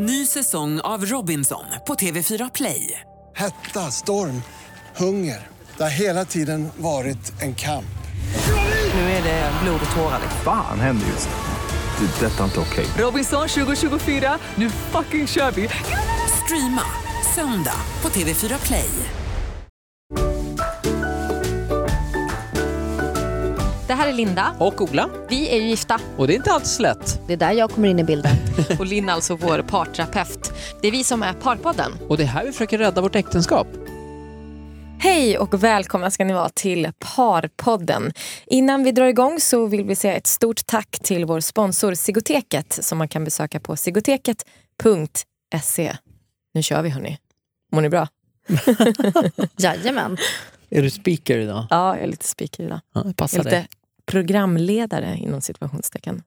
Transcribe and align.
Ny 0.00 0.26
säsong 0.26 0.80
av 0.80 1.06
Robinson 1.06 1.64
på 1.86 1.94
TV4 1.94 2.50
Play. 2.54 3.00
Hetta, 3.36 3.90
storm, 3.90 4.42
hunger. 4.96 5.46
Det 5.76 5.82
har 5.82 5.90
hela 5.90 6.24
tiden 6.24 6.68
varit 6.76 7.42
en 7.42 7.54
kamp. 7.54 7.98
Nu 8.94 9.00
är 9.00 9.22
det 9.22 9.52
blod 9.62 9.80
och 9.90 9.96
tårar. 9.96 10.20
Fan 10.44 10.80
händer 10.80 11.06
just 11.06 11.28
nu. 11.28 12.06
Det. 12.06 12.26
är 12.26 12.30
Detta 12.30 12.40
är 12.40 12.44
inte 12.44 12.60
okej. 12.60 12.86
Robinson 12.98 13.48
2024, 13.48 14.38
nu 14.54 14.70
fucking 14.70 15.26
kör 15.26 15.50
vi! 15.50 15.68
Streama 16.44 16.84
söndag 17.34 17.80
på 18.00 18.08
TV4 18.08 18.66
Play. 18.66 18.90
Det 23.88 23.94
här 23.94 24.08
är 24.08 24.12
Linda. 24.12 24.54
Och 24.58 24.80
Ola. 24.80 25.10
Vi 25.28 25.48
är 25.48 25.56
ju 25.56 25.68
gifta. 25.68 26.00
Och 26.16 26.26
det 26.26 26.32
är 26.32 26.36
inte 26.36 26.52
alltid 26.52 26.68
så 26.68 26.82
lätt. 26.82 27.20
Det 27.26 27.32
är 27.32 27.36
där 27.36 27.52
jag 27.52 27.70
kommer 27.70 27.88
in 27.88 27.98
i 27.98 28.04
bilden. 28.04 28.36
och 28.78 28.86
Linn 28.86 29.08
alltså 29.08 29.36
vår 29.36 29.62
parterapeut. 29.62 30.52
Det 30.82 30.88
är 30.88 30.92
vi 30.92 31.04
som 31.04 31.22
är 31.22 31.32
Parpodden. 31.32 31.92
Och 32.08 32.16
det 32.16 32.22
är 32.22 32.26
här 32.26 32.44
vi 32.44 32.52
försöker 32.52 32.78
rädda 32.78 33.00
vårt 33.00 33.16
äktenskap. 33.16 33.66
Hej 35.00 35.38
och 35.38 35.64
välkomna 35.64 36.10
ska 36.10 36.24
ni 36.24 36.32
vara 36.32 36.48
till 36.48 36.92
Parpodden. 36.98 38.12
Innan 38.46 38.84
vi 38.84 38.92
drar 38.92 39.06
igång 39.06 39.40
så 39.40 39.66
vill 39.66 39.84
vi 39.84 39.96
säga 39.96 40.16
ett 40.16 40.26
stort 40.26 40.66
tack 40.66 40.98
till 41.02 41.24
vår 41.24 41.40
sponsor 41.40 41.94
Sigoteket 41.94 42.78
som 42.84 42.98
man 42.98 43.08
kan 43.08 43.24
besöka 43.24 43.60
på 43.60 43.76
sigoteket.se. 43.76 45.96
Nu 46.54 46.62
kör 46.62 46.82
vi 46.82 46.88
hörni. 46.88 47.18
Mår 47.72 47.80
ni 47.80 47.88
bra? 47.88 48.08
Jajamän. 49.56 50.16
Är 50.70 50.82
du 50.82 50.90
speaker 50.90 51.38
idag? 51.38 51.66
Ja, 51.70 51.94
jag 51.94 52.04
är 52.04 52.08
lite 52.08 52.28
speaker 52.28 52.64
idag. 52.64 52.80
Ja, 52.94 53.04
passar 53.16 53.40
är 53.40 53.44
dig. 53.44 53.68
Programledare 54.08 55.16
inom 55.20 55.40
situationstecken. 55.40 56.22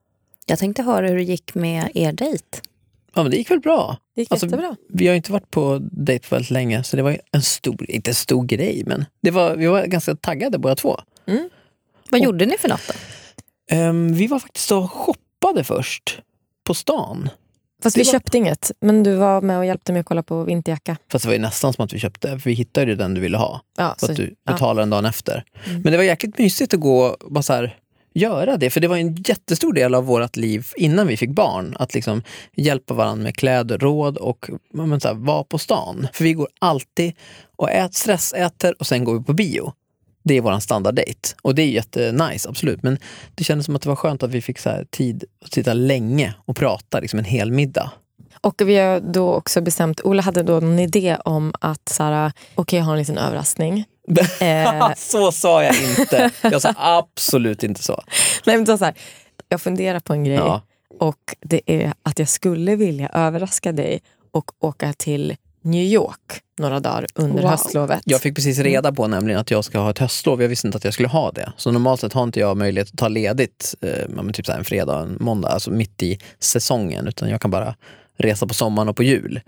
Jag 0.46 0.58
tänkte 0.58 0.82
höra 0.82 1.08
hur 1.08 1.16
det 1.16 1.22
gick 1.22 1.54
med 1.54 1.90
er 1.94 2.12
dejt. 2.12 2.44
Ja, 3.14 3.22
men 3.22 3.30
det 3.30 3.36
gick 3.36 3.50
väl 3.50 3.60
bra. 3.60 3.96
Det 4.14 4.20
gick 4.20 4.32
Alltså, 4.32 4.46
jättebra. 4.46 4.76
Vi 4.88 5.08
har 5.08 5.14
inte 5.14 5.32
varit 5.32 5.50
på 5.50 5.78
dejt 5.92 6.26
väldigt 6.30 6.50
länge, 6.50 6.84
så 6.84 6.96
det 6.96 7.02
var 7.02 7.18
en 7.32 7.42
stor, 7.42 7.90
inte 7.90 8.10
en 8.10 8.14
stor 8.14 8.44
grej, 8.44 8.82
men 8.86 9.04
det 9.22 9.30
var, 9.30 9.56
vi 9.56 9.66
var 9.66 9.86
ganska 9.86 10.16
taggade 10.16 10.58
båda 10.58 10.74
två. 10.74 11.00
Vad 12.10 12.20
gjorde 12.20 12.46
ni 12.46 12.56
för 12.58 12.68
något 12.68 12.86
då? 12.88 12.94
Ehm, 13.76 14.14
vi 14.14 14.26
var 14.26 14.38
faktiskt 14.38 14.72
och 14.72 14.92
shoppade 14.92 15.64
först 15.64 16.20
på 16.64 16.74
stan. 16.74 17.28
Fast 17.82 17.96
vi 17.96 18.02
var- 18.02 18.12
köpte 18.12 18.38
inget. 18.38 18.70
Men 18.80 19.02
du 19.02 19.14
var 19.14 19.40
med 19.40 19.58
och 19.58 19.66
hjälpte 19.66 19.92
mig 19.92 20.00
att 20.00 20.06
kolla 20.06 20.22
på 20.22 20.44
vinterjacka. 20.44 20.96
Fast 21.12 21.22
det 21.22 21.28
var 21.28 21.34
ju 21.34 21.38
nästan 21.40 21.72
som 21.72 21.84
att 21.84 21.92
vi 21.92 21.98
köpte, 21.98 22.28
för 22.28 22.50
vi 22.50 22.52
hittade 22.52 22.90
ju 22.90 22.96
den 22.96 23.14
du 23.14 23.20
ville 23.20 23.36
ha. 23.36 23.60
Ja, 23.78 23.94
Så 23.98 24.06
så- 24.06 24.12
att 24.12 24.16
du 24.18 24.34
ja. 24.44 24.52
betalade 24.52 24.80
den 24.82 24.90
dagen 24.90 25.04
efter. 25.04 25.44
Mm. 25.66 25.82
Men 25.82 25.90
det 25.92 25.96
var 25.96 26.04
jäkligt 26.04 26.38
mysigt 26.38 26.74
att 26.74 26.80
gå 26.80 27.16
bara 27.30 27.42
så 27.42 27.52
här, 27.52 27.76
göra 28.14 28.56
det, 28.56 28.70
för 28.70 28.80
det 28.80 28.88
var 28.88 28.96
en 28.96 29.14
jättestor 29.14 29.72
del 29.72 29.94
av 29.94 30.04
vårt 30.04 30.36
liv 30.36 30.66
innan 30.76 31.06
vi 31.06 31.16
fick 31.16 31.30
barn. 31.30 31.76
Att 31.78 31.94
liksom 31.94 32.22
hjälpa 32.56 32.94
varandra 32.94 33.22
med 33.24 33.36
kläder, 33.36 33.78
råd 33.78 34.16
och 34.16 34.46
ja, 34.74 34.86
men 34.86 35.00
så 35.00 35.08
här, 35.08 35.14
vara 35.14 35.44
på 35.44 35.58
stan. 35.58 36.06
För 36.12 36.24
vi 36.24 36.32
går 36.32 36.48
alltid 36.58 37.12
och 37.56 37.70
ät, 37.70 37.94
stressäter 37.94 38.74
och 38.78 38.86
sen 38.86 39.04
går 39.04 39.18
vi 39.18 39.24
på 39.24 39.32
bio. 39.32 39.72
Det 40.22 40.34
är 40.34 40.40
vår 40.40 40.58
standarddate. 40.60 41.28
Och 41.42 41.54
det 41.54 41.62
är 41.62 41.66
jättenice, 41.66 42.48
absolut. 42.48 42.82
Men 42.82 42.98
det 43.34 43.44
kändes 43.44 43.66
som 43.66 43.76
att 43.76 43.82
det 43.82 43.88
var 43.88 43.96
skönt 43.96 44.22
att 44.22 44.30
vi 44.30 44.40
fick 44.40 44.58
så 44.58 44.84
tid 44.90 45.24
att 45.44 45.52
sitta 45.52 45.72
länge 45.74 46.34
och 46.44 46.56
prata, 46.56 47.00
liksom 47.00 47.18
en 47.18 47.24
hel 47.24 47.52
middag. 47.52 47.90
Och 48.40 48.62
vi 48.64 48.76
har 48.76 49.00
då 49.00 49.34
också 49.34 49.60
bestämt, 49.60 50.00
Ola 50.04 50.22
hade 50.22 50.42
då 50.42 50.56
en 50.56 50.78
idé 50.78 51.16
om 51.24 51.54
att 51.60 51.88
så 51.88 52.02
här, 52.02 52.32
okej 52.54 52.78
jag 52.78 52.84
har 52.86 52.92
en 52.92 52.98
liten 52.98 53.18
överraskning. 53.18 53.84
Eh. 54.40 54.92
så 54.96 55.32
sa 55.32 55.64
jag 55.64 55.74
inte. 55.82 56.30
Jag 56.42 56.62
sa 56.62 56.74
absolut 56.76 57.62
inte 57.62 57.82
så. 57.82 58.02
Nej, 58.46 58.56
men 58.56 58.78
så 58.78 58.84
här, 58.84 58.94
jag 59.48 59.60
funderar 59.60 60.00
på 60.00 60.12
en 60.12 60.24
grej 60.24 60.36
Ja. 60.36 60.60
och 61.00 61.36
det 61.40 61.60
är 61.66 61.92
att 62.02 62.18
jag 62.18 62.28
skulle 62.28 62.76
vilja 62.76 63.08
överraska 63.08 63.72
dig 63.72 64.00
och 64.30 64.50
åka 64.60 64.92
till 64.92 65.36
New 65.62 65.84
York 65.84 66.40
några 66.58 66.80
dagar 66.80 67.06
under 67.14 67.42
Wow. 67.42 67.50
höstlovet. 67.50 68.02
Jag 68.04 68.20
fick 68.20 68.34
precis 68.34 68.58
reda 68.58 68.92
på 68.92 69.06
nämligen 69.06 69.40
att 69.40 69.50
jag 69.50 69.64
ska 69.64 69.78
ha 69.78 69.90
ett 69.90 69.98
höstlov. 69.98 70.42
Jag 70.42 70.48
visste 70.48 70.68
inte 70.68 70.76
att 70.78 70.84
jag 70.84 70.94
skulle 70.94 71.08
ha 71.08 71.30
det. 71.32 71.52
Så 71.56 71.70
normalt 71.70 72.00
sett 72.00 72.12
har 72.12 72.22
inte 72.22 72.40
jag 72.40 72.56
möjlighet 72.56 72.88
att 72.92 72.98
ta 72.98 73.08
ledigt 73.08 73.74
eh, 73.80 74.30
typ 74.32 74.46
så 74.46 74.52
en 74.52 74.64
fredag 74.64 74.96
och 74.96 75.02
en 75.02 75.16
måndag, 75.20 75.48
alltså 75.48 75.70
mitt 75.70 76.02
i 76.02 76.18
säsongen. 76.38 77.08
Utan 77.08 77.28
jag 77.28 77.40
kan 77.40 77.50
bara 77.50 77.74
resa 78.18 78.46
på 78.46 78.54
sommaren 78.54 78.88
och 78.88 78.96
på 78.96 79.02
jul. 79.02 79.40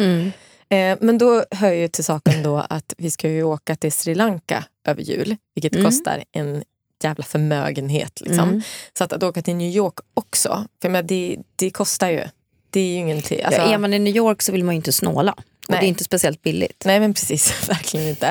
Eh, 0.68 0.96
men 1.00 1.18
då 1.18 1.44
hör 1.50 1.72
ju 1.72 1.88
till 1.88 2.04
saken 2.04 2.42
då 2.42 2.58
att 2.70 2.94
vi 2.98 3.10
ska 3.10 3.28
ju 3.28 3.42
åka 3.42 3.76
till 3.76 3.92
Sri 3.92 4.14
Lanka 4.14 4.64
över 4.88 5.02
jul, 5.02 5.36
vilket 5.54 5.72
Mm. 5.74 5.84
kostar 5.84 6.24
en 6.32 6.64
jävla 7.02 7.24
förmögenhet. 7.24 8.20
Liksom. 8.20 8.48
Mm. 8.48 8.62
Så 8.98 9.04
att, 9.04 9.12
att 9.12 9.22
åka 9.22 9.42
till 9.42 9.54
New 9.56 9.70
York 9.76 9.94
också, 10.14 10.64
för 10.82 10.88
men 10.88 11.06
det, 11.06 11.36
det 11.56 11.70
kostar 11.70 12.08
ju. 12.10 12.22
Det 12.70 12.80
är 12.80 12.86
ju 12.86 12.94
ingenting. 12.94 13.42
Alltså, 13.42 13.60
ja, 13.60 13.74
är 13.74 13.78
man 13.78 13.94
i 13.94 13.98
New 13.98 14.16
York 14.16 14.42
så 14.42 14.52
vill 14.52 14.64
man 14.64 14.74
ju 14.74 14.76
inte 14.76 14.92
snåla. 14.92 15.34
Och 15.64 15.70
Nej. 15.70 15.80
det 15.80 15.86
är 15.86 15.88
inte 15.88 16.04
speciellt 16.04 16.42
billigt. 16.42 16.82
Nej 16.84 17.00
men 17.00 17.14
precis, 17.14 17.68
verkligen 17.68 18.08
inte. 18.08 18.26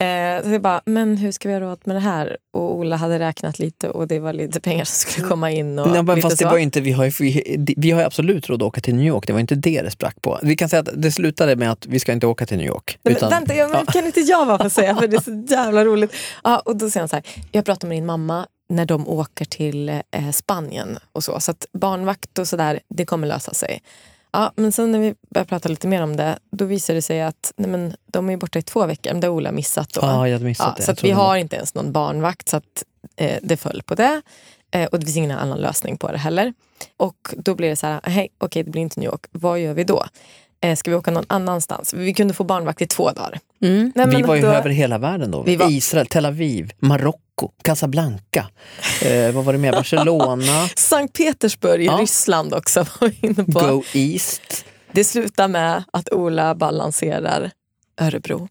Eh, 0.00 0.44
så 0.44 0.50
jag 0.50 0.62
bara, 0.62 0.80
men 0.84 1.16
hur 1.16 1.32
ska 1.32 1.48
vi 1.48 1.54
ha 1.54 1.60
råd 1.60 1.78
med 1.84 1.96
det 1.96 2.00
här? 2.00 2.36
Och 2.52 2.74
Ola 2.76 2.96
hade 2.96 3.18
räknat 3.18 3.58
lite 3.58 3.90
och 3.90 4.08
det 4.08 4.18
var 4.18 4.32
lite 4.32 4.60
pengar 4.60 4.84
som 4.84 5.10
skulle 5.10 5.28
komma 5.28 5.50
in. 5.50 5.78
Och 5.78 5.90
Nej, 5.90 6.02
men 6.02 6.22
fast 6.22 6.38
det 6.38 6.44
var 6.44 6.58
inte, 6.58 6.80
vi, 6.80 6.92
har 6.92 7.04
ju, 7.04 7.10
vi, 7.20 7.74
vi 7.76 7.90
har 7.90 8.02
absolut 8.02 8.48
råd 8.48 8.62
att 8.62 8.66
åka 8.66 8.80
till 8.80 8.94
New 8.94 9.06
York. 9.06 9.26
Det 9.26 9.32
var 9.32 9.40
inte 9.40 9.54
det 9.54 9.82
det 9.82 9.90
sprack 9.90 10.22
på. 10.22 10.38
Vi 10.42 10.56
kan 10.56 10.68
säga 10.68 10.80
att 10.80 10.88
det 10.94 11.12
slutade 11.12 11.56
med 11.56 11.70
att 11.70 11.86
vi 11.86 11.98
ska 11.98 12.12
inte 12.12 12.26
åka 12.26 12.46
till 12.46 12.56
New 12.56 12.66
York. 12.66 12.98
Nej, 13.02 13.14
men, 13.14 13.16
utan- 13.16 13.30
vänta, 13.30 13.54
jag, 13.54 13.70
men, 13.70 13.86
kan 13.86 14.06
inte 14.06 14.20
jag 14.20 14.46
bara 14.46 14.58
få 14.58 14.70
säga 14.70 14.96
för 14.96 15.08
det 15.08 15.16
är 15.16 15.20
så 15.20 15.44
jävla 15.54 15.84
roligt. 15.84 16.12
Ja, 16.44 16.62
och 16.64 16.76
då 16.76 16.90
säger 16.90 17.02
han 17.02 17.08
så 17.08 17.16
här, 17.16 17.24
jag 17.52 17.64
pratar 17.64 17.88
med 17.88 17.96
din 17.96 18.06
mamma 18.06 18.46
när 18.68 18.86
de 18.86 19.08
åker 19.08 19.44
till 19.44 19.88
eh, 19.88 20.30
Spanien 20.32 20.98
och 21.12 21.24
så. 21.24 21.40
Så 21.40 21.50
att 21.50 21.66
barnvakt 21.72 22.38
och 22.38 22.48
sådär, 22.48 22.80
det 22.88 23.04
kommer 23.04 23.26
lösa 23.26 23.54
sig. 23.54 23.82
Ja, 24.36 24.52
men 24.56 24.72
sen 24.72 24.92
när 24.92 24.98
vi 24.98 25.14
började 25.30 25.48
prata 25.48 25.68
lite 25.68 25.88
mer 25.88 26.02
om 26.02 26.16
det, 26.16 26.38
då 26.50 26.64
visade 26.64 26.96
det 26.98 27.02
sig 27.02 27.22
att 27.22 27.52
nej, 27.56 27.70
men, 27.70 27.96
de 28.06 28.30
är 28.30 28.36
borta 28.36 28.58
i 28.58 28.62
två 28.62 28.86
veckor. 28.86 29.12
Men 29.12 29.20
det 29.20 29.26
har 29.26 29.34
Ola 29.34 29.52
missat 29.52 29.92
då. 29.92 30.00
Ja, 30.02 30.28
jag 30.28 30.34
hade 30.34 30.44
missat 30.44 30.66
Ja, 30.66 30.74
det. 30.76 30.82
så 30.98 31.02
vi 31.02 31.08
det 31.08 31.14
var- 31.14 31.24
har 31.24 31.36
inte 31.36 31.56
ens 31.56 31.74
någon 31.74 31.92
barnvakt 31.92 32.48
så 32.48 32.56
att 32.56 32.84
eh, 33.16 33.38
det 33.42 33.56
föll 33.56 33.82
på 33.86 33.94
det. 33.94 34.22
Eh, 34.70 34.86
och 34.86 35.00
det 35.00 35.06
finns 35.06 35.16
ingen 35.16 35.30
annan 35.38 35.58
lösning 35.58 35.96
på 35.98 36.12
det 36.12 36.18
heller. 36.18 36.54
Och 36.96 37.34
då 37.36 37.54
blir 37.54 37.68
det 37.68 37.76
så 37.76 37.86
här, 37.86 38.00
hej, 38.04 38.28
okej 38.38 38.62
det 38.62 38.70
blir 38.70 38.82
inte 38.82 39.00
New 39.00 39.06
York, 39.10 39.26
vad 39.32 39.58
gör 39.60 39.74
vi 39.74 39.84
då? 39.84 40.04
Eh, 40.70 40.76
ska 40.76 40.90
vi 40.90 40.96
åka 40.96 41.10
någon 41.10 41.24
annanstans? 41.28 41.94
Vi 41.94 42.14
kunde 42.14 42.34
få 42.34 42.44
barnvakt 42.44 42.82
i 42.82 42.86
två 42.86 43.10
dagar. 43.10 43.38
Mm. 43.62 43.92
Nej, 43.94 44.06
Vi 44.06 44.22
var 44.22 44.34
ju 44.34 44.42
då- 44.42 44.48
över 44.48 44.70
hela 44.70 44.98
världen 44.98 45.30
då. 45.30 45.42
Vi 45.42 45.56
var- 45.56 45.70
Israel, 45.70 46.06
Tel 46.06 46.26
Aviv, 46.26 46.70
Marocko, 46.78 47.48
Casablanca. 47.62 48.46
Eh, 49.02 49.32
vad 49.32 49.44
var 49.44 49.52
det 49.52 49.58
mer? 49.58 49.72
Barcelona, 49.72 50.68
Sankt 50.76 51.16
Petersburg 51.18 51.82
i 51.82 51.86
Ja. 51.86 51.92
Ryssland 52.00 52.54
också 52.54 52.80
var 53.00 53.08
vi 53.08 53.16
inne 53.26 53.34
på. 53.44 53.60
Go 53.60 53.82
East. 53.92 54.64
Det 54.92 55.04
slutar 55.04 55.48
med 55.48 55.84
att 55.92 56.12
Ola 56.12 56.54
balanserar 56.54 57.50
Örebro. 58.00 58.48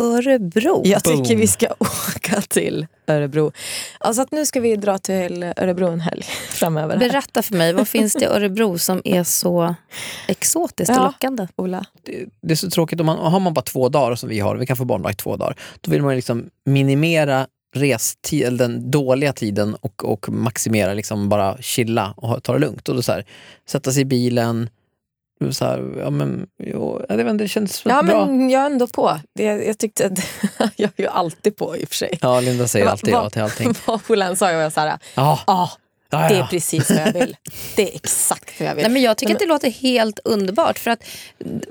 Örebro. 0.00 0.82
Jag 0.84 1.04
tycker 1.04 1.16
Boom. 1.28 1.38
vi 1.38 1.46
ska 1.46 1.66
åka 1.78 2.40
till 2.48 2.86
Örebro. 3.06 3.52
Alltså 3.98 4.22
att 4.22 4.32
nu 4.32 4.46
ska 4.46 4.60
vi 4.60 4.76
dra 4.76 4.98
till 4.98 5.42
Örebro 5.42 5.88
en 5.88 6.00
helg 6.00 6.22
framöver. 6.50 6.96
här. 6.96 7.08
Berätta 7.08 7.42
för 7.42 7.54
mig, 7.54 7.72
vad 7.72 7.88
finns 7.88 8.12
det 8.12 8.24
i 8.24 8.26
Örebro 8.28 8.78
som 8.78 9.02
är 9.04 9.24
så 9.24 9.74
exotiskt 10.28 10.90
och 10.90 10.96
Ja. 10.96 11.04
lockande? 11.04 11.46
Ola. 11.56 11.84
det, 12.02 12.24
det 12.42 12.52
är 12.52 12.56
så 12.56 12.70
tråkigt 12.70 13.00
om 13.00 13.06
man 13.06 13.18
har 13.18 13.40
man 13.40 13.54
bara 13.54 13.62
två 13.62 13.88
dagar 13.88 14.14
som 14.16 14.28
vi 14.28 14.40
har, 14.40 14.56
vi 14.56 14.66
kan 14.66 14.76
få 14.76 14.84
barnvakt 14.84 15.18
två 15.18 15.36
dagar, 15.36 15.56
då 15.80 15.90
vill 15.90 16.02
man 16.02 16.16
liksom 16.16 16.50
minimera 16.66 17.46
restid, 17.74 18.42
eller 18.44 18.58
den 18.58 18.90
dåliga 18.90 19.32
tiden 19.32 19.74
och, 19.80 20.04
och 20.04 20.28
maximera 20.28 20.94
liksom 20.94 21.28
bara 21.28 21.56
chilla 21.60 22.14
och 22.16 22.42
ta 22.42 22.52
det 22.52 22.58
lugnt. 22.58 22.88
Och 22.88 22.94
då 22.96 23.02
så 23.02 23.12
här, 23.12 23.24
sätta 23.68 23.92
sig 23.92 24.02
i 24.02 24.04
bilen, 24.04 24.68
så 25.50 25.64
här, 25.64 25.94
ja 25.98 26.10
men, 26.10 26.46
jo, 26.64 27.04
jag 27.08 27.16
vet 27.16 27.26
inte, 27.26 27.44
det 27.44 27.48
känns 27.48 27.82
Ja 27.84 28.02
bra. 28.02 28.26
men 28.26 28.50
jag 28.50 28.62
är 28.62 28.66
ändå 28.66 28.86
på. 28.86 29.18
Det, 29.34 29.42
jag 29.44 29.78
tyckte 29.78 30.06
att, 30.06 30.18
jag 30.76 30.90
är 30.96 31.02
ju 31.02 31.06
alltid 31.08 31.56
på 31.56 31.76
i 31.76 31.84
och 31.84 31.88
för 31.88 31.94
sig. 31.94 32.18
Ja, 32.22 32.40
Linda 32.40 32.68
säger 32.68 32.86
alltid 32.86 33.14
va- 33.14 33.20
ja 33.24 33.30
till 33.30 33.42
allting. 33.42 33.74
Vad 33.86 34.00
Ola 34.08 34.26
än 34.26 34.36
sa 34.36 34.50
jag 34.52 34.62
var 34.62 34.70
såhär, 34.70 34.98
Ja, 35.14 35.38
ja 35.46 35.70
ja, 36.10 36.28
det 36.28 36.34
är 36.34 36.38
ja. 36.38 36.48
precis 36.50 36.90
vad 36.90 36.98
jag 36.98 37.12
vill. 37.12 37.36
Det 37.76 37.90
är 37.92 37.96
exakt 37.96 38.60
vad 38.60 38.68
jag 38.68 38.74
vill. 38.74 38.82
Nej, 38.82 38.92
men 38.92 39.02
jag 39.02 39.16
tycker 39.16 39.28
Nej, 39.30 39.34
att 39.34 39.40
det 39.40 39.46
låter 39.46 39.70
helt 39.70 40.18
underbart. 40.24 40.78
För 40.78 40.90
att 40.90 41.04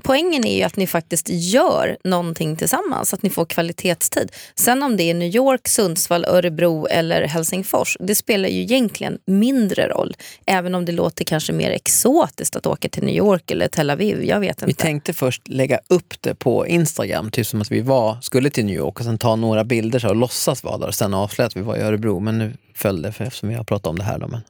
Poängen 0.03 0.45
är 0.45 0.57
ju 0.57 0.63
att 0.63 0.75
ni 0.75 0.87
faktiskt 0.87 1.29
gör 1.29 1.97
någonting 2.03 2.55
tillsammans, 2.55 3.13
att 3.13 3.23
ni 3.23 3.29
får 3.29 3.45
kvalitetstid. 3.45 4.31
Sen 4.55 4.83
om 4.83 4.97
det 4.97 5.03
är 5.03 5.13
New 5.13 5.35
York, 5.35 5.67
Sundsvall, 5.67 6.25
Örebro 6.25 6.87
eller 6.87 7.21
Helsingfors, 7.21 7.97
det 7.99 8.15
spelar 8.15 8.49
ju 8.49 8.61
egentligen 8.61 9.17
mindre 9.25 9.87
roll. 9.87 10.15
Även 10.45 10.75
om 10.75 10.85
det 10.85 10.91
låter 10.91 11.25
kanske 11.25 11.53
mer 11.53 11.71
exotiskt 11.71 12.55
att 12.55 12.65
åka 12.65 12.89
till 12.89 13.03
New 13.03 13.15
York 13.15 13.51
eller 13.51 13.67
Tel 13.67 13.89
Aviv, 13.89 14.23
jag 14.23 14.39
vet 14.39 14.63
Vi 14.63 14.67
inte. 14.67 14.83
tänkte 14.83 15.13
först 15.13 15.47
lägga 15.47 15.79
upp 15.87 16.13
det 16.21 16.35
på 16.35 16.67
Instagram, 16.67 17.31
typ 17.31 17.47
som 17.47 17.61
att 17.61 17.71
vi 17.71 17.81
var, 17.81 18.17
skulle 18.21 18.49
till 18.49 18.65
New 18.65 18.75
York 18.75 18.99
och 18.99 19.05
sen 19.05 19.17
ta 19.17 19.35
några 19.35 19.63
bilder 19.63 19.99
så 19.99 20.07
här 20.07 20.13
och 20.13 20.19
låtsas 20.19 20.63
vara 20.63 20.77
där 20.77 20.87
och 20.87 20.95
sen 20.95 21.13
avslöja 21.13 21.47
att 21.47 21.57
vi 21.57 21.61
var 21.61 21.75
i 21.77 21.81
Örebro. 21.81 22.19
Men 22.19 22.37
nu 22.37 22.53
föll 22.79 23.01
det 23.01 23.11
för 23.11 23.25
eftersom 23.25 23.49
vi 23.49 23.55
har 23.55 23.63
pratat 23.63 23.87
om 23.87 23.97
det 23.97 24.03
här. 24.03 24.19
Då, 24.19 24.27
men... 24.27 24.41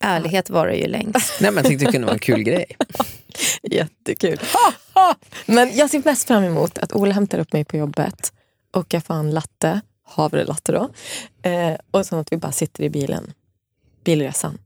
Ärlighet 0.00 0.50
varar 0.50 0.72
ju 0.72 0.86
längst. 0.86 1.32
Nej, 1.40 1.50
men 1.50 1.56
jag 1.56 1.66
tyckte 1.66 1.84
det 1.84 1.92
kunde 1.92 2.06
vara 2.06 2.14
en 2.14 2.18
kul 2.20 2.42
grej. 2.42 2.64
Jättekul. 3.62 4.38
Men 5.46 5.76
jag 5.76 5.90
ser 5.90 6.02
mest 6.04 6.26
fram 6.26 6.44
emot 6.44 6.78
att 6.78 6.92
Ola 6.92 7.14
hämtar 7.14 7.38
upp 7.38 7.52
mig 7.52 7.64
på 7.64 7.76
jobbet 7.76 8.32
och 8.74 8.94
jag 8.94 9.04
får 9.04 9.14
en 9.14 9.30
latte, 9.30 9.80
havrelatte 10.06 10.72
då. 10.72 10.90
Eh, 11.50 11.76
och 11.90 12.06
sen 12.06 12.18
att 12.18 12.32
vi 12.32 12.36
bara 12.36 12.52
sitter 12.52 12.84
i 12.84 12.90
bilen. 12.90 13.32
Bilresan. 14.04 14.58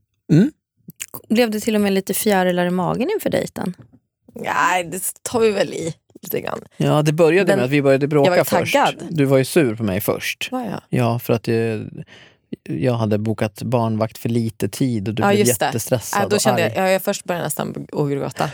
Blev 1.29 1.51
det 1.51 1.61
till 1.61 1.75
och 1.75 1.81
med 1.81 1.93
lite 1.93 2.15
fjärilar 2.15 2.67
i 2.67 2.71
magen 2.71 3.11
inför 3.15 3.31
dejten? 3.31 3.75
Nej, 4.35 4.85
det 4.85 5.03
tar 5.23 5.41
vi 5.41 5.51
väl 5.51 5.73
i 5.73 5.95
lite 6.23 6.41
grann. 6.41 6.61
Ja, 6.77 7.03
det 7.03 7.13
började 7.13 7.47
Den- 7.53 7.59
med 7.59 7.65
att 7.65 7.71
vi 7.71 7.83
började 7.83 8.09
bråka 8.09 8.31
jag 8.31 8.37
var 8.37 8.45
först. 8.45 8.73
taggad. 8.75 8.95
Du 9.11 9.25
var 9.25 9.39
ju 9.39 9.45
sur 9.45 9.77
på 9.77 9.83
mig 9.83 10.01
först. 10.01 10.49
Var 10.53 10.61
jag? 10.65 10.81
Ja, 10.89 11.19
för 11.19 11.33
att 11.33 11.49
jag, 11.49 11.89
jag 12.63 12.95
hade 12.95 13.19
bokat 13.19 13.63
barnvakt 13.63 14.19
för 14.19 14.29
lite 14.29 14.69
tid 14.69 15.09
och 15.09 15.15
du 15.15 15.23
Ja, 15.23 15.29
blev 15.33 15.47
jättestressad 15.47 16.23
Äh, 16.23 16.29
då 16.29 16.37
och 16.37 16.41
kände 16.43 16.65
arg. 16.65 16.73
jag, 16.77 16.87
ja, 16.87 16.91
jag 16.91 17.03
först 17.03 17.25
började 17.25 17.45
nästan 17.47 17.87
gråta. 17.93 18.51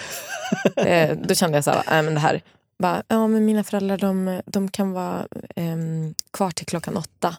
eh, 0.77 1.17
då 1.25 1.35
kände 1.35 1.57
jag 1.57 1.65
så 1.65 1.71
här, 1.71 1.99
äh, 1.99 2.03
men 2.05 2.15
det 2.15 2.21
här. 2.21 2.43
Bara, 2.79 3.03
ja, 3.09 3.27
men 3.27 3.45
mina 3.45 3.65
föräldrar 3.65 3.99
de, 3.99 4.41
de 4.47 4.71
kan 4.71 4.93
vara 4.93 5.27
ehm, 5.57 6.15
kvar 6.31 6.51
till 6.51 6.67
klockan 6.67 6.97
åtta. 6.97 7.37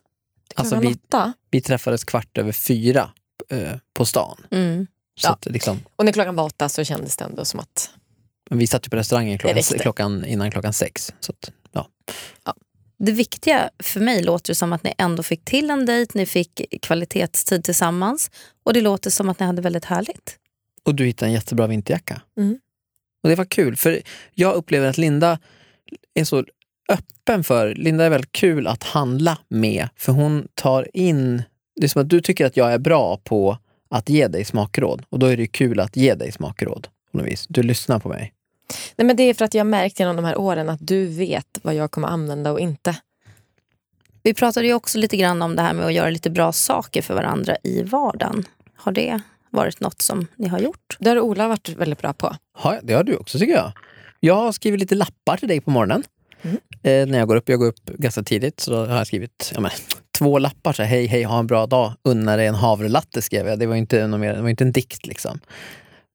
Till 0.49 0.59
Alltså, 0.59 0.75
klockan 0.75 0.91
vi- 0.91 0.95
åtta? 1.07 1.33
Vi 1.51 1.61
träffades 1.61 2.03
kvart 2.03 2.37
över 2.37 2.51
fyra 2.51 3.11
eh, 3.49 3.73
på 3.93 4.05
stan. 4.05 4.37
Mm. 4.51 4.87
Så 5.19 5.27
Ja. 5.27 5.31
att, 5.33 5.45
liksom, 5.45 5.79
Och 5.95 6.05
när 6.05 6.11
klockan 6.11 6.35
var 6.35 6.43
åtta 6.43 6.69
så 6.69 6.83
kändes 6.83 7.17
det 7.17 7.25
ändå 7.25 7.45
som 7.45 7.59
att 7.59 7.89
men 8.49 8.59
vi 8.59 8.67
satt 8.67 8.87
ju 8.87 8.89
på 8.89 8.95
restaurangen 8.95 9.37
klockan, 9.37 9.63
klockan, 9.63 10.25
innan 10.25 10.51
klockan 10.51 10.73
sex. 10.73 11.13
Så 11.19 11.31
att, 11.31 11.51
ja. 11.71 11.87
Det 13.05 13.11
viktiga 13.11 13.69
för 13.79 13.99
mig 13.99 14.23
låter 14.23 14.53
som 14.53 14.73
att 14.73 14.83
ni 14.83 14.93
ändå 14.97 15.23
fick 15.23 15.45
till 15.45 15.69
en 15.69 15.85
dejt, 15.85 16.11
ni 16.17 16.25
fick 16.25 16.61
kvalitetstid 16.81 17.63
tillsammans 17.63 18.31
och 18.63 18.73
det 18.73 18.81
låter 18.81 19.09
som 19.09 19.29
att 19.29 19.39
ni 19.39 19.45
hade 19.45 19.61
väldigt 19.61 19.85
härligt. 19.85 20.37
Och 20.83 20.95
du 20.95 21.05
hittade 21.05 21.29
en 21.29 21.33
jättebra 21.33 21.67
vinterjacka. 21.67 22.21
Mm. 22.37 22.59
Och 23.23 23.29
det 23.29 23.35
var 23.35 23.45
kul, 23.45 23.75
för 23.75 24.01
jag 24.33 24.55
upplever 24.55 24.87
att 24.89 24.97
Linda 24.97 25.39
är 26.13 26.23
så 26.23 26.45
öppen 26.89 27.43
för, 27.43 27.75
Linda 27.75 28.05
är 28.05 28.09
väldigt 28.09 28.31
kul 28.31 28.67
att 28.67 28.83
handla 28.83 29.37
med, 29.49 29.89
för 29.95 30.11
hon 30.11 30.47
tar 30.53 30.87
in, 30.93 31.43
det 31.75 31.85
är 31.85 31.87
som 31.87 32.01
att 32.01 32.09
du 32.09 32.21
tycker 32.21 32.45
att 32.45 32.57
jag 32.57 32.73
är 32.73 32.79
bra 32.79 33.17
på 33.17 33.57
att 33.89 34.09
ge 34.09 34.27
dig 34.27 34.45
smakråd 34.45 35.03
och 35.09 35.19
då 35.19 35.25
är 35.25 35.37
det 35.37 35.47
kul 35.47 35.79
att 35.79 35.95
ge 35.95 36.15
dig 36.15 36.31
smakråd. 36.31 36.87
På 37.11 37.17
något 37.17 37.27
vis. 37.27 37.45
Du 37.49 37.63
lyssnar 37.63 37.99
på 37.99 38.09
mig. 38.09 38.33
Nej, 38.95 39.05
men 39.05 39.15
det 39.15 39.23
är 39.23 39.33
för 39.33 39.45
att 39.45 39.53
jag 39.53 39.59
har 39.59 39.69
märkt 39.69 39.99
genom 39.99 40.15
de 40.15 40.25
här 40.25 40.37
åren 40.37 40.69
att 40.69 40.87
du 40.87 41.05
vet 41.05 41.59
vad 41.61 41.75
jag 41.75 41.91
kommer 41.91 42.07
använda 42.07 42.51
och 42.51 42.59
inte. 42.59 42.95
Vi 44.23 44.33
pratade 44.33 44.67
ju 44.67 44.73
också 44.73 44.97
lite 44.97 45.17
grann 45.17 45.41
om 45.41 45.55
det 45.55 45.61
här 45.61 45.73
med 45.73 45.85
att 45.85 45.93
göra 45.93 46.09
lite 46.09 46.29
bra 46.29 46.51
saker 46.51 47.01
för 47.01 47.13
varandra 47.13 47.57
i 47.63 47.83
vardagen. 47.83 48.45
Har 48.75 48.91
det 48.91 49.21
varit 49.49 49.79
något 49.79 50.01
som 50.01 50.27
ni 50.35 50.47
har 50.47 50.59
gjort? 50.59 50.97
Det 50.99 51.09
har 51.09 51.19
Ola 51.19 51.47
varit 51.47 51.69
väldigt 51.69 51.99
bra 51.99 52.13
på. 52.13 52.35
Ja, 52.63 52.79
det 52.83 52.93
har 52.93 53.03
du 53.03 53.15
också 53.15 53.39
tycker 53.39 53.53
jag. 53.53 53.71
Jag 54.19 54.35
har 54.35 54.51
skrivit 54.51 54.79
lite 54.79 54.95
lappar 54.95 55.37
till 55.37 55.47
dig 55.47 55.61
på 55.61 55.71
morgonen. 55.71 56.03
Mm. 56.41 56.57
Eh, 56.83 57.11
när 57.11 57.19
jag 57.19 57.27
går 57.27 57.35
upp. 57.35 57.49
Jag 57.49 57.59
går 57.59 57.67
upp 57.67 57.85
ganska 57.85 58.23
tidigt 58.23 58.59
så 58.59 58.85
har 58.85 58.97
jag 58.97 59.07
skrivit 59.07 59.51
ja, 59.53 59.59
men, 59.59 59.71
två 60.17 60.39
lappar. 60.39 60.73
Så 60.73 60.83
här, 60.83 60.89
hej, 60.89 61.05
hej, 61.05 61.23
ha 61.23 61.39
en 61.39 61.47
bra 61.47 61.65
dag. 61.65 61.93
Unna 62.03 62.35
dig 62.35 62.47
en 62.47 62.55
havrelatte 62.55 63.21
skrev 63.21 63.47
jag. 63.47 63.59
Det 63.59 63.65
var 63.65 63.75
inte, 63.75 64.07
något 64.07 64.19
mer, 64.19 64.33
det 64.33 64.41
var 64.41 64.49
inte 64.49 64.63
en 64.63 64.71
dikt 64.71 65.05
liksom. 65.07 65.39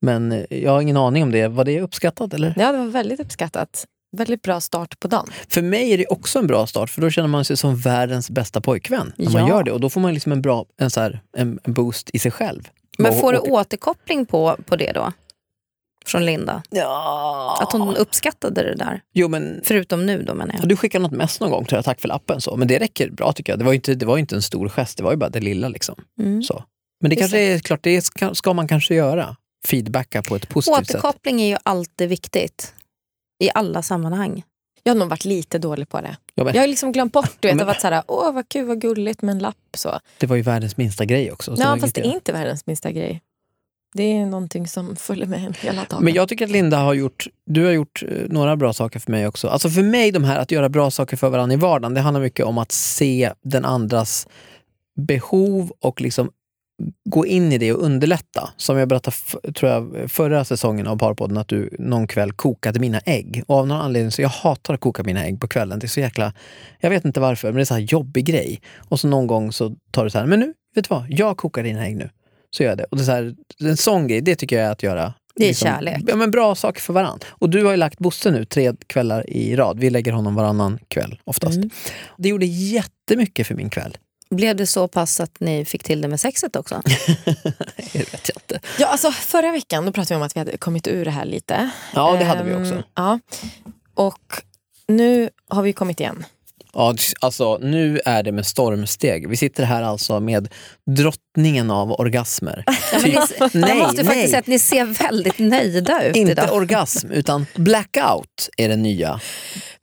Men 0.06 0.32
eh, 0.32 0.44
jag 0.62 0.70
har 0.72 0.80
ingen 0.80 0.96
aning 0.96 1.22
om 1.22 1.32
det. 1.32 1.48
Var 1.48 1.64
det 1.64 1.80
uppskattat 1.80 2.34
eller? 2.34 2.54
Ja, 2.56 2.72
det 2.72 2.78
var 2.78 2.86
väldigt 2.86 3.20
uppskattat. 3.20 3.86
Väldigt 4.16 4.42
bra 4.42 4.60
start 4.60 5.00
på 5.00 5.08
dagen. 5.08 5.26
För 5.48 5.62
mig 5.62 5.92
är 5.92 5.98
det 5.98 6.06
också 6.06 6.38
en 6.38 6.46
bra 6.46 6.66
start 6.66 6.90
för 6.90 7.02
då 7.02 7.10
känner 7.10 7.28
man 7.28 7.44
sig 7.44 7.56
som 7.56 7.76
världens 7.76 8.30
bästa 8.30 8.60
pojkvän. 8.60 9.12
När 9.16 9.30
man 9.30 9.42
Ja. 9.42 9.48
gör 9.48 9.62
det 9.62 9.72
och 9.72 9.80
då 9.80 9.88
får 9.90 10.00
man 10.00 10.14
liksom 10.14 10.32
en 10.32 10.42
bra 10.42 10.64
en, 10.80 10.90
så 10.90 11.00
här, 11.00 11.20
en, 11.36 11.58
boost 11.64 12.10
i 12.12 12.18
sig 12.18 12.30
själv. 12.30 12.68
Men 12.98 13.20
får 13.20 13.32
du 13.32 13.38
återkoppling 13.38 14.26
på, 14.26 14.56
på 14.66 14.76
det 14.76 14.92
då? 14.92 15.12
Från 16.06 16.24
Linda? 16.26 16.62
Ja. 16.70 17.58
Att 17.62 17.72
hon 17.72 17.96
uppskattade 17.96 18.62
det 18.62 18.74
där? 18.74 19.00
Jo 19.14 19.28
men 19.28 19.60
Förutom 19.64 20.06
nu 20.06 20.22
då 20.22 20.34
menar 20.34 20.54
Ja, 20.54 20.58
jag. 20.60 20.68
du 20.68 20.76
skickade 20.76 21.02
något 21.02 21.12
mess 21.12 21.40
någon 21.40 21.50
gång, 21.50 21.64
tror 21.64 21.78
jag, 21.78 21.84
tack 21.84 22.00
för 22.00 22.08
lappen. 22.08 22.40
Så. 22.40 22.56
Men 22.56 22.68
det 22.68 22.78
räcker 22.78 23.10
bra 23.10 23.32
tycker 23.32 23.52
jag. 23.52 23.58
Det 23.58 23.64
var 23.64 23.72
ju 23.72 23.76
inte, 23.76 23.94
det 23.94 24.06
var 24.06 24.18
inte 24.18 24.34
en 24.34 24.42
stor 24.42 24.68
gest, 24.68 24.96
det 24.96 25.02
var 25.04 25.10
ju 25.10 25.16
bara 25.16 25.30
det 25.30 25.40
lilla. 25.40 25.68
Liksom. 25.68 25.94
Mm. 26.20 26.42
Så. 26.42 26.64
Men 27.00 27.10
det 27.10 27.14
Just 27.14 27.20
kanske 27.22 27.38
är 27.38 27.58
klart, 27.58 27.82
det 27.82 28.02
ska, 28.02 28.34
ska 28.34 28.52
man 28.52 28.68
kanske 28.68 28.94
göra. 28.94 29.36
Feedbacka 29.66 30.22
på 30.22 30.36
ett 30.36 30.48
positivt 30.48 30.86
sätt. 30.86 30.96
Återkoppling 30.96 31.40
är 31.40 31.46
ju 31.46 31.56
alltid 31.62 32.08
viktigt. 32.08 32.74
I 33.44 33.50
alla 33.54 33.82
sammanhang. 33.82 34.42
Jag 34.82 34.94
har 34.94 34.98
nog 34.98 35.08
varit 35.08 35.24
lite 35.24 35.58
dålig 35.58 35.88
på 35.88 36.00
det. 36.00 36.16
Ja, 36.34 36.44
men, 36.44 36.54
Jag 36.54 36.62
har 36.62 36.68
liksom 36.68 36.92
glömt 36.92 37.12
bort 37.12 37.36
det. 37.40 37.48
Jag 37.48 37.58
har 37.58 37.64
varit 37.64 37.80
såhär, 37.80 38.02
åh 38.06 38.32
vad 38.32 38.48
kul, 38.48 38.64
vad 38.66 38.80
gulligt 38.80 39.22
med 39.22 39.32
en 39.32 39.38
lapp. 39.38 39.56
Så. 39.76 40.00
det 40.18 40.26
var 40.26 40.36
ju 40.36 40.42
världens 40.42 40.76
minsta 40.76 41.04
grej 41.04 41.32
också. 41.32 41.54
Ja, 41.58 41.78
fast 41.80 41.94
det 41.94 42.00
är 42.00 42.14
inte 42.14 42.32
världens 42.32 42.66
minsta 42.66 42.92
grej. 42.92 43.22
Det 43.94 44.02
är 44.02 44.26
någonting 44.26 44.68
som 44.68 44.96
följer 44.96 45.26
med 45.26 45.44
en 45.44 45.54
hela 45.60 45.84
dagen. 45.90 46.04
Men 46.04 46.14
jag 46.14 46.28
tycker 46.28 46.44
att 46.44 46.50
Linda 46.50 46.78
har 46.78 46.94
gjort, 46.94 47.26
du 47.46 47.64
har 47.64 47.72
gjort 47.72 48.02
eh, 48.02 48.08
några 48.28 48.56
bra 48.56 48.72
saker 48.72 48.98
för 49.00 49.10
mig 49.10 49.26
också. 49.26 49.48
Alltså 49.48 49.70
för 49.70 49.82
mig, 49.82 50.10
de 50.10 50.24
här 50.24 50.38
att 50.38 50.50
göra 50.50 50.68
bra 50.68 50.90
saker 50.90 51.16
för 51.16 51.28
varandra 51.28 51.54
i 51.54 51.56
vardagen, 51.56 51.94
det 51.94 52.00
handlar 52.00 52.20
mycket 52.20 52.46
om 52.46 52.58
att 52.58 52.72
se 52.72 53.32
den 53.42 53.64
andras 53.64 54.28
behov 54.96 55.72
och 55.80 56.00
liksom 56.00 56.30
gå 57.04 57.26
in 57.26 57.52
i 57.52 57.58
det 57.58 57.72
och 57.72 57.82
underlätta. 57.82 58.50
Som 58.56 58.78
jag 58.78 58.88
berättade 58.88 59.16
tror 59.52 59.72
jag, 59.72 60.10
förra 60.10 60.44
säsongen 60.44 60.86
av 60.86 60.98
Parpodden, 60.98 61.36
att 61.38 61.48
du 61.48 61.76
någon 61.78 62.06
kväll 62.06 62.32
kokade 62.32 62.80
mina 62.80 63.00
ägg. 63.00 63.42
Och 63.46 63.56
av 63.56 63.66
någon 63.66 63.80
anledning 63.80 64.10
så 64.10 64.22
jag 64.22 64.28
hatar 64.28 64.74
att 64.74 64.80
koka 64.80 65.02
mina 65.02 65.24
ägg 65.24 65.40
på 65.40 65.48
kvällen. 65.48 65.78
Det 65.78 65.86
är 65.86 65.88
så 65.88 66.00
jäkla, 66.00 66.32
jag 66.80 66.90
vet 66.90 67.04
inte 67.04 67.20
varför, 67.20 67.48
men 67.48 67.56
det 67.56 67.62
är 67.62 67.64
så 67.64 67.74
här 67.74 67.80
jobbig 67.80 68.24
grej. 68.24 68.60
Och 68.88 69.00
så 69.00 69.08
någon 69.08 69.26
gång 69.26 69.52
så 69.52 69.76
tar 69.90 70.04
du 70.04 70.10
så 70.10 70.18
här, 70.18 70.26
men 70.26 70.40
nu, 70.40 70.54
vet 70.74 70.88
du 70.88 70.94
vad, 70.94 71.06
jag 71.08 71.36
kokar 71.36 71.62
dina 71.62 71.86
ägg 71.86 71.96
nu. 71.96 72.10
Så 72.50 72.62
gör 72.62 72.70
jag 72.70 72.78
det. 72.78 72.84
Och 72.84 72.96
det 72.96 73.02
är 73.02 73.04
så 73.04 73.12
här, 73.12 73.34
en 73.60 73.76
sån 73.76 74.08
grej, 74.08 74.20
det 74.20 74.36
tycker 74.36 74.56
jag 74.56 74.66
är 74.66 74.70
att 74.70 74.82
göra 74.82 75.14
Det 75.34 75.48
är 75.48 75.54
kärlek. 75.54 76.02
Ja, 76.06 76.16
men 76.16 76.30
bra 76.30 76.54
saker 76.54 76.80
för 76.80 76.92
varandra. 76.92 77.26
Och 77.30 77.50
du 77.50 77.64
har 77.64 77.70
ju 77.70 77.76
lagt 77.76 77.98
Bosse 77.98 78.30
nu 78.30 78.44
tre 78.44 78.72
kvällar 78.86 79.30
i 79.30 79.56
rad. 79.56 79.78
Vi 79.80 79.90
lägger 79.90 80.12
honom 80.12 80.34
varannan 80.34 80.78
kväll 80.88 81.20
oftast. 81.24 81.56
Mm. 81.56 81.70
Det 82.16 82.28
gjorde 82.28 82.46
jättemycket 82.46 83.46
för 83.46 83.54
min 83.54 83.70
kväll. 83.70 83.96
Blev 84.30 84.56
det 84.56 84.66
så 84.66 84.88
pass 84.88 85.20
att 85.20 85.40
ni 85.40 85.64
fick 85.64 85.82
till 85.82 86.00
det 86.00 86.08
med 86.08 86.20
sexet 86.20 86.56
också? 86.56 86.82
Det 87.92 87.98
vet 88.12 88.28
jag 88.34 88.36
inte. 88.42 88.60
Ja, 88.78 88.86
alltså, 88.86 89.10
förra 89.12 89.52
veckan 89.52 89.86
då 89.86 89.92
pratade 89.92 90.14
vi 90.14 90.16
om 90.16 90.22
att 90.26 90.36
vi 90.36 90.40
hade 90.40 90.56
kommit 90.56 90.86
ur 90.86 91.04
det 91.04 91.10
här 91.10 91.24
lite. 91.24 91.70
Ja, 91.94 92.16
det 92.18 92.24
hade 92.24 92.44
vi 92.44 92.52
Ehm, 92.52 92.62
också. 92.62 92.82
Ja. 92.94 93.18
Och 93.94 94.42
nu 94.88 95.30
har 95.48 95.62
vi 95.62 95.72
kommit 95.72 96.00
igen. 96.00 96.24
Ja, 96.72 96.94
alltså, 97.20 97.58
nu 97.62 98.00
är 98.04 98.22
det 98.22 98.32
med 98.32 98.46
stormsteg. 98.46 99.28
Vi 99.28 99.36
sitter 99.36 99.64
här 99.64 99.82
alltså 99.82 100.20
med 100.20 100.48
drottningen 100.86 101.70
av 101.70 101.92
orgasmer. 101.92 102.64
Ja, 102.92 102.98
ni, 103.02 103.18
nej, 103.60 103.68
jag 103.70 103.78
måste 103.78 104.04
faktiskt 104.04 104.16
nej. 104.16 104.26
säga 104.28 104.38
att 104.38 104.46
ni 104.46 104.58
ser 104.58 104.84
väldigt 104.84 105.38
nöjda 105.38 106.04
ut 106.04 106.16
Inte 106.16 106.32
idag. 106.32 106.52
orgasm, 106.52 107.10
utan 107.10 107.46
blackout 107.54 108.48
är 108.56 108.68
det 108.68 108.76
nya. 108.76 109.20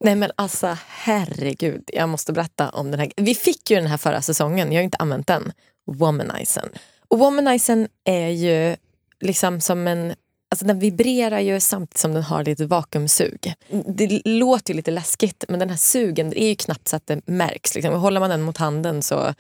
Nej 0.03 0.15
men 0.15 0.31
alltså 0.35 0.77
herregud, 0.88 1.89
jag 1.94 2.09
måste 2.09 2.33
berätta 2.33 2.69
om 2.69 2.91
den 2.91 3.00
här. 3.00 3.11
Vi 3.15 3.35
fick 3.35 3.71
ju 3.71 3.75
den 3.75 3.88
här 3.88 3.97
förra 3.97 4.21
säsongen, 4.21 4.71
jag 4.71 4.79
har 4.79 4.83
inte 4.83 4.97
använt 4.97 5.27
den. 5.27 5.51
Womanizen. 5.85 6.69
Och 7.07 7.19
Womanizen 7.19 7.88
är 8.03 8.27
ju 8.27 8.75
liksom 9.19 9.61
som 9.61 9.88
en 9.88 10.13
Alltså 10.50 10.65
den 10.65 10.79
vibrerar 10.79 11.39
ju 11.39 11.59
samtidigt 11.59 11.97
som 11.97 12.13
den 12.13 12.23
har 12.23 12.44
lite 12.44 12.65
vakuumsug. 12.65 13.53
Det 13.88 14.21
låter 14.25 14.74
ju 14.74 14.77
lite 14.77 14.91
läskigt 14.91 15.45
men 15.48 15.60
den 15.60 15.69
här 15.69 15.77
sugen 15.77 16.29
det 16.29 16.43
är 16.43 16.50
ju 16.50 16.55
knappt 16.55 16.88
så 16.88 16.95
att 16.95 17.07
det 17.07 17.22
märks. 17.25 17.75
Liksom. 17.75 17.93
Håller 17.93 18.19
man 18.19 18.29
den 18.29 18.41
mot 18.41 18.57
handen 18.57 19.01
så, 19.01 19.33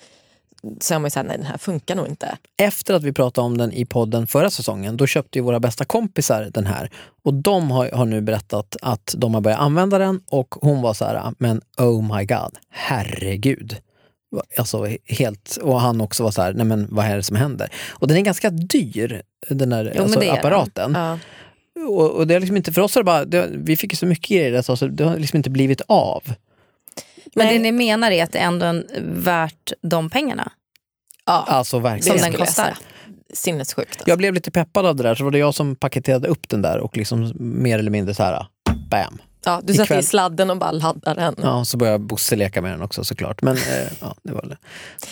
så 0.79 0.93
är 0.93 0.99
man 0.99 1.05
ju 1.05 1.09
såhär, 1.09 1.27
nej 1.27 1.37
den 1.37 1.45
här 1.45 1.57
funkar 1.57 1.95
nog 1.95 2.07
inte. 2.07 2.37
Efter 2.57 2.93
att 2.93 3.03
vi 3.03 3.13
pratade 3.13 3.45
om 3.45 3.57
den 3.57 3.73
i 3.73 3.85
podden 3.85 4.27
förra 4.27 4.49
säsongen, 4.49 4.97
då 4.97 5.07
köpte 5.07 5.39
ju 5.39 5.43
våra 5.43 5.59
bästa 5.59 5.85
kompisar 5.85 6.49
den 6.53 6.65
här. 6.65 6.89
Och 7.23 7.33
de 7.33 7.71
har, 7.71 7.91
har 7.91 8.05
nu 8.05 8.21
berättat 8.21 8.77
att 8.81 9.15
de 9.17 9.33
har 9.33 9.41
börjat 9.41 9.59
använda 9.59 9.97
den 9.97 10.21
och 10.27 10.55
hon 10.61 10.81
var 10.81 10.93
så 10.93 11.05
här, 11.05 11.33
men 11.37 11.61
oh 11.77 12.17
my 12.17 12.25
god, 12.25 12.57
herregud. 12.69 13.77
Alltså 14.57 14.87
helt, 15.05 15.57
och 15.61 15.81
han 15.81 16.01
också 16.01 16.23
var 16.23 16.31
så 16.31 16.41
här, 16.41 16.53
nej 16.53 16.65
men 16.65 16.87
vad 16.91 17.05
är 17.05 17.15
det 17.15 17.23
som 17.23 17.35
händer? 17.35 17.69
Och 17.89 18.07
den 18.07 18.17
är 18.17 18.21
ganska 18.21 18.49
dyr, 18.49 19.21
den 19.49 19.69
där 19.69 19.91
men 19.93 20.03
alltså, 20.03 20.19
det 20.19 20.25
är 20.25 20.29
den. 20.29 20.39
apparaten. 20.39 20.93
Ja. 20.95 21.19
Och, 21.87 22.11
och 22.11 22.27
det 22.27 22.33
har 22.33 22.39
liksom 22.39 22.57
inte, 22.57 22.73
för 22.73 22.81
oss 22.81 22.95
har 22.95 23.01
det 23.01 23.05
bara, 23.05 23.25
det, 23.25 23.49
vi 23.51 23.75
fick 23.75 23.93
ju 23.93 23.97
så 23.97 24.05
mycket 24.05 24.29
grejer, 24.29 24.53
alltså, 24.53 24.75
så 24.75 24.87
det 24.87 25.03
har 25.03 25.17
liksom 25.17 25.37
inte 25.37 25.49
blivit 25.49 25.81
av. 25.87 26.23
Men 27.35 27.45
Nej. 27.45 27.57
det 27.57 27.63
ni 27.63 27.71
menar 27.71 28.11
är 28.11 28.23
att 28.23 28.31
det 28.31 28.39
ändå 28.39 28.65
är 28.65 28.85
värt 29.03 29.71
de 29.81 30.09
pengarna? 30.09 30.51
Ja, 31.25 31.45
Alltså 31.47 31.69
Som 31.69 31.83
verkligen. 31.83 32.17
den 32.17 32.23
skulle 32.25 32.39
jag 32.39 32.47
kostar. 32.47 32.77
Sinnessjukt. 33.33 33.89
Alltså. 33.91 34.09
Jag 34.09 34.17
blev 34.17 34.33
lite 34.33 34.51
peppad 34.51 34.85
av 34.85 34.95
det 34.95 35.03
där, 35.03 35.15
så 35.15 35.23
var 35.23 35.31
det 35.31 35.37
jag 35.37 35.53
som 35.55 35.75
paketerade 35.75 36.27
upp 36.27 36.49
den 36.49 36.61
där 36.61 36.77
och 36.79 36.97
liksom 36.97 37.33
mer 37.35 37.79
eller 37.79 37.91
mindre 37.91 38.13
så 38.13 38.23
här, 38.23 38.45
bam. 38.89 39.17
Ja, 39.45 39.61
du 39.63 39.73
satte 39.73 39.95
i 39.95 40.03
sladden 40.03 40.49
och 40.49 40.57
bara 40.57 40.71
laddade 40.71 41.21
den. 41.21 41.35
Ja, 41.41 41.65
så 41.65 41.77
började 41.77 41.99
Bosse 41.99 42.35
leka 42.35 42.61
med 42.61 42.71
den 42.71 42.81
också 42.81 43.03
såklart. 43.03 43.41
Men 43.41 43.57
eh, 43.57 43.91
ja, 44.01 44.15
det 44.23 44.33
var 44.33 44.41
det. 44.41 44.57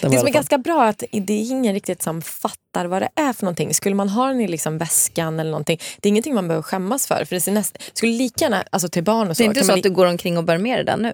Den 0.01 0.11
Det 0.11 0.17
som 0.17 0.27
är 0.27 0.31
ganska 0.31 0.57
bra 0.57 0.85
är 0.85 0.89
att 0.89 1.03
det 1.11 1.33
är 1.33 1.51
ingen 1.51 1.73
riktigt 1.73 2.01
som 2.01 2.21
fattar 2.21 2.85
vad 2.85 3.01
det 3.01 3.09
är 3.15 3.33
för 3.33 3.43
någonting. 3.45 3.73
Skulle 3.73 3.95
man 3.95 4.09
ha 4.09 4.27
den 4.27 4.41
i 4.41 4.47
liksom 4.47 4.77
väskan 4.77 5.39
eller 5.39 5.51
någonting, 5.51 5.79
det 5.99 6.07
är 6.07 6.09
ingenting 6.09 6.35
man 6.35 6.47
behöver 6.47 6.63
skämmas 6.63 7.07
för. 7.07 7.25
för 7.25 7.45
det 7.45 7.51
näst, 7.51 7.77
skulle 7.93 8.11
lika 8.11 8.45
gärna, 8.45 8.63
alltså 8.69 8.89
till 8.89 9.03
barn 9.03 9.29
och 9.29 9.37
så. 9.37 9.43
Det 9.43 9.45
är 9.45 9.47
inte 9.47 9.61
så 9.63 9.67
man 9.71 9.77
att 9.79 9.83
du 9.83 9.89
går 9.89 10.05
omkring 10.05 10.37
och 10.37 10.43
bär 10.43 10.57
med 10.57 10.77
dig 10.77 10.85
den 10.85 10.99
nu? 10.99 11.13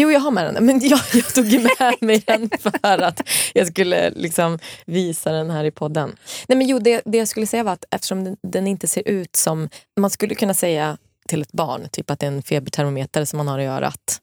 Jo, 0.00 0.10
jag 0.10 0.20
har 0.20 0.30
med 0.30 0.54
den. 0.54 0.66
Men 0.66 0.80
jag, 0.88 1.00
jag 1.12 1.34
tog 1.34 1.52
med 1.52 1.94
mig 2.00 2.22
den 2.26 2.50
för 2.60 3.02
att 3.02 3.28
jag 3.54 3.66
skulle 3.66 4.10
liksom 4.10 4.58
visa 4.86 5.32
den 5.32 5.50
här 5.50 5.64
i 5.64 5.70
podden. 5.70 6.16
Nej, 6.48 6.58
men 6.58 6.66
jo, 6.66 6.78
det, 6.78 7.02
det 7.04 7.18
jag 7.18 7.28
skulle 7.28 7.46
säga 7.46 7.62
var 7.62 7.72
att 7.72 7.84
eftersom 7.90 8.24
den, 8.24 8.36
den 8.42 8.66
inte 8.66 8.86
ser 8.86 9.08
ut 9.08 9.36
som... 9.36 9.68
Man 10.00 10.10
skulle 10.10 10.34
kunna 10.34 10.54
säga 10.54 10.98
till 11.28 11.42
ett 11.42 11.52
barn 11.52 11.88
typ 11.92 12.10
att 12.10 12.20
det 12.20 12.26
är 12.26 12.32
en 12.32 12.42
febertermometer 12.42 13.24
som 13.24 13.36
man 13.36 13.48
har 13.48 13.58
i 13.58 13.66
örat 13.66 14.20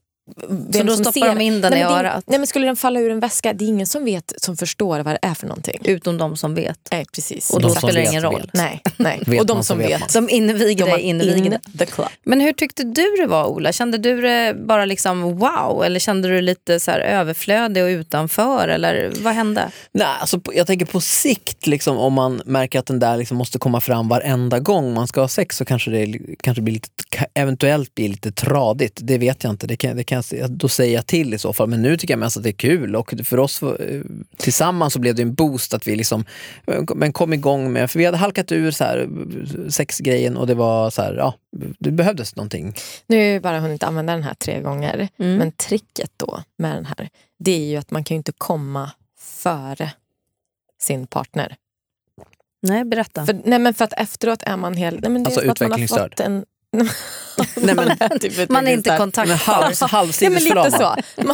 vem 0.50 0.86
då 0.86 0.96
som 0.96 1.06
stoppar 1.06 1.28
ser. 1.28 1.36
de 1.36 1.42
in 1.42 1.62
den 1.62 1.72
nej, 1.72 1.82
i 1.82 1.84
örat? 1.84 2.24
Nej 2.28 2.40
men 2.40 2.48
skulle 2.48 2.66
den 2.66 2.76
falla 2.76 3.00
ur 3.00 3.12
en 3.12 3.20
väska, 3.20 3.54
det 3.54 3.66
är 3.66 3.68
ingen 3.68 3.88
som 3.88 4.06
vet, 4.06 4.34
som 4.38 4.58
förstår 4.58 5.00
vad 5.00 5.14
det 5.14 5.20
är 5.28 5.34
för 5.34 5.48
någonting. 5.48 5.80
Utom 5.84 6.18
de 6.18 6.38
som 6.38 6.56
vet. 6.56 6.80
Nej 6.92 7.06
precis. 7.16 7.50
Och 7.50 7.62
då 7.62 7.68
De 7.68 7.74
som 7.74 7.78
spelar 7.82 7.94
det 7.94 8.00
vet, 8.02 8.12
ingen 8.12 8.24
roll. 8.24 8.42
vet. 8.42 8.54
Nej, 8.54 8.82
nej. 8.98 9.22
Vet 9.26 9.40
och 9.40 9.46
de 9.46 9.58
så 9.58 9.64
som 9.64 9.78
vet 9.78 10.02
vet. 10.02 10.14
De 10.14 10.30
inviger 10.30 10.76
de 10.76 10.84
dig 10.84 10.92
har 10.92 10.98
invigda. 10.98 11.36
in 11.46 11.78
the 11.78 11.86
club. 11.86 12.08
Men 12.24 12.42
hur 12.42 12.54
tyckte 12.54 12.84
du 12.84 13.16
det 13.22 13.28
var 13.28 13.46
Ola? 13.46 13.72
Kände 13.72 13.98
du 13.98 14.22
det 14.22 14.56
bara 14.68 14.86
liksom 14.86 15.38
wow 15.38 15.84
eller 15.86 16.00
kände 16.00 16.28
du 16.28 16.34
dig 16.34 16.42
lite 16.42 16.80
så 16.80 16.92
här 16.92 17.00
överflödig 17.00 17.84
och 17.84 17.88
utanför 17.88 18.68
eller 18.68 19.14
vad 19.20 19.34
hände? 19.34 19.72
Nej, 19.92 20.08
alltså, 20.20 20.40
jag 20.54 20.68
tänker 20.68 20.86
på 20.86 21.02
sikt, 21.02 21.68
liksom, 21.68 21.98
om 21.98 22.14
man 22.14 22.42
märker 22.46 22.80
att 22.80 22.86
den 22.86 23.00
där 23.00 23.18
liksom 23.18 23.38
måste 23.38 23.60
komma 23.60 23.82
fram 23.82 24.08
varenda 24.08 24.60
gång 24.60 24.94
man 24.94 25.08
ska 25.08 25.22
ha 25.22 25.28
sex 25.28 25.58
så 25.58 25.66
kanske 25.66 25.92
det 25.92 26.18
kanske 26.44 26.62
blir 26.62 26.74
lite, 26.74 26.88
eventuellt 27.34 27.96
blir 27.96 28.10
lite 28.10 28.32
tradigt. 28.32 29.00
Det 29.04 29.18
vet 29.18 29.44
jag 29.44 29.54
inte. 29.54 29.68
Det 29.68 29.78
kan, 29.78 29.98
det 29.98 30.04
kan, 30.04 30.15
jag 30.16 30.26
se- 30.26 30.48
då 30.48 30.68
säger 30.68 30.96
jag 30.96 31.06
till 31.08 31.34
i 31.34 31.38
så 31.38 31.54
fall. 31.54 31.70
Men 31.70 31.82
nu 31.82 31.98
tycker 31.98 32.12
jag 32.14 32.20
mest 32.20 32.38
att 32.38 32.44
det 32.44 32.50
är 32.50 32.54
kul 32.54 32.96
och 32.96 33.14
för 33.24 33.40
oss 33.40 33.64
eh, 33.64 34.02
tillsammans 34.38 34.94
så 34.94 35.00
blev 35.00 35.16
det 35.16 35.22
en 35.22 35.34
boost 35.34 35.74
att 35.74 35.88
vi 35.88 35.96
liksom 35.96 36.26
men 36.96 37.14
kom 37.14 37.34
igång 37.34 37.72
med, 37.74 37.92
för 37.92 38.00
vi 38.00 38.06
hade 38.06 38.18
halkat 38.18 38.52
ur 38.52 38.72
så 38.72 38.84
här, 38.84 39.10
sexgrejen 39.70 40.38
och 40.38 40.48
det 40.48 40.54
var 40.56 40.90
så 40.90 41.02
här, 41.02 41.14
ja, 41.14 41.34
det 41.80 41.92
behövdes 41.92 42.36
någonting. 42.36 42.74
Nu 43.08 43.16
har 43.18 43.24
jag 43.24 43.34
ju 43.34 43.40
bara 43.40 43.60
hunnit 43.60 43.84
använda 43.84 44.14
den 44.14 44.24
här 44.24 44.34
tre 44.34 44.62
gånger. 44.62 45.08
Mm. 45.20 45.36
Men 45.38 45.52
tricket 45.52 46.12
då 46.18 46.44
med 46.58 46.76
den 46.76 46.86
här, 46.86 47.10
det 47.40 47.52
är 47.52 47.66
ju 47.70 47.78
att 47.78 47.92
man 47.92 48.04
kan 48.04 48.16
ju 48.16 48.18
inte 48.18 48.32
komma 48.38 48.92
före 49.20 49.92
sin 50.82 51.08
partner. 51.08 51.56
Nej, 52.62 52.86
berätta. 52.86 53.26
För, 53.26 53.42
nej 53.46 53.60
men 53.60 53.74
för 53.74 53.86
att 53.86 53.94
efteråt 53.94 54.44
är 54.44 54.58
man 54.58 54.74
helt... 54.78 55.02
Nej 55.02 55.12
men 55.12 55.24
det 55.24 55.28
Alltså 55.28 55.40
är 55.42 55.44
som 55.44 55.52
att 55.52 55.60
man 55.60 55.72
har 55.72 55.78
utvecklingsstörd. 55.78 56.12
fått 56.12 56.20
en... 56.20 56.46
Nej, 57.56 57.76
men- 57.76 57.98
typ 58.20 58.50
Man 58.50 58.68
är 58.68 58.72
inte 58.72 58.98
kontaktbar. 58.98 59.36
Halv, 59.36 59.42
Ja 59.48 59.62
men 59.62 59.70
lite 59.70 59.86
halvsidesförlamad. 59.86 60.74
så. 60.74 60.96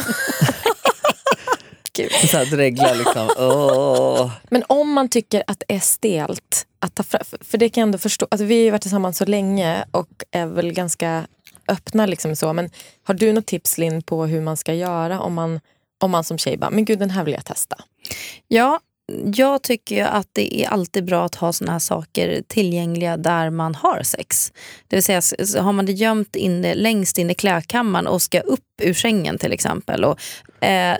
Så 2.26 2.36
här 2.38 2.46
dreglar 2.46 2.94
liksom. 2.94 3.30
Åh. 3.38 4.30
men 4.50 4.62
om 4.66 4.92
man 4.92 5.08
tycker 5.08 5.42
att 5.46 5.62
det 5.68 5.74
är 5.74 5.80
stelt, 5.80 6.66
att 6.80 6.94
ta 6.94 7.02
fram, 7.02 7.20
för 7.40 7.58
det 7.58 7.68
kan 7.68 7.80
jag 7.80 7.86
ändå 7.86 7.98
förstå. 7.98 8.26
Alltså, 8.30 8.44
vi 8.44 8.54
har 8.54 8.62
ju 8.62 8.70
varit 8.70 8.82
tillsammans 8.82 9.18
så 9.18 9.24
länge 9.24 9.84
och 9.90 10.08
är 10.30 10.46
väl 10.46 10.72
ganska 10.72 11.26
öppna. 11.68 12.06
Liksom 12.06 12.36
så. 12.36 12.52
Men 12.52 12.70
har 13.04 13.14
du 13.14 13.32
något 13.32 13.46
tips 13.46 13.78
Linn 13.78 14.02
på 14.02 14.26
hur 14.26 14.40
man 14.40 14.56
ska 14.56 14.74
göra 14.74 15.20
om 15.20 15.34
man, 15.34 15.60
om 16.00 16.10
man 16.10 16.24
som 16.24 16.38
tjej 16.38 16.56
bara, 16.56 16.70
men 16.70 16.84
gud 16.84 16.98
den 16.98 17.10
här 17.10 17.24
vill 17.24 17.34
jag 17.34 17.44
testa. 17.44 17.76
Ja, 18.48 18.80
jag 19.34 19.62
tycker 19.62 19.96
ju 19.96 20.02
att 20.02 20.28
det 20.32 20.62
är 20.62 20.68
alltid 20.68 21.04
bra 21.04 21.24
att 21.24 21.34
ha 21.34 21.52
såna 21.52 21.72
här 21.72 21.78
saker 21.78 22.42
tillgängliga 22.46 23.16
där 23.16 23.50
man 23.50 23.74
har 23.74 24.02
sex. 24.02 24.52
Det 24.88 24.96
vill 24.96 25.02
säga, 25.02 25.22
har 25.62 25.72
man 25.72 25.86
det 25.86 25.92
gömt 25.92 26.36
inne, 26.36 26.74
längst 26.74 27.18
in 27.18 27.30
i 27.30 27.34
klädkammaren 27.34 28.06
och 28.06 28.22
ska 28.22 28.40
upp 28.40 28.60
ur 28.82 28.94
sängen 28.94 29.38
till 29.38 29.52
exempel. 29.52 30.04
Och, 30.04 30.18
eh, 30.64 30.96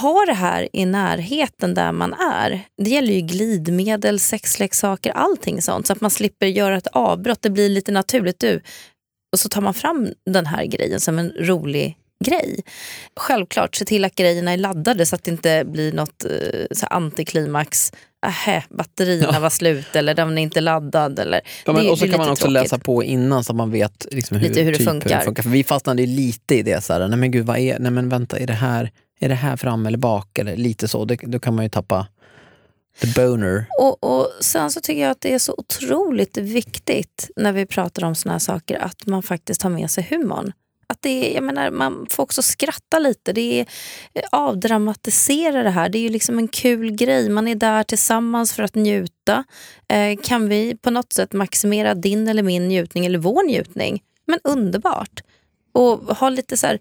ha 0.00 0.24
det 0.26 0.34
här 0.34 0.68
i 0.72 0.86
närheten 0.86 1.74
där 1.74 1.92
man 1.92 2.14
är. 2.14 2.62
Det 2.82 2.90
gäller 2.90 3.12
ju 3.12 3.20
glidmedel, 3.20 4.20
sexleksaker, 4.20 5.10
allting 5.10 5.62
sånt. 5.62 5.86
Så 5.86 5.92
att 5.92 6.00
man 6.00 6.10
slipper 6.10 6.46
göra 6.46 6.76
ett 6.76 6.86
avbrott. 6.86 7.42
Det 7.42 7.50
blir 7.50 7.68
lite 7.68 7.92
naturligt. 7.92 8.40
Du. 8.40 8.60
Och 9.32 9.38
så 9.38 9.48
tar 9.48 9.60
man 9.60 9.74
fram 9.74 10.08
den 10.30 10.46
här 10.46 10.64
grejen 10.64 11.00
som 11.00 11.18
en 11.18 11.30
rolig 11.30 11.96
grej. 12.26 12.60
Självklart, 13.16 13.74
se 13.74 13.84
till 13.84 14.04
att 14.04 14.14
grejerna 14.14 14.52
är 14.52 14.56
laddade 14.56 15.06
så 15.06 15.14
att 15.16 15.24
det 15.24 15.30
inte 15.30 15.64
blir 15.66 15.92
något 15.92 16.24
eh, 16.24 16.30
så 16.70 16.86
antiklimax. 16.86 17.92
Ähä, 18.26 18.64
batterierna 18.70 19.30
Ja. 19.32 19.40
var 19.40 19.50
slut 19.50 19.96
eller 19.96 20.14
den 20.14 20.38
är 20.38 20.42
inte 20.42 20.60
laddad. 20.60 21.18
Eller, 21.18 21.40
Ja, 21.66 21.72
men, 21.72 21.84
det, 21.84 21.90
och 21.90 21.98
så 21.98 22.04
det 22.04 22.10
kan 22.10 22.18
man 22.20 22.28
också 22.30 22.44
tråkigt. 22.44 22.62
läsa 22.62 22.78
på 22.78 23.02
innan 23.04 23.44
så 23.44 23.52
att 23.52 23.56
man 23.56 23.70
vet 23.70 24.06
liksom 24.10 24.36
hur, 24.36 24.48
Lite 24.48 24.62
hur 24.62 24.72
det 24.72 24.78
typ 24.78 24.88
funkar. 24.88 25.42
För 25.42 25.50
vi 25.50 25.64
fastnade 25.64 26.06
lite 26.06 26.54
i 26.54 26.62
det, 26.62 26.84
så 26.84 26.92
här, 26.92 27.08
nej 27.08 27.18
men 27.18 27.30
gud 27.30 27.46
vad 27.46 27.58
är, 27.58 27.78
nej 27.78 27.90
men 27.92 28.08
vänta, 28.08 28.38
är 28.38 28.46
det 28.46 28.52
här, 28.52 28.90
är 29.20 29.28
det 29.28 29.34
här 29.34 29.56
fram 29.56 29.86
eller 29.86 29.98
bak? 29.98 30.38
Eller 30.38 30.56
lite 30.56 30.88
så, 30.88 31.04
det, 31.04 31.16
då 31.22 31.38
kan 31.38 31.54
man 31.54 31.64
ju 31.64 31.68
tappa 31.68 32.06
the 33.00 33.06
boner. 33.06 33.66
Och, 33.80 34.04
och 34.04 34.30
Sen 34.40 34.70
så 34.70 34.80
tycker 34.80 35.02
jag 35.02 35.10
att 35.10 35.20
det 35.20 35.34
är 35.34 35.38
så 35.38 35.54
otroligt 35.58 36.36
viktigt 36.36 37.30
när 37.36 37.52
vi 37.52 37.66
pratar 37.66 38.04
om 38.04 38.14
såna 38.14 38.32
här 38.34 38.38
saker 38.38 38.78
att 38.78 39.06
man 39.06 39.22
faktiskt 39.22 39.62
har 39.62 39.70
med 39.70 39.90
sig 39.90 40.06
humorn. 40.10 40.52
Att 40.88 41.02
det 41.02 41.30
är, 41.30 41.34
jag 41.34 41.44
menar, 41.44 41.70
man 41.70 42.06
får 42.10 42.22
också 42.22 42.42
skratta 42.42 42.98
lite. 42.98 43.32
Det 43.32 43.60
är 43.60 43.66
eh, 44.14 44.22
avdramatisera 44.32 45.62
det 45.62 45.70
här. 45.70 45.88
Det 45.88 45.98
är 45.98 46.02
ju 46.02 46.08
liksom 46.08 46.38
en 46.38 46.48
kul 46.48 46.90
grej. 46.90 47.28
Man 47.28 47.48
är 47.48 47.54
där 47.54 47.82
tillsammans 47.82 48.52
för 48.52 48.62
att 48.62 48.74
njuta. 48.74 49.44
Eh, 49.88 50.18
kan 50.22 50.48
vi 50.48 50.76
på 50.76 50.90
något 50.90 51.12
sätt 51.12 51.32
maximera 51.32 51.94
din 51.94 52.28
eller 52.28 52.42
min 52.42 52.68
njutning 52.68 53.06
eller 53.06 53.18
vår 53.18 53.42
njutning? 53.46 54.02
Men 54.26 54.38
underbart. 54.44 55.20
Och 55.72 56.16
ha 56.16 56.28
lite 56.28 56.56
så 56.56 56.66
här 56.66 56.78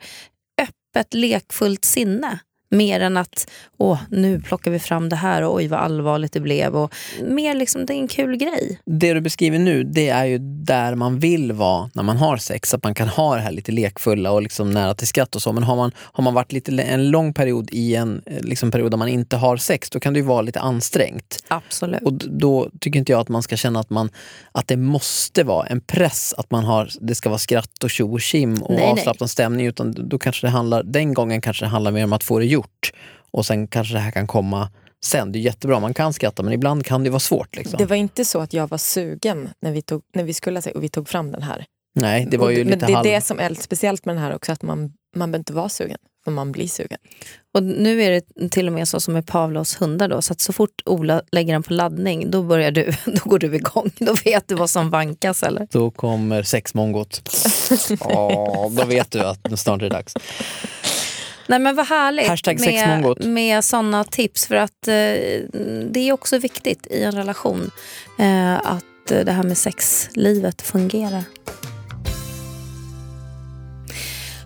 öppet, 0.62 1.14
lekfullt 1.14 1.86
sinne. 1.86 2.40
Mer 2.76 3.00
än 3.00 3.18
att 3.18 3.48
åh, 3.78 4.00
nu 4.10 4.40
plockar 4.40 4.72
vi 4.72 4.80
fram 4.80 5.10
det 5.10 5.16
här 5.16 5.42
och 5.42 5.56
oj 5.56 5.68
vad 5.68 5.80
allvarligt 5.80 6.34
det 6.34 6.40
blev. 6.40 6.76
Och 6.76 6.94
mer 7.24 7.56
liksom, 7.56 7.86
det 7.86 7.94
är 7.94 7.98
en 7.98 8.08
kul 8.08 8.38
grej. 8.38 8.80
Det 8.86 9.14
du 9.14 9.22
beskriver 9.22 9.60
nu, 9.60 9.84
det 9.84 10.10
är 10.10 10.26
ju 10.26 10.38
där 10.40 10.96
man 10.96 11.20
vill 11.20 11.52
vara 11.52 11.90
när 11.94 12.04
man 12.04 12.18
har 12.18 12.38
sex. 12.38 12.74
Att 12.74 12.84
man 12.84 12.94
kan 12.94 13.08
ha 13.08 13.36
det 13.36 13.42
här 13.42 13.52
lite 13.52 13.72
lekfulla 13.72 14.32
och 14.32 14.42
liksom 14.42 14.72
nära 14.72 14.94
till 14.94 15.08
skratt 15.08 15.36
och 15.36 15.42
så. 15.42 15.54
Men 15.54 15.64
har 15.64 15.76
man, 15.76 15.92
har 15.98 16.24
man 16.24 16.34
varit 16.34 16.52
lite, 16.52 16.72
en 16.82 17.10
lång 17.10 17.34
period 17.34 17.70
i 17.72 17.96
en 17.96 18.22
eh, 18.26 18.42
liksom 18.42 18.72
period 18.72 18.92
där 18.92 18.98
man 18.98 19.08
inte 19.08 19.38
har 19.38 19.58
sex, 19.58 19.90
då 19.90 20.00
kan 20.00 20.14
det 20.14 20.20
ju 20.20 20.26
vara 20.26 20.42
lite 20.42 20.60
ansträngt. 20.60 21.44
Absolut. 21.48 22.02
Och 22.02 22.14
då 22.14 22.70
tycker 22.80 23.00
inte 23.00 23.12
jag 23.12 23.22
att 23.22 23.30
man 23.30 23.44
ska 23.44 23.56
känna 23.56 23.80
att, 23.80 23.90
man, 23.90 24.10
att 24.52 24.68
det 24.68 24.78
måste 24.78 25.44
vara 25.44 25.68
en 25.68 25.82
press 25.82 26.34
att 26.38 26.52
man 26.52 26.64
har, 26.64 26.90
det 27.02 27.16
ska 27.16 27.30
vara 27.30 27.40
skratt 27.40 27.84
och 27.84 27.90
tjo 27.90 28.14
och 28.14 28.22
tjim 28.22 28.64
och 28.64 28.82
avslappnad 28.82 29.30
stämning. 29.30 29.66
Utan 29.66 30.10
då 30.10 30.20
kanske 30.20 30.48
det 30.48 30.52
handlar, 30.52 30.84
den 30.84 31.14
gången 31.14 31.42
kanske 31.42 31.66
det 31.66 31.70
handlar 31.70 31.92
mer 31.92 32.04
om 32.04 32.14
att 32.14 32.24
få 32.24 32.40
det 32.40 32.46
gjort. 32.46 32.65
Och 33.32 33.46
sen 33.46 33.68
kanske 33.68 33.94
det 33.94 34.00
här 34.00 34.12
kan 34.12 34.28
komma 34.28 34.70
sen. 35.06 35.32
Det 35.32 35.40
är 35.40 35.42
jättebra, 35.42 35.80
man 35.80 35.94
kan 35.94 36.14
skratta 36.14 36.44
men 36.44 36.54
ibland 36.54 36.86
kan 36.86 37.04
det 37.04 37.10
vara 37.10 37.20
svårt. 37.20 37.56
Liksom. 37.56 37.78
Det 37.78 37.86
var 37.86 37.96
inte 37.96 38.26
så 38.26 38.40
att 38.40 38.54
jag 38.54 38.68
var 38.70 38.78
sugen 38.78 39.50
när 39.62 39.72
vi, 39.72 39.82
tog, 39.82 40.02
när 40.16 40.24
vi 40.24 40.34
skulle 40.34 40.62
och 40.76 40.84
vi 40.84 40.90
tog 40.90 41.10
fram 41.10 41.32
den 41.32 41.42
här. 41.44 41.66
Nej, 41.96 42.28
det 42.32 42.38
var 42.38 42.50
ju 42.50 42.60
Och- 42.60 42.66
lite 42.66 42.78
Men 42.78 42.88
det 42.88 42.92
är 42.94 42.96
halv... 42.96 43.04
det 43.08 43.22
som 43.22 43.40
är 43.40 43.54
speciellt 43.54 44.06
med 44.06 44.16
den 44.16 44.24
här 44.24 44.36
också, 44.36 44.52
att 44.52 44.62
man, 44.62 44.80
man 45.16 45.32
behöver 45.32 45.38
inte 45.38 45.54
vara 45.54 45.70
sugen, 45.70 45.98
för 46.24 46.32
man 46.32 46.52
blir 46.52 46.68
sugen. 46.68 46.98
Och 47.54 47.64
nu 47.64 48.02
är 48.04 48.12
det 48.12 48.50
till 48.50 48.68
och 48.68 48.74
med 48.74 48.88
så 48.88 49.00
som 49.00 49.14
med 49.14 49.28
Pavlos 49.28 49.82
hundar 49.82 50.08
då, 50.08 50.22
så 50.22 50.34
att 50.34 50.40
så 50.42 50.54
fort 50.54 50.82
Ola 50.86 51.22
lägger 51.32 51.54
den 51.54 51.64
på 51.64 51.74
laddning 51.74 52.32
då 52.32 52.44
börjar 52.44 52.72
du, 52.72 52.92
då 53.06 53.30
går 53.30 53.40
du 53.40 53.56
igång. 53.56 53.92
Då 54.00 54.14
vet 54.26 54.48
du 54.48 54.56
vad 54.56 54.70
som 54.70 54.90
vankas 54.90 55.44
eller? 55.44 55.68
Då 55.72 55.92
kommer 55.92 56.44
sexmongot. 56.44 57.22
Åh, 58.00 58.72
då 58.72 58.86
vet 58.86 59.12
du 59.12 59.20
att 59.20 59.60
snart 59.60 59.82
är 59.82 59.90
det 59.90 59.96
dags. 59.96 60.14
Nej 61.48 61.60
men 61.60 61.76
vad 61.76 61.88
härligt 61.88 62.28
Hashtag 62.28 62.60
med, 62.60 63.26
med 63.26 63.66
sådana 63.66 64.04
tips 64.04 64.48
för 64.48 64.56
att 64.56 64.88
eh, 64.88 64.94
det 65.92 66.00
är 66.00 66.12
också 66.12 66.38
viktigt 66.38 66.88
i 66.88 67.04
en 67.04 67.12
relation 67.12 67.72
eh, 68.20 68.54
att 68.56 69.12
eh, 69.12 69.20
det 69.20 69.32
här 69.32 69.44
med 69.44 69.58
sexlivet 69.58 70.62
fungerar. 70.62 71.24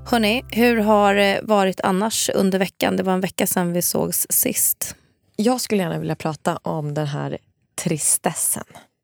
Hörni, 0.06 0.44
hur 0.52 0.78
har 0.78 1.16
det 1.16 1.40
varit 1.44 1.82
annars 1.82 2.30
under 2.34 2.60
veckan? 2.60 2.98
Det 2.98 3.04
var 3.04 3.14
en 3.14 3.22
vecka 3.22 3.48
sedan 3.48 3.74
vi 3.74 3.82
sågs 3.82 4.28
sist. 4.30 4.96
Jag 5.36 5.62
skulle 5.62 5.84
gärna 5.84 6.00
vilja 6.00 6.16
prata 6.16 6.58
om 6.58 6.94
den 6.94 7.08
här 7.08 7.38
tristessen. 7.84 8.64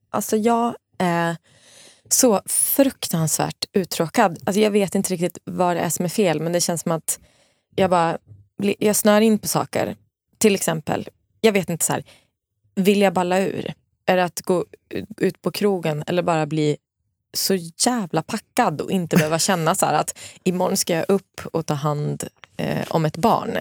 Alltså 0.10 0.38
jag 0.38 0.75
är 0.98 1.36
så 2.10 2.42
fruktansvärt 2.46 3.66
uttråkad. 3.74 4.40
Alltså 4.46 4.60
jag 4.60 4.72
vet 4.72 4.96
inte 4.96 5.14
riktigt 5.14 5.38
vad 5.44 5.75
det 5.75 5.80
är 5.80 5.90
som 5.90 6.06
är 6.06 6.10
fel 6.10 6.42
men 6.42 6.52
det 6.52 6.62
känns 6.62 6.82
som 6.82 6.92
att 6.92 7.20
jag 7.75 7.89
bara 7.89 8.17
jag 8.58 8.96
snör 8.96 9.22
in 9.22 9.39
på 9.39 9.48
saker. 9.48 9.96
Till 10.38 10.55
exempel, 10.55 11.10
jag 11.41 11.51
vet 11.51 11.70
inte 11.70 11.86
så 11.86 11.94
här, 11.94 12.03
vill 12.75 13.01
jag 13.01 13.13
balla 13.13 13.39
ur? 13.39 13.74
Är 14.05 14.17
det 14.17 14.24
att 14.24 14.41
gå 14.41 14.65
ut 15.17 15.41
på 15.41 15.51
krogen 15.51 16.03
eller 16.08 16.24
bara 16.24 16.46
bli 16.46 16.77
så 17.34 17.55
jävla 17.86 18.22
packad 18.22 18.82
och 18.82 18.91
inte 18.91 19.15
behöva 19.15 19.39
känna 19.50 19.75
så 19.75 19.86
att 19.86 20.17
imorgon 20.44 20.77
ska 20.77 20.94
jag 20.94 21.05
upp 21.08 21.41
och 21.53 21.65
ta 21.65 21.74
hand 21.74 22.24
eh, 22.58 22.86
om 22.89 23.05
ett 23.05 23.17
barn. 23.17 23.58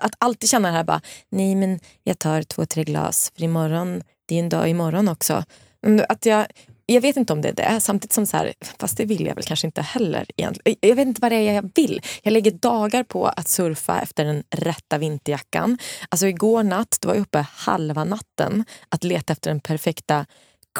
Att 0.00 0.14
alltid 0.18 0.50
känna 0.50 0.68
det 0.68 0.74
här 0.74 0.84
bara, 0.84 1.00
nej 1.28 1.54
men 1.54 1.80
jag 2.04 2.18
tar 2.18 2.42
två, 2.42 2.66
tre 2.66 2.84
glas 2.84 3.32
för 3.34 3.42
imorgon, 3.42 4.02
det 4.26 4.34
är 4.34 4.38
en 4.38 4.48
dag 4.48 4.68
imorgon 4.68 5.08
också. 5.08 5.44
Mm, 5.86 6.04
Att 6.08 6.26
jag, 6.26 6.46
jag 6.90 7.00
vet 7.00 7.16
inte 7.16 7.32
om 7.32 7.42
det 7.42 7.48
är 7.48 7.52
det, 7.52 7.80
samtidigt 7.80 8.12
som 8.12 8.26
så 8.26 8.36
här, 8.36 8.52
fast 8.80 8.96
det 8.96 9.04
vill 9.04 9.26
jag 9.26 9.34
väl 9.34 9.44
kanske 9.44 9.66
inte 9.66 9.82
heller 9.82 10.26
egentligen. 10.36 10.78
Jag 10.80 10.96
vet 10.96 11.06
inte 11.06 11.20
vad 11.20 11.32
det 11.32 11.36
är 11.36 11.52
jag 11.52 11.70
vill. 11.74 12.00
Jag 12.22 12.32
lägger 12.32 12.50
dagar 12.50 13.02
på 13.02 13.26
att 13.26 13.48
surfa 13.48 14.00
efter 14.00 14.24
den 14.24 14.42
rätta 14.50 14.98
vinterjackan. 14.98 15.78
Alltså 16.08 16.26
igår 16.26 16.62
natt, 16.62 16.96
då 17.00 17.08
var 17.08 17.14
jag 17.14 17.22
uppe 17.22 17.46
halva 17.52 18.04
natten 18.04 18.64
att 18.88 19.04
leta 19.04 19.32
efter 19.32 19.50
den 19.50 19.60
perfekta 19.60 20.26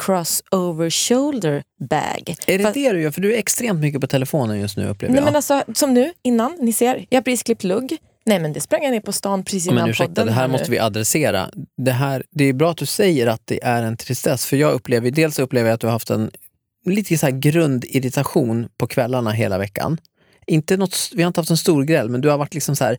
crossover 0.05 0.89
shoulder 0.89 1.63
bag. 1.89 2.35
Är 2.47 2.57
det 2.57 2.63
Fast- 2.63 2.73
det 2.73 2.91
du 2.91 3.01
gör? 3.01 3.11
För 3.11 3.21
du 3.21 3.33
är 3.33 3.37
extremt 3.37 3.79
mycket 3.79 4.01
på 4.01 4.07
telefonen 4.07 4.59
just 4.59 4.77
nu 4.77 4.87
upplever 4.87 5.13
Nej, 5.13 5.19
jag. 5.19 5.25
men 5.25 5.35
alltså, 5.35 5.63
som 5.73 5.93
nu, 5.93 6.13
innan, 6.23 6.57
ni 6.59 6.73
ser, 6.73 7.05
jag 7.09 7.17
har 7.17 7.21
precis 7.23 7.43
klippt 7.43 7.63
lugg. 7.63 7.97
Nej 8.25 8.39
men 8.39 8.53
det 8.53 8.61
sprang 8.61 8.83
jag 8.83 8.91
ner 8.91 8.99
på 8.99 9.11
stan 9.11 9.43
precis 9.43 9.65
innan 9.67 9.75
men 9.75 9.89
ursäkta, 9.89 10.07
podden. 10.13 10.25
det 10.25 10.31
här 10.33 10.47
nu. 10.47 10.51
måste 10.51 10.71
vi 10.71 10.79
adressera. 10.79 11.49
Det, 11.77 11.91
här, 11.91 12.23
det 12.31 12.43
är 12.43 12.53
bra 12.53 12.71
att 12.71 12.77
du 12.77 12.85
säger 12.85 13.27
att 13.27 13.41
det 13.45 13.63
är 13.63 13.83
en 13.83 13.97
tristess, 13.97 14.45
för 14.45 14.57
jag 14.57 14.73
upplever, 14.73 15.11
dels 15.11 15.39
upplever 15.39 15.69
jag 15.69 15.73
att 15.75 15.81
du 15.81 15.87
har 15.87 15.91
haft 15.91 16.09
en 16.09 16.31
lite 16.85 17.17
så 17.17 17.25
här 17.25 17.33
grundirritation 17.33 18.67
på 18.77 18.87
kvällarna 18.87 19.31
hela 19.31 19.57
veckan. 19.57 19.97
inte 20.47 20.77
något, 20.77 21.11
vi 21.15 21.23
har 21.23 21.27
inte 21.27 21.39
haft 21.39 21.49
en 21.49 21.57
stor 21.57 21.83
gräl, 21.83 22.09
men 22.09 22.21
du 22.21 22.29
har 22.29 22.37
varit 22.37 22.53
liksom 22.53 22.75
så 22.75 22.83
här, 22.83 22.97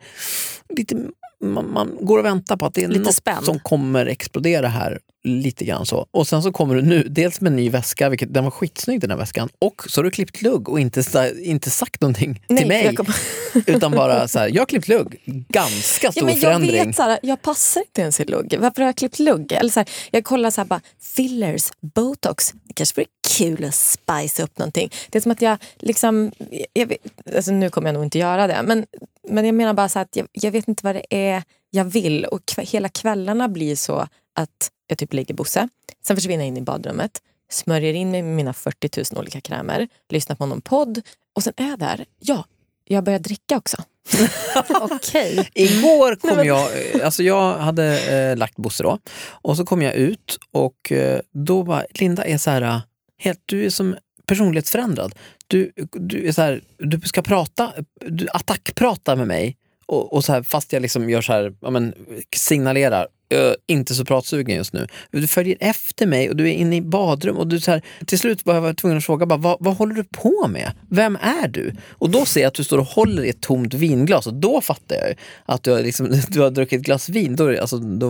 lite, 0.76 0.96
man, 1.44 1.72
man 1.72 1.98
går 2.00 2.18
och 2.18 2.24
väntar 2.24 2.56
på 2.56 2.66
att 2.66 2.74
det 2.74 2.84
är 2.84 2.88
Lite 2.88 3.00
något 3.00 3.14
spänd. 3.14 3.44
som 3.44 3.58
kommer 3.58 4.06
explodera 4.06 4.68
här. 4.68 4.98
Lite 5.24 5.64
grann 5.64 5.86
så. 5.86 6.06
Och 6.10 6.26
sen 6.28 6.42
så 6.42 6.52
kommer 6.52 6.74
du 6.74 6.82
nu, 6.82 7.02
dels 7.02 7.40
med 7.40 7.50
en 7.50 7.56
ny 7.56 7.70
väska, 7.70 8.08
vilket, 8.08 8.34
den 8.34 8.44
var 8.44 8.50
skitsnygg 8.50 9.00
den 9.00 9.10
här 9.10 9.18
väskan, 9.18 9.48
och 9.58 9.82
så 9.88 9.98
har 9.98 10.04
du 10.04 10.10
klippt 10.10 10.42
lugg 10.42 10.68
och 10.68 10.80
inte, 10.80 11.02
inte 11.42 11.70
sagt 11.70 12.00
någonting 12.00 12.42
Nej, 12.48 12.58
till 12.58 12.68
mig. 12.68 12.94
kom- 12.96 13.06
Utan 13.66 13.92
bara 13.92 14.28
så 14.28 14.38
här, 14.38 14.48
jag 14.48 14.60
har 14.60 14.66
klippt 14.66 14.88
lugg. 14.88 15.16
Ganska 15.48 16.12
stor 16.12 16.22
Ja, 16.22 16.24
men 16.26 16.34
jag 16.34 16.40
förändring. 16.42 16.86
vet 16.86 16.96
såhär, 16.96 17.18
jag 17.22 17.42
passar 17.42 17.80
inte 17.80 18.00
ens 18.00 18.20
i 18.20 18.24
lugg. 18.24 18.54
Varför 18.58 18.82
har 18.82 18.88
jag 18.88 18.96
klippt 18.96 19.18
lugg? 19.18 19.52
Eller 19.52 19.70
såhär, 19.70 19.88
jag 20.10 20.24
kollar 20.24 20.50
såhär 20.50 20.66
bara, 20.66 20.80
fillers, 21.16 21.62
botox. 21.94 22.52
Det 22.64 22.74
kanske 22.74 23.00
vore 23.00 23.06
kul 23.38 23.64
att 23.64 23.74
spice 23.74 24.42
upp 24.42 24.58
någonting. 24.58 24.90
Det 25.10 25.18
är 25.18 25.22
som 25.22 25.32
att 25.32 25.42
jag 25.42 25.58
liksom, 25.78 26.32
jag 26.72 26.86
vet, 26.86 26.98
alltså 27.36 27.52
nu 27.52 27.70
kommer 27.70 27.88
jag 27.88 27.94
nog 27.94 28.04
inte 28.04 28.18
göra 28.18 28.46
det. 28.46 28.62
Men, 28.64 28.86
men 29.28 29.44
jag 29.46 29.54
menar 29.54 29.74
bara 29.74 29.88
så 29.88 29.98
att 29.98 30.16
jag, 30.16 30.26
jag 30.32 30.50
vet 30.50 30.68
inte 30.68 30.84
vad 30.86 30.94
det 30.94 31.04
är 31.10 31.42
jag 31.70 31.84
vill. 31.84 32.24
Och 32.24 32.40
kv- 32.40 32.66
hela 32.72 32.88
kvällarna 32.88 33.48
blir 33.48 33.76
så 33.76 34.06
att 34.34 34.70
jag 34.86 34.98
typ 34.98 35.12
lägger 35.12 35.34
Bosse, 35.34 35.68
sen 36.06 36.16
försvinner 36.16 36.44
jag 36.44 36.48
in 36.48 36.56
i 36.56 36.60
badrummet, 36.62 37.22
smörjer 37.50 37.94
in 37.94 38.10
mig 38.10 38.22
med 38.22 38.36
mina 38.36 38.52
40 38.52 39.02
000 39.12 39.20
olika 39.20 39.40
krämer, 39.40 39.88
lyssnar 40.08 40.36
på 40.36 40.46
någon 40.46 40.60
podd 40.60 41.00
och 41.34 41.42
sen 41.42 41.52
är 41.56 41.68
jag 41.68 41.78
där. 41.78 42.04
Ja, 42.20 42.44
jag 42.84 43.04
börjar 43.04 43.18
dricka 43.18 43.56
också. 43.56 43.76
Okej. 44.80 45.50
Igår 45.54 46.14
kom 46.14 46.44
jag, 46.46 46.94
eh, 46.94 47.04
alltså 47.04 47.22
jag 47.22 47.58
hade 47.58 48.14
eh, 48.30 48.36
lagt 48.36 48.56
Bosse 48.56 48.82
då, 48.82 48.98
och 49.30 49.56
så 49.56 49.64
kom 49.64 49.82
jag 49.82 49.94
ut 49.94 50.38
och 50.52 50.92
eh, 50.92 51.20
då 51.32 51.62
var 51.62 51.86
Linda 51.94 52.24
är 52.24 52.38
så 52.38 52.50
här, 52.50 52.62
eh, 52.62 52.80
helt, 53.18 53.40
du 53.46 53.66
är 53.66 53.70
som 53.70 53.96
personlighetsförändrad. 54.26 55.14
Du, 55.46 55.72
du, 55.92 56.28
är 56.28 56.32
så 56.32 56.42
här, 56.42 56.62
du 56.78 57.00
ska 57.00 57.22
prata, 57.22 57.72
du 58.06 58.28
attackprata 58.32 59.16
med 59.16 59.26
mig 59.26 59.56
och, 59.90 60.12
och 60.12 60.24
så 60.24 60.32
här, 60.32 60.42
fast 60.42 60.72
jag 60.72 60.82
liksom 60.82 61.10
gör 61.10 61.22
så 61.22 61.32
här, 61.32 61.52
ja, 61.60 61.70
men, 61.70 61.94
signalerar 62.36 63.06
"Ö, 63.34 63.54
inte 63.66 63.94
så 63.94 64.04
pratsugen 64.04 64.56
just 64.56 64.72
nu. 64.72 64.86
Du 65.10 65.26
följer 65.26 65.56
efter 65.60 66.06
mig 66.06 66.30
och 66.30 66.36
du 66.36 66.48
är 66.48 66.52
inne 66.52 66.76
i 66.76 66.80
badrum 66.80 67.36
och 67.36 67.46
du 67.46 67.60
så 67.60 67.70
här, 67.70 67.82
till 68.06 68.18
slut 68.18 68.46
var 68.46 68.54
jag 68.66 68.76
tvungen 68.76 68.98
att 68.98 69.04
fråga 69.04 69.26
bara, 69.26 69.38
vad, 69.38 69.56
vad 69.60 69.76
håller 69.76 69.94
du 69.94 70.04
på 70.04 70.48
med? 70.48 70.72
Vem 70.90 71.16
är 71.16 71.48
du? 71.48 71.74
Och 71.90 72.10
då 72.10 72.24
ser 72.24 72.40
jag 72.40 72.48
att 72.48 72.54
du 72.54 72.64
står 72.64 72.78
och 72.78 72.86
håller 72.86 73.24
i 73.24 73.28
ett 73.28 73.40
tomt 73.40 73.74
vinglas 73.74 74.26
och 74.26 74.34
då 74.34 74.60
fattar 74.60 74.96
jag 74.96 75.14
att 75.44 75.62
du 75.62 75.70
har, 75.70 75.82
liksom, 75.82 76.20
du 76.28 76.40
har 76.40 76.50
druckit 76.50 76.80
ett 76.80 76.86
glas 76.86 77.08
vin. 77.08 77.36
Då, 77.36 77.60
alltså, 77.60 77.78
då, 77.78 78.06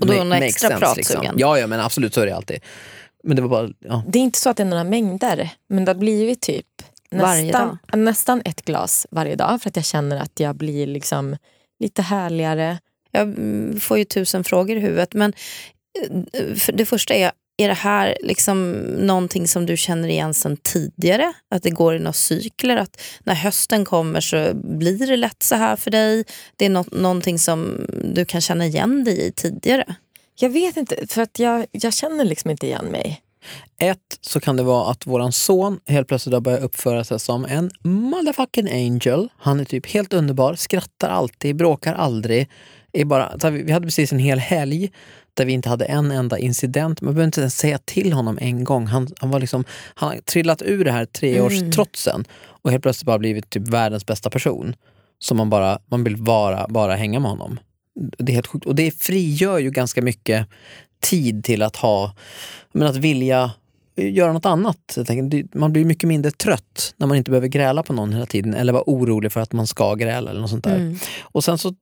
Och 0.00 0.06
då 0.06 0.12
är 0.12 0.18
hon 0.18 0.32
extra 0.32 0.68
sense, 0.68 0.84
pratsugen. 0.84 1.34
Ja, 1.38 1.58
ja, 1.58 1.66
men 1.66 1.80
absolut 1.80 2.14
så 2.14 2.20
är 2.20 2.26
det 2.26 2.36
alltid. 2.36 2.58
Men 3.24 3.36
det 3.36 3.42
var 3.42 3.48
bara, 3.48 3.68
ja. 3.78 4.04
Det 4.08 4.18
är 4.18 4.22
inte 4.22 4.38
så 4.38 4.50
att 4.50 4.56
det 4.56 4.62
är 4.62 4.64
några 4.64 4.84
mängder, 4.84 5.50
men 5.68 5.84
det 5.84 5.90
har 5.92 5.98
blivit 5.98 6.40
typ 6.40 6.66
nästan, 7.16 7.78
nästan 7.92 8.42
ett 8.44 8.64
glas 8.64 9.06
varje 9.10 9.36
dag 9.36 9.62
för 9.62 9.68
att 9.68 9.76
jag 9.76 9.84
känner 9.84 10.16
att 10.16 10.40
jag 10.40 10.56
blir 10.56 10.86
liksom 10.86 11.36
lite 11.80 12.02
härligare. 12.02 12.78
Jag 13.10 13.22
mm, 13.22 13.80
får 13.80 13.98
ju 13.98 14.04
tusen 14.04 14.44
frågor 14.44 14.76
i 14.76 14.80
huvudet. 14.80 15.14
Men 15.14 15.32
eh, 16.32 16.54
för 16.54 16.72
det 16.72 16.86
första 16.86 17.14
är, 17.14 17.32
är 17.56 17.68
det 17.68 17.74
här 17.74 18.16
liksom 18.20 18.72
någonting 18.98 19.48
som 19.48 19.66
du 19.66 19.76
känner 19.76 20.08
igen 20.08 20.34
sedan 20.34 20.56
tidigare? 20.56 21.32
Att 21.50 21.62
det 21.62 21.70
går 21.70 21.96
i 21.96 21.98
några 21.98 22.12
cykler? 22.12 22.76
Att 22.76 23.02
när 23.24 23.34
hösten 23.34 23.84
kommer 23.84 24.20
så 24.20 24.50
blir 24.54 25.06
det 25.06 25.16
lätt 25.16 25.42
så 25.42 25.54
här 25.54 25.76
för 25.76 25.90
dig? 25.90 26.24
Det 26.56 26.66
är 26.66 26.70
något, 26.70 26.92
någonting 26.92 27.38
som 27.38 27.86
du 28.14 28.24
kan 28.24 28.40
känna 28.40 28.66
igen 28.66 29.04
dig 29.04 29.26
i 29.26 29.32
tidigare? 29.32 29.94
Jag 30.38 30.50
vet 30.50 30.76
inte, 30.76 31.06
för 31.06 31.22
att 31.22 31.38
jag, 31.38 31.66
jag 31.70 31.94
känner 31.94 32.24
liksom 32.24 32.50
inte 32.50 32.66
igen 32.66 32.84
mig. 32.84 33.22
Ett, 33.80 34.18
så 34.20 34.40
kan 34.40 34.56
det 34.56 34.62
vara 34.62 34.90
att 34.90 35.06
våran 35.06 35.32
son 35.32 35.80
helt 35.86 36.08
plötsligt 36.08 36.32
har 36.32 36.40
börjat 36.40 36.62
uppföra 36.62 37.04
sig 37.04 37.20
som 37.20 37.44
en 37.44 37.70
motherfucking 37.82 38.68
angel. 38.72 39.28
Han 39.38 39.60
är 39.60 39.64
typ 39.64 39.86
helt 39.86 40.12
underbar, 40.12 40.54
skrattar 40.54 41.08
alltid, 41.08 41.56
bråkar 41.56 41.94
aldrig. 41.94 42.48
Är 42.92 43.04
bara, 43.04 43.36
här, 43.42 43.50
vi 43.50 43.72
hade 43.72 43.86
precis 43.86 44.12
en 44.12 44.18
hel 44.18 44.38
helg 44.38 44.90
där 45.34 45.44
vi 45.44 45.52
inte 45.52 45.68
hade 45.68 45.84
en 45.84 46.10
enda 46.10 46.38
incident. 46.38 47.00
Man 47.00 47.14
behöver 47.14 47.26
inte 47.26 47.40
ens 47.40 47.58
säga 47.58 47.78
till 47.78 48.12
honom 48.12 48.38
en 48.40 48.64
gång. 48.64 48.86
Han, 48.86 49.08
han, 49.18 49.30
var 49.30 49.40
liksom, 49.40 49.64
han 49.94 50.08
har 50.08 50.16
trillat 50.16 50.62
ur 50.62 50.84
det 50.84 50.92
här 50.92 51.04
treårstrotsen 51.04 52.24
och 52.62 52.70
helt 52.70 52.82
plötsligt 52.82 53.06
bara 53.06 53.18
blivit 53.18 53.50
typ 53.50 53.68
världens 53.68 54.06
bästa 54.06 54.30
person. 54.30 54.74
Så 55.18 55.34
man, 55.34 55.50
bara, 55.50 55.78
man 55.86 56.04
vill 56.04 56.16
bara, 56.16 56.66
bara 56.68 56.94
hänga 56.94 57.20
med 57.20 57.30
honom. 57.30 57.58
Det 58.18 58.32
är 58.32 58.34
helt 58.34 58.46
sjukt. 58.46 58.66
Och 58.66 58.74
det 58.74 59.02
frigör 59.02 59.58
ju 59.58 59.70
ganska 59.70 60.02
mycket 60.02 60.46
tid 61.00 61.44
till 61.44 61.62
att 61.62 61.76
ha, 61.76 62.14
men 62.72 62.88
att 62.88 62.96
vilja 62.96 63.50
göra 63.96 64.32
något 64.32 64.46
annat. 64.46 64.98
Tänker, 65.06 65.58
Man 65.58 65.72
blir 65.72 65.84
mycket 65.84 66.08
mindre 66.08 66.30
trött 66.30 66.94
när 66.96 67.06
man 67.06 67.16
inte 67.16 67.30
behöver 67.30 67.48
gräla 67.48 67.82
på 67.82 67.92
någon 67.92 68.12
hela 68.12 68.26
tiden 68.26 68.54
eller 68.54 68.72
vara 68.72 68.84
orolig 68.86 69.32
för 69.32 69.40
att 69.40 69.52
man 69.52 69.66
ska 69.66 69.94
gräla 69.94 70.30
eller 70.30 70.40
något 70.40 70.50
sånt 70.50 70.64
där. 70.64 70.96
Och 71.20 71.44
sen 71.44 71.58
så 71.58 71.74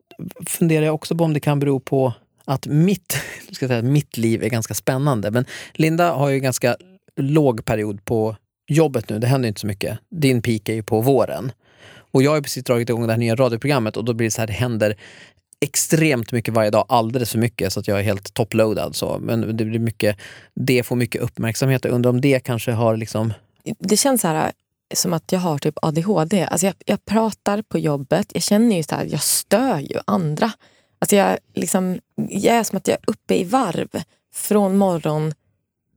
funderar 0.46 0.86
jag 0.86 0.94
också 0.94 1.16
på 1.16 1.24
om 1.24 1.32
det 1.32 1.40
kan 1.40 1.58
bero 1.58 1.80
på 1.80 2.12
att 2.44 2.66
mitt, 2.66 3.16
ska 3.52 3.68
säga, 3.68 3.82
mitt 3.82 4.16
liv 4.16 4.42
är 4.42 4.48
ganska 4.48 4.74
spännande. 4.74 5.30
Men 5.30 5.44
Linda 5.72 6.12
har 6.12 6.28
ju 6.28 6.40
ganska 6.40 6.76
låg 7.16 7.64
period 7.64 8.04
på 8.04 8.36
jobbet 8.68 9.08
nu, 9.08 9.18
det 9.18 9.26
händer 9.26 9.48
inte 9.48 9.60
så 9.60 9.66
mycket. 9.66 9.98
Din 10.10 10.42
peak 10.42 10.68
är 10.68 10.74
ju 10.74 10.82
på 10.82 11.00
våren. 11.00 11.52
Och 12.14 12.22
jag 12.22 12.30
har 12.30 12.40
precis 12.40 12.64
dragit 12.64 12.88
igång 12.88 13.06
det 13.06 13.12
här 13.12 13.18
nya 13.18 13.36
radioprogrammet 13.36 13.96
och 13.96 14.04
då 14.04 14.12
blir 14.12 14.26
det 14.26 14.30
så 14.30 14.40
här, 14.40 14.46
det 14.46 14.52
händer 14.52 14.96
extremt 15.64 16.32
mycket 16.32 16.54
varje 16.54 16.70
dag, 16.70 16.84
alldeles 16.88 17.30
för 17.30 17.38
mycket 17.38 17.72
så 17.72 17.80
att 17.80 17.88
jag 17.88 17.98
är 17.98 18.02
helt 18.02 18.34
toploadad. 18.34 18.96
Så. 18.96 19.18
Men 19.20 19.56
det 19.56 19.64
blir 19.64 19.78
mycket, 19.78 20.16
det 20.54 20.82
får 20.82 20.96
mycket 20.96 21.22
uppmärksamhet. 21.22 21.84
Jag 21.84 21.94
undrar 21.94 22.10
om 22.10 22.20
det 22.20 22.40
kanske 22.40 22.72
har 22.72 22.96
liksom... 22.96 23.32
Det 23.78 23.96
känns 23.96 24.20
så 24.20 24.28
här, 24.28 24.44
eh, 24.46 24.50
som 24.94 25.12
att 25.12 25.32
jag 25.32 25.40
har 25.40 25.58
typ 25.58 25.74
ADHD. 25.82 26.44
Alltså 26.44 26.66
jag, 26.66 26.74
jag 26.86 27.04
pratar 27.04 27.62
på 27.62 27.78
jobbet, 27.78 28.30
jag 28.34 28.42
känner 28.42 28.76
ju 28.76 28.82
så 28.82 28.94
här, 28.94 29.04
jag 29.04 29.22
stör 29.22 29.78
ju 29.78 29.98
andra. 30.04 30.52
Alltså 30.98 31.16
jag, 31.16 31.38
liksom, 31.54 31.98
jag 32.28 32.56
är 32.56 32.62
som 32.62 32.76
att 32.76 32.88
jag 32.88 32.94
är 32.94 33.10
uppe 33.10 33.34
i 33.34 33.44
varv 33.44 33.88
från 34.34 34.76
morgon 34.76 35.34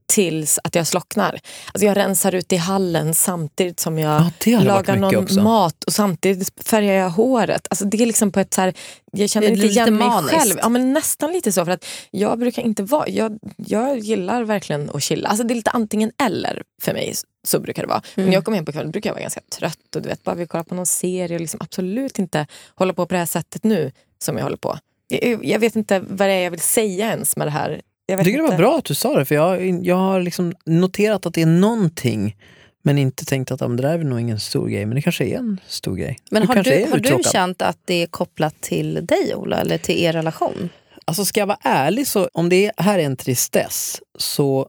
tills 0.07 0.59
att 0.63 0.75
jag 0.75 0.87
slocknar. 0.87 1.39
Alltså 1.73 1.85
jag 1.85 1.97
rensar 1.97 2.35
ut 2.35 2.53
i 2.53 2.55
hallen 2.55 3.13
samtidigt 3.13 3.79
som 3.79 3.99
jag 3.99 4.19
varit 4.19 4.65
lagar 4.65 4.95
någon 4.95 5.15
också. 5.15 5.41
mat 5.41 5.83
och 5.83 5.93
samtidigt 5.93 6.67
färgar 6.67 6.93
jag 6.93 7.09
håret. 7.09 7.67
Alltså 7.69 7.85
det 7.85 8.01
är 8.01 8.05
liksom 8.05 8.31
på 8.31 8.39
ett 8.39 8.53
så 8.53 8.61
här, 8.61 8.73
jag 9.11 9.29
känner 9.29 9.47
inte 9.47 9.61
lite 9.61 9.73
igen 9.73 9.95
mig 9.95 10.07
maniskt. 10.07 10.35
själv. 10.35 10.59
Ja, 10.61 10.69
men 10.69 10.93
nästan 10.93 11.31
lite 11.31 11.51
så. 11.51 11.65
För 11.65 11.71
att 11.71 11.85
jag 12.11 12.39
brukar 12.39 12.61
inte 12.61 12.83
vara, 12.83 13.09
jag, 13.09 13.39
jag 13.55 13.99
gillar 13.99 14.43
verkligen 14.43 14.89
att 14.93 15.03
chilla. 15.03 15.29
Alltså 15.29 15.43
det 15.43 15.53
är 15.53 15.55
lite 15.55 15.71
antingen 15.71 16.11
eller 16.23 16.63
för 16.81 16.93
mig. 16.93 17.13
Så 17.47 17.59
brukar 17.59 17.83
det 17.83 17.89
vara. 17.89 18.01
Men 18.15 18.25
när 18.25 18.33
jag 18.33 18.45
kommer 18.45 18.57
hem 18.57 18.65
på 18.65 18.71
kvällen 18.71 18.91
brukar 18.91 19.09
jag 19.09 19.13
vara 19.13 19.21
ganska 19.21 19.41
trött 19.59 19.95
och 19.95 20.01
du 20.01 20.09
vet, 20.09 20.23
bara 20.23 20.35
vill 20.35 20.47
kolla 20.47 20.63
på 20.63 20.75
någon 20.75 20.85
serie 20.85 21.35
och 21.35 21.41
liksom 21.41 21.59
absolut 21.61 22.19
inte 22.19 22.47
hålla 22.75 22.93
på 22.93 23.05
på 23.05 23.13
det 23.13 23.19
här 23.19 23.25
sättet 23.25 23.63
nu 23.63 23.91
som 24.19 24.37
jag 24.37 24.43
håller 24.43 24.57
på. 24.57 24.79
Jag, 25.07 25.45
jag 25.45 25.59
vet 25.59 25.75
inte 25.75 25.99
vad 25.99 26.27
det 26.27 26.33
är 26.33 26.43
jag 26.43 26.51
vill 26.51 26.59
säga 26.59 27.09
ens 27.09 27.37
med 27.37 27.47
det 27.47 27.51
här. 27.51 27.81
Jag 28.09 28.23
tycker 28.23 28.37
det 28.37 28.43
inte. 28.43 28.51
var 28.51 28.57
bra 28.57 28.77
att 28.77 28.85
du 28.85 28.95
sa 28.95 29.17
det, 29.17 29.25
för 29.25 29.35
jag, 29.35 29.85
jag 29.85 29.95
har 29.95 30.21
liksom 30.21 30.53
noterat 30.65 31.25
att 31.25 31.33
det 31.33 31.41
är 31.41 31.45
någonting 31.45 32.35
men 32.83 32.97
inte 32.97 33.25
tänkt 33.25 33.51
att 33.51 33.59
det 33.59 33.75
där 33.75 33.99
är 33.99 34.03
nog 34.03 34.19
ingen 34.19 34.39
stor 34.39 34.67
grej, 34.67 34.85
men 34.85 34.95
det 34.95 35.01
kanske 35.01 35.25
är 35.25 35.37
en 35.37 35.59
stor 35.67 35.95
grej. 35.95 36.17
Men 36.31 36.47
har 36.47 36.55
kanske 36.55 36.85
du, 36.85 36.91
har 36.91 36.97
du 36.97 37.23
känt 37.23 37.61
att 37.61 37.77
det 37.85 38.03
är 38.03 38.07
kopplat 38.07 38.61
till 38.61 39.05
dig 39.05 39.35
Ola, 39.35 39.57
eller 39.57 39.77
till 39.77 40.03
er 40.03 40.13
relation? 40.13 40.69
Alltså 41.05 41.25
ska 41.25 41.39
jag 41.39 41.47
vara 41.47 41.59
ärlig, 41.61 42.07
så 42.07 42.29
om 42.33 42.49
det 42.49 42.65
är, 42.65 42.71
här 42.77 42.99
är 42.99 43.03
en 43.03 43.17
tristess 43.17 44.01
så 44.17 44.67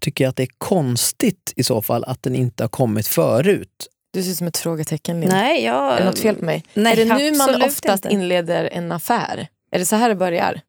tycker 0.00 0.24
jag 0.24 0.28
att 0.28 0.36
det 0.36 0.42
är 0.42 0.50
konstigt 0.58 1.52
i 1.56 1.62
så 1.62 1.82
fall 1.82 2.04
att 2.04 2.22
den 2.22 2.34
inte 2.34 2.64
har 2.64 2.68
kommit 2.68 3.06
förut. 3.06 3.88
Du 4.12 4.22
ser 4.22 4.30
ut 4.30 4.36
som 4.36 4.46
ett 4.46 4.58
frågetecken. 4.58 5.20
Linn. 5.20 5.28
Nej, 5.28 5.64
jag... 5.64 5.92
Är 5.92 5.98
det 5.98 6.04
något 6.04 6.18
fel 6.18 6.34
på 6.34 6.44
mig? 6.44 6.64
Nej, 6.74 6.92
är 6.92 6.96
det 7.04 7.14
nu 7.14 7.38
man 7.38 7.62
oftast 7.62 8.04
inte. 8.04 8.14
inleder 8.14 8.68
en 8.72 8.92
affär? 8.92 9.48
Är 9.70 9.78
det 9.78 9.86
så 9.86 9.96
här 9.96 10.08
det 10.08 10.14
börjar? 10.14 10.60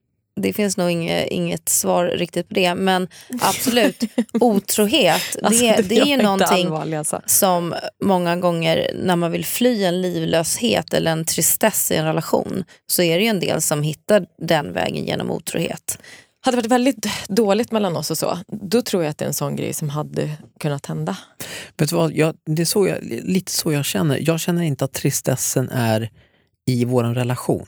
Det 0.41 0.53
finns 0.53 0.77
nog 0.77 0.91
inget, 0.91 1.27
inget 1.27 1.69
svar 1.69 2.05
riktigt 2.05 2.47
på 2.47 2.53
det. 2.53 2.75
Men 2.75 3.07
absolut, 3.41 4.03
otrohet, 4.39 5.37
Alltså, 5.43 5.63
det, 5.63 5.81
det 5.81 5.99
är 5.99 6.05
ju 6.05 6.17
någonting 6.17 6.93
alltså. 6.93 7.21
som 7.25 7.75
många 8.03 8.35
gånger 8.35 8.91
när 8.95 9.15
man 9.15 9.31
vill 9.31 9.45
fly 9.45 9.83
en 9.83 10.01
livlöshet 10.01 10.93
eller 10.93 11.11
en 11.11 11.25
tristess 11.25 11.91
i 11.91 11.95
en 11.95 12.05
relation 12.05 12.63
så 12.87 13.01
är 13.01 13.17
det 13.17 13.23
ju 13.23 13.29
en 13.29 13.39
del 13.39 13.61
som 13.61 13.83
hittar 13.83 14.25
den 14.37 14.73
vägen 14.73 15.05
genom 15.05 15.31
otrohet. 15.31 15.97
Hade 16.41 16.57
det 16.57 16.61
varit 16.61 16.71
väldigt 16.71 17.05
dåligt 17.27 17.71
mellan 17.71 17.97
oss 17.97 18.11
och 18.11 18.17
så, 18.17 18.37
då 18.47 18.81
tror 18.81 19.03
jag 19.03 19.11
att 19.11 19.17
det 19.17 19.25
är 19.25 19.27
en 19.27 19.33
sån 19.33 19.55
grej 19.55 19.73
som 19.73 19.89
hade 19.89 20.29
kunnat 20.59 20.85
hända. 20.85 21.17
Vet 21.77 21.89
du 21.89 21.95
vad, 21.95 22.13
jag, 22.13 22.35
det 22.45 22.61
är 22.61 22.65
så 22.65 22.87
jag, 22.87 22.97
lite 23.03 23.51
så 23.51 23.73
jag 23.73 23.85
känner. 23.85 24.19
Jag 24.21 24.39
känner 24.39 24.63
inte 24.63 24.85
att 24.85 24.93
tristessen 24.93 25.69
är 25.69 26.09
i 26.65 26.85
vår 26.85 27.03
relation. 27.03 27.67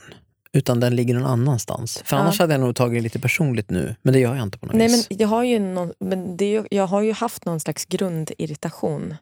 Utan 0.52 0.80
den 0.80 0.96
ligger 0.96 1.14
någon 1.14 1.26
annanstans. 1.26 2.02
För 2.04 2.16
Ja. 2.16 2.22
annars 2.22 2.38
hade 2.38 2.54
jag 2.54 2.60
nog 2.60 2.76
tagit 2.76 2.98
det 2.98 3.02
lite 3.02 3.18
personligt 3.18 3.70
nu. 3.70 3.94
Men 4.02 4.12
det 4.14 4.20
gör 4.20 4.34
jag 4.34 4.42
inte 4.42 4.58
på 4.58 4.66
något 4.66 4.74
Nej, 4.74 4.88
men 4.88 4.96
vis. 4.96 5.06
jag 5.10 5.28
har 5.28 5.44
ju, 5.44 5.58
någon, 5.58 5.92
men 6.00 6.36
det 6.36 6.44
är 6.44 6.50
ju, 6.50 6.64
jag 6.70 6.86
har 6.86 7.02
ju 7.02 7.12
haft 7.12 7.44
någon 7.44 7.60
slags 7.60 7.84
grundirritation. 7.84 9.14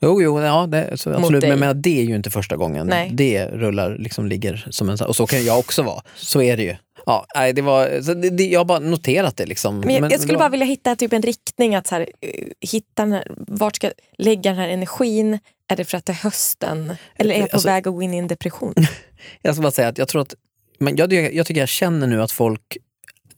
Jo, 0.00 0.22
jo 0.22 0.40
ja, 0.40 0.66
det, 0.66 0.88
absolut. 0.92 1.42
Men, 1.42 1.58
men 1.58 1.82
det 1.82 2.00
är 2.00 2.04
ju 2.04 2.16
inte 2.16 2.30
första 2.30 2.56
gången 2.56 2.86
Nej. 2.86 3.10
det 3.12 3.46
rullar, 3.46 3.96
liksom 3.98 4.26
ligger 4.26 4.66
som 4.70 4.88
en... 4.90 4.98
Och 5.00 5.16
så 5.16 5.26
kan 5.26 5.44
jag 5.44 5.58
också 5.58 5.82
vara. 5.82 6.02
Så 6.16 6.42
är 6.42 6.56
det 6.56 6.62
ju. 6.62 6.76
Ja, 7.06 7.26
nej, 7.34 7.52
det 7.52 7.62
var, 7.62 8.02
så 8.02 8.14
det, 8.14 8.30
det, 8.30 8.44
jag 8.46 8.60
har 8.60 8.64
bara 8.64 8.78
noterat 8.78 9.36
det. 9.36 9.46
Liksom. 9.46 9.80
Men 9.80 9.94
jag, 9.94 10.12
jag 10.12 10.20
skulle 10.20 10.38
bara 10.38 10.48
vilja 10.48 10.66
hitta 10.66 10.96
typ 10.96 11.12
en 11.12 11.22
riktning, 11.22 11.74
att 11.74 11.86
så 11.86 11.94
här, 11.94 12.00
eh, 12.20 12.30
hitta 12.60 13.02
den 13.02 13.12
här, 13.12 13.32
vart 13.36 13.76
ska 13.76 13.86
jag 13.86 13.94
lägga 14.18 14.50
den 14.50 14.60
här 14.60 14.68
energin 14.68 15.38
Är 15.68 15.76
det 15.76 15.84
för 15.84 15.98
att 15.98 16.06
det 16.06 16.12
är 16.12 16.14
hösten? 16.14 16.92
Eller 17.16 17.34
är 17.34 17.38
jag 17.40 17.50
på 17.50 17.56
Alltså- 17.56 17.68
väg 17.68 17.88
att 17.88 17.94
gå 17.94 18.02
in 18.02 18.14
i 18.14 18.18
en 18.18 18.26
depression? 18.28 18.74
Jag 19.42 19.54
ska 19.54 19.62
bara 19.62 19.70
säga 19.72 19.88
att 19.88 19.98
jag 19.98 20.08
tror 20.08 20.22
att, 20.22 20.34
men 20.78 20.96
jag, 20.96 21.12
jag 21.12 21.46
tycker 21.46 21.60
jag 21.60 21.68
känner 21.68 22.06
nu 22.06 22.22
att 22.22 22.32
folk 22.32 22.76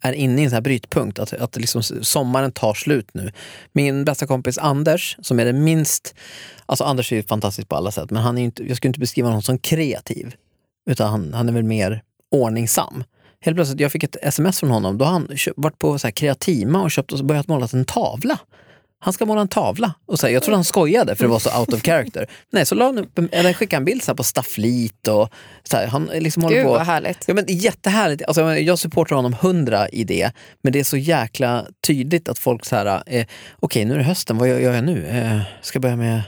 är 0.01 0.13
inne 0.13 0.41
i 0.41 0.45
en 0.45 0.51
sån 0.51 0.55
här 0.55 0.61
brytpunkt, 0.61 1.19
att, 1.19 1.33
att 1.33 1.57
liksom 1.57 1.83
sommaren 1.83 2.53
tar 2.53 2.75
slut 2.75 3.09
nu. 3.13 3.33
Min 3.73 4.05
bästa 4.05 4.27
kompis 4.27 4.59
Anders, 4.59 5.17
som 5.23 5.41
är 5.41 5.45
den 5.45 5.65
minst, 5.65 6.15
alltså 6.67 6.85
Anders 6.85 7.13
är 7.13 7.17
ju 7.17 7.23
fantastisk 7.23 7.69
på 7.69 7.77
alla 7.77 7.91
sätt, 7.91 8.11
men 8.11 8.23
han 8.23 8.39
är 8.39 8.43
ju 8.43 8.45
inte, 8.45 8.65
jag 8.65 8.77
skulle 8.77 8.89
inte 8.89 9.01
beskriva 9.01 9.29
honom 9.29 9.43
som 9.43 9.59
kreativ, 9.59 10.35
utan 10.91 11.11
han, 11.11 11.35
han 11.35 11.49
är 11.49 11.53
väl 11.53 11.65
mer 11.65 12.03
ordningsam. 12.31 13.05
Helt 13.41 13.57
plötsligt, 13.57 13.81
jag 13.81 13.93
fick 13.93 14.05
ett 14.05 14.17
sms 14.23 14.61
från 14.61 14.71
honom, 14.71 14.99
då 14.99 15.05
har 15.05 15.13
han 15.13 15.37
köpt, 15.37 15.59
varit 15.59 15.79
på 15.79 15.99
så 15.99 16.07
här 16.07 16.13
kreatima 16.13 16.83
och 16.83 16.91
köpt 16.91 17.13
och 17.13 17.25
börjat 17.25 17.49
måla 17.49 17.69
en 17.73 17.85
tavla. 17.85 18.39
Han 19.01 19.13
ska 19.13 19.27
måla 19.27 19.41
en 19.41 19.49
tavla. 19.49 19.95
Och 20.07 20.19
så 20.19 20.27
här, 20.27 20.35
jag 20.35 20.43
trodde 20.43 20.57
han 20.57 20.65
skojade 20.65 21.17
för 21.17 21.25
det 21.25 21.31
var 21.31 21.39
så 21.39 21.61
out 21.61 21.75
of 21.75 21.83
character. 21.83 22.27
Nej, 22.53 22.67
så 22.67 22.75
la 22.75 22.85
han 22.85 22.99
upp, 22.99 23.19
eller 23.33 23.53
skickade 23.53 23.81
en 23.81 23.85
bild 23.85 24.03
så 24.03 24.15
på 24.15 24.23
stafflit 24.25 25.09
och 25.09 25.29
så 25.63 25.77
här, 25.77 25.87
han 25.87 26.11
liksom 26.15 26.43
håller 26.43 26.57
Gud 26.57 26.65
på. 26.65 26.71
vad 26.73 26.87
härligt. 26.87 27.25
Ja, 27.27 27.35
men 27.35 27.45
jättehärligt. 27.49 28.23
Alltså, 28.23 28.55
jag- 28.57 28.79
supportar 28.79 29.17
honom 29.17 29.33
hundra 29.41 29.89
i 29.89 30.05
det, 30.05 30.33
men 30.63 30.73
det 30.73 30.81
är 30.81 30.85
så 30.85 30.97
jäkla 30.97 31.67
tydligt 31.87 32.29
att 32.29 32.39
folk 32.39 32.65
så 32.65 32.77
här, 32.77 33.03
eh, 33.07 33.27
okej 33.61 33.85
nu 33.85 33.95
är 33.95 33.99
det 33.99 34.05
hösten, 34.05 34.39
vad 34.39 34.49
gör, 34.49 34.59
gör 34.59 34.75
jag 34.75 34.85
nu? 34.85 35.07
Eh, 35.07 35.41
ska 35.63 35.77
jag 35.77 35.83
börja 35.83 35.97
med 35.97 36.23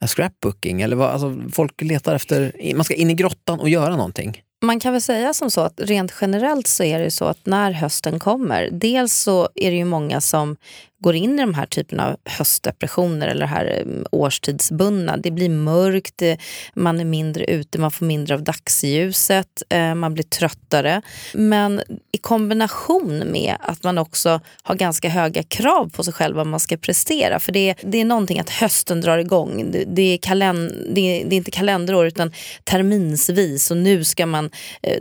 eh, 0.00 0.06
scrapbooking? 0.06 0.82
Eller 0.82 0.96
vad, 0.96 1.10
alltså, 1.10 1.36
folk 1.52 1.80
letar 1.82 2.14
efter, 2.14 2.52
man 2.74 2.84
ska 2.84 2.94
in 2.94 3.10
i 3.10 3.14
grottan 3.14 3.60
och 3.60 3.68
göra 3.68 3.96
någonting. 3.96 4.42
Man 4.64 4.80
kan 4.80 4.92
väl 4.92 5.02
säga 5.02 5.34
som 5.34 5.50
så 5.50 5.60
att 5.60 5.80
rent 5.80 6.14
generellt 6.20 6.66
så 6.66 6.84
är 6.84 6.98
det 6.98 7.10
så 7.10 7.24
att 7.24 7.46
när 7.46 7.72
hösten 7.72 8.18
kommer, 8.18 8.68
dels 8.72 9.14
så 9.14 9.48
är 9.54 9.70
det 9.70 9.76
ju 9.76 9.84
många 9.84 10.20
som 10.20 10.56
går 11.02 11.14
in 11.14 11.38
i 11.38 11.42
de 11.42 11.54
här 11.54 11.66
typerna 11.66 12.08
av 12.08 12.16
höstdepressioner 12.24 13.28
eller 13.28 13.46
här 13.46 13.64
eh, 13.64 14.02
årstidsbundna. 14.10 15.16
Det 15.16 15.30
blir 15.30 15.48
mörkt, 15.48 16.22
eh, 16.22 16.34
man 16.74 17.00
är 17.00 17.04
mindre 17.04 17.44
ute, 17.44 17.78
man 17.78 17.90
får 17.90 18.06
mindre 18.06 18.34
av 18.34 18.42
dagsljuset, 18.42 19.62
eh, 19.68 19.94
man 19.94 20.14
blir 20.14 20.24
tröttare. 20.24 21.02
Men 21.32 21.82
i 22.12 22.18
kombination 22.18 23.18
med 23.18 23.56
att 23.60 23.82
man 23.82 23.98
också 23.98 24.40
har 24.62 24.74
ganska 24.74 25.08
höga 25.08 25.42
krav 25.42 25.90
på 25.90 26.04
sig 26.04 26.12
själv 26.14 26.36
vad 26.36 26.46
man 26.46 26.60
ska 26.60 26.76
prestera. 26.76 27.38
För 27.40 27.52
det, 27.52 27.74
det 27.82 28.00
är 28.00 28.04
någonting 28.04 28.40
att 28.40 28.50
hösten 28.50 29.00
drar 29.00 29.18
igång. 29.18 29.70
Det, 29.70 29.84
det, 29.84 30.02
är 30.02 30.18
kalen, 30.18 30.86
det, 30.94 31.00
är, 31.00 31.24
det 31.24 31.34
är 31.34 31.36
inte 31.36 31.50
kalenderår 31.50 32.06
utan 32.06 32.32
terminsvis 32.64 33.70
och 33.70 33.76
nu 33.76 34.04
ska 34.04 34.26
man, 34.26 34.50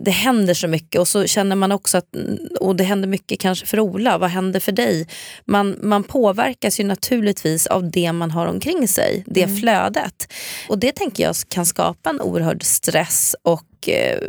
det 0.02 0.12
händer 0.12 0.54
så 0.54 0.68
mycket 0.68 1.02
och 1.02 1.08
så 1.08 1.28
känner 1.28 1.56
man 1.56 1.72
också 1.72 1.98
att, 1.98 2.16
mm, 2.16 2.38
och 2.60 2.76
det 2.76 2.84
händer 2.84 3.08
mycket 3.08 3.40
kanske 3.40 3.66
för 3.66 3.80
Ola, 3.80 4.18
vad 4.18 4.30
händer 4.30 4.60
för 4.60 4.72
dig? 4.72 5.08
Man, 5.46 5.78
man 5.92 6.04
påverkas 6.04 6.80
ju 6.80 6.84
naturligtvis 6.84 7.68
av 7.68 7.92
det 7.92 8.14
man 8.14 8.32
har 8.32 8.46
omkring 8.46 8.88
sig, 8.88 9.24
det 9.28 9.48
flödet. 9.60 10.34
Och 10.70 10.80
det 10.80 10.92
tänker 10.92 11.24
jag 11.24 11.36
kan 11.50 11.66
skapa 11.66 12.10
en 12.10 12.22
oerhörd 12.22 12.64
stress 12.64 13.36
och 13.44 13.90
eh, 13.90 14.20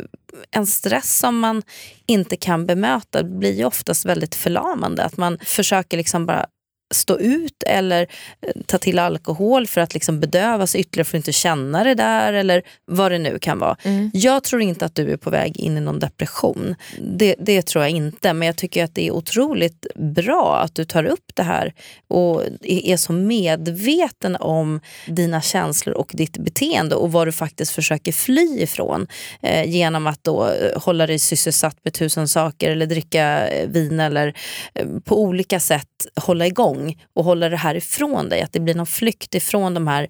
en 0.51 0.67
stress 0.67 1.17
som 1.17 1.39
man 1.39 1.61
inte 2.05 2.35
kan 2.35 2.65
bemöta 2.65 3.23
blir 3.23 3.53
ju 3.53 3.65
oftast 3.65 4.05
väldigt 4.05 4.35
förlamande. 4.35 5.03
Att 5.03 5.17
man 5.17 5.39
försöker 5.45 5.97
liksom 5.97 6.25
bara 6.25 6.45
stå 6.93 7.19
ut 7.19 7.63
eller 7.67 8.01
eh, 8.01 8.61
ta 8.65 8.77
till 8.77 8.99
alkohol 8.99 9.67
för 9.67 9.81
att 9.81 9.93
liksom 9.93 10.19
bedöva 10.19 10.67
sig 10.67 10.81
ytterligare 10.81 11.05
för 11.05 11.17
att 11.17 11.19
inte 11.19 11.31
känna 11.31 11.83
det 11.83 11.95
där 11.95 12.33
eller 12.33 12.61
vad 12.85 13.11
det 13.11 13.19
nu 13.19 13.39
kan 13.39 13.59
vara. 13.59 13.77
Jag 14.13 14.43
tror 14.43 14.61
inte 14.61 14.85
att 14.85 14.95
du 14.95 15.11
är 15.11 15.17
på 15.17 15.29
väg 15.29 15.59
in 15.59 15.77
i 15.77 15.81
någon 15.81 15.99
depression. 15.99 16.75
Det, 16.99 17.35
det 17.39 17.61
tror 17.61 17.83
jag 17.83 17.91
inte. 17.91 18.33
Men 18.33 18.45
jag 18.45 18.55
tycker 18.55 18.83
att 18.83 18.95
det 18.95 19.07
är 19.07 19.11
otroligt 19.11 19.85
bra 19.95 20.59
att 20.59 20.75
du 20.75 20.85
tar 20.85 21.03
upp 21.03 21.31
det 21.35 21.43
här 21.43 21.73
och 22.07 22.43
är 22.61 22.93
är 22.93 22.97
så 22.97 23.13
medveten 23.13 24.35
om 24.35 24.79
dina 25.07 25.41
känslor 25.41 25.95
och 25.95 26.11
ditt 26.13 26.37
beteende 26.37 26.95
och 26.95 27.11
vad 27.11 27.27
du 27.27 27.31
faktiskt 27.31 27.71
försöker 27.71 28.11
fly 28.11 28.59
ifrån 28.59 29.07
eh, 29.41 29.69
genom 29.69 30.07
att 30.07 30.23
då 30.23 30.47
eh, 30.47 30.81
hålla 30.81 31.07
dig 31.07 31.19
sysselsatt 31.19 31.77
med 31.83 31.93
tusen 31.93 32.27
saker 32.27 32.71
eller 32.71 32.85
dricka 32.85 33.47
eh, 33.47 33.67
vin 33.67 33.99
eller 33.99 34.33
eh, 34.73 34.87
på 35.05 35.21
olika 35.21 35.59
sätt 35.59 35.87
hålla 36.15 36.47
igång 36.47 36.82
och 37.13 37.23
hålla 37.23 37.49
det 37.49 37.57
här 37.57 37.75
ifrån 37.75 38.29
dig. 38.29 38.41
Att 38.41 38.53
det 38.53 38.59
blir 38.59 38.75
någon 38.75 38.85
flykt 38.85 39.35
ifrån 39.35 39.73
de 39.73 39.87
här 39.87 40.07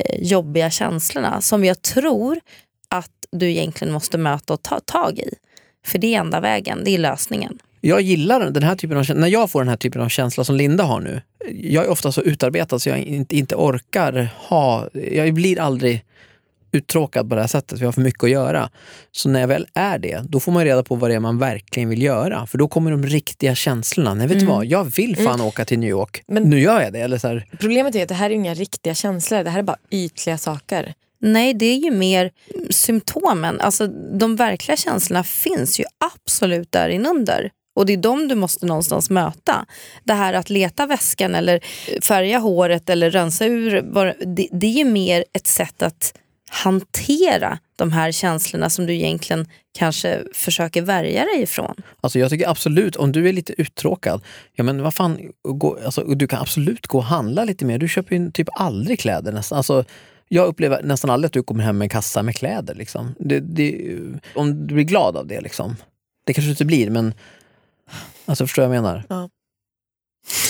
eh, 0.00 0.22
jobbiga 0.22 0.70
känslorna 0.70 1.40
som 1.40 1.64
jag 1.64 1.82
tror 1.82 2.40
att 2.88 3.10
du 3.32 3.50
egentligen 3.50 3.94
måste 3.94 4.18
möta 4.18 4.54
och 4.54 4.62
ta 4.62 4.80
tag 4.80 5.18
i. 5.18 5.34
För 5.86 5.98
det 5.98 6.14
är 6.14 6.20
enda 6.20 6.40
vägen, 6.40 6.80
det 6.84 6.90
är 6.90 6.98
lösningen. 6.98 7.58
Jag 7.80 8.00
gillar 8.00 8.50
den 8.50 8.62
här 8.62 8.76
typen 8.76 8.96
av 8.96 9.04
känsla, 9.04 9.20
när 9.20 9.28
jag 9.28 9.50
får 9.50 9.60
den 9.60 9.68
här 9.68 9.76
typen 9.76 10.02
av 10.02 10.08
känsla 10.08 10.44
som 10.44 10.56
Linda 10.56 10.84
har 10.84 11.00
nu. 11.00 11.22
Jag 11.54 11.84
är 11.84 11.88
ofta 11.88 12.12
så 12.12 12.22
utarbetad 12.22 12.78
så 12.78 12.88
jag 12.88 12.98
inte, 12.98 13.36
inte 13.36 13.56
orkar 13.56 14.28
ha, 14.36 14.88
jag 14.92 15.34
blir 15.34 15.60
aldrig 15.60 16.04
uttråkad 16.72 17.28
på 17.28 17.34
det 17.34 17.40
här 17.40 17.48
sättet, 17.48 17.80
jag 17.80 17.86
har 17.86 17.92
för 17.92 18.00
mycket 18.00 18.24
att 18.24 18.30
göra. 18.30 18.70
Så 19.12 19.28
när 19.28 19.40
jag 19.40 19.48
väl 19.48 19.66
är 19.74 19.98
det, 19.98 20.22
då 20.28 20.40
får 20.40 20.52
man 20.52 20.64
reda 20.64 20.82
på 20.82 20.94
vad 20.94 21.10
det 21.10 21.14
är 21.14 21.20
man 21.20 21.38
verkligen 21.38 21.88
vill 21.88 22.02
göra. 22.02 22.46
För 22.46 22.58
då 22.58 22.68
kommer 22.68 22.90
de 22.90 23.06
riktiga 23.06 23.54
känslorna. 23.54 24.14
Nej, 24.14 24.26
vet 24.26 24.40
du 24.40 24.46
vad? 24.46 24.66
Jag 24.66 24.84
vill 24.96 25.16
fan 25.16 25.40
åka 25.40 25.64
till 25.64 25.78
New 25.78 25.90
York. 25.90 26.22
Men- 26.26 26.42
nu 26.42 26.60
gör 26.60 26.80
jag 26.82 26.92
det. 26.92 27.00
Eller 27.00 27.18
så 27.18 27.28
här, 27.28 27.46
Problemet 27.60 27.94
är 27.94 28.02
att 28.02 28.08
det 28.08 28.14
här 28.14 28.30
är 28.30 28.34
inga 28.34 28.54
riktiga 28.54 28.94
känslor, 28.94 29.44
det 29.44 29.50
här 29.50 29.58
är 29.58 29.62
bara 29.62 29.76
ytliga 29.90 30.38
saker. 30.38 30.94
Nej, 31.20 31.54
det 31.54 31.66
är 31.66 31.76
ju 31.76 31.90
mer 31.90 32.30
symptomen. 32.70 33.60
Alltså, 33.60 33.86
de 34.18 34.36
verkliga 34.36 34.76
känslorna 34.76 35.24
finns 35.24 35.80
ju 35.80 35.84
absolut 36.14 36.72
där 36.72 36.88
inunder. 36.88 37.50
Och 37.76 37.86
det 37.86 37.92
är 37.92 37.96
de 37.96 38.28
du 38.28 38.34
måste 38.34 38.66
någonstans 38.66 39.10
möta. 39.10 39.66
Det 40.04 40.12
här 40.12 40.34
att 40.34 40.50
leta 40.50 40.86
väskan 40.86 41.34
eller 41.34 41.60
färga 42.02 42.38
håret 42.38 42.90
eller 42.90 43.10
rensa 43.10 43.46
ur, 43.46 43.70
det, 44.36 44.48
det 44.52 44.66
är 44.66 44.70
ju 44.78 44.84
mer 44.84 45.24
ett 45.32 45.46
sätt 45.46 45.82
att 45.82 46.14
hantera 46.52 47.58
de 47.76 47.92
här 47.92 48.12
känslorna 48.12 48.70
som 48.70 48.86
du 48.86 48.94
egentligen 48.94 49.46
kanske 49.78 50.22
försöker 50.34 50.82
värja 50.82 51.24
dig 51.24 51.42
ifrån. 51.42 51.74
Alltså 52.00 52.18
jag 52.18 52.30
tycker 52.30 52.48
absolut, 52.48 52.96
om 52.96 53.12
du 53.12 53.28
är 53.28 53.32
lite 53.32 53.60
uttråkad, 53.60 54.22
ja 54.52 54.64
men 54.64 54.82
vad 54.82 54.94
fan, 54.94 55.18
gå, 55.48 55.78
alltså, 55.84 56.04
du 56.04 56.26
kan 56.26 56.40
absolut 56.40 56.86
gå 56.86 56.98
och 56.98 57.04
handla 57.04 57.44
lite 57.44 57.64
mer. 57.64 57.78
Du 57.78 57.88
köper 57.88 58.16
ju 58.16 58.30
typ 58.30 58.48
aldrig 58.52 59.00
kläder 59.00 59.32
nästan. 59.32 59.56
Alltså, 59.56 59.84
jag 60.28 60.46
upplever 60.46 60.82
nästan 60.82 61.10
aldrig 61.10 61.26
att 61.26 61.32
du 61.32 61.42
kommer 61.42 61.64
hem 61.64 61.78
med 61.78 61.84
en 61.86 61.88
kassa 61.88 62.22
med 62.22 62.36
kläder. 62.36 62.74
Liksom. 62.74 63.14
Det, 63.18 63.40
det, 63.40 63.96
om 64.34 64.66
du 64.66 64.74
blir 64.74 64.84
glad 64.84 65.16
av 65.16 65.26
det, 65.26 65.40
liksom. 65.40 65.76
det 66.26 66.34
kanske 66.34 66.48
du 66.48 66.50
inte 66.50 66.64
blir, 66.64 66.90
men 66.90 67.14
alltså, 68.26 68.46
förstår 68.46 68.62
du 68.62 68.68
vad 68.68 68.76
jag 68.76 68.82
menar? 68.82 69.28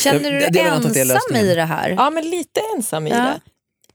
Känner 0.02 0.30
du 0.30 0.38
dig 0.38 0.62
ensam 0.62 1.36
i 1.36 1.54
det 1.54 1.64
här? 1.64 1.90
Ja, 1.90 2.10
men 2.10 2.30
lite 2.30 2.60
ensam 2.76 3.06
i 3.06 3.10
Ja. 3.10 3.16
det. 3.16 3.40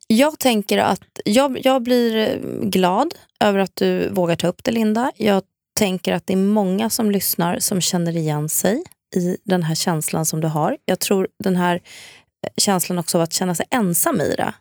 Jag 0.08 0.39
tänker 0.39 0.78
att 0.78 1.20
jag, 1.26 1.65
jag 1.65 1.84
blir 1.84 2.15
eh, 2.15 2.39
glad 2.70 3.13
över 3.39 3.60
att 3.60 3.76
du 3.76 4.10
vågar 4.10 4.36
ta 4.36 4.48
upp 4.48 4.63
det 4.63 4.72
Linda. 4.72 5.12
Jag 5.15 5.43
tänker 5.80 6.13
att 6.13 6.28
det 6.28 6.34
är 6.34 6.38
många 6.38 6.89
som 6.89 7.12
lyssnar 7.12 7.60
som 7.60 7.82
känner 7.82 8.17
igen 8.17 8.50
sig 8.50 8.84
i 9.15 9.38
den 9.43 9.63
här 9.63 9.76
känslan 9.76 10.26
som 10.26 10.41
du 10.41 10.48
har. 10.48 10.78
Jag 10.86 11.00
tror 11.00 11.28
den 11.43 11.56
här 11.56 11.76
eh, 11.76 12.50
känslan 12.58 13.00
också 13.00 13.17
av 13.17 13.22
att 13.22 13.34
känna 13.34 13.56
sig 13.56 13.65
ensam 13.70 14.22
i 14.22 14.36
det, 14.36 14.54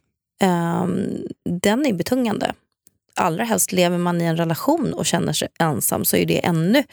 um, 0.47 1.27
den 1.61 1.87
är 1.87 1.93
betungande. 1.93 2.53
Allra 3.15 3.45
helst 3.45 3.73
lever 3.73 3.99
man 3.99 4.21
i 4.21 4.25
en 4.25 4.37
relation 4.37 4.93
och 4.93 5.07
känner 5.07 5.33
sig 5.33 5.49
ensam 5.59 6.05
så 6.05 6.17
är 6.17 6.27
det 6.27 6.47
ännu 6.47 6.85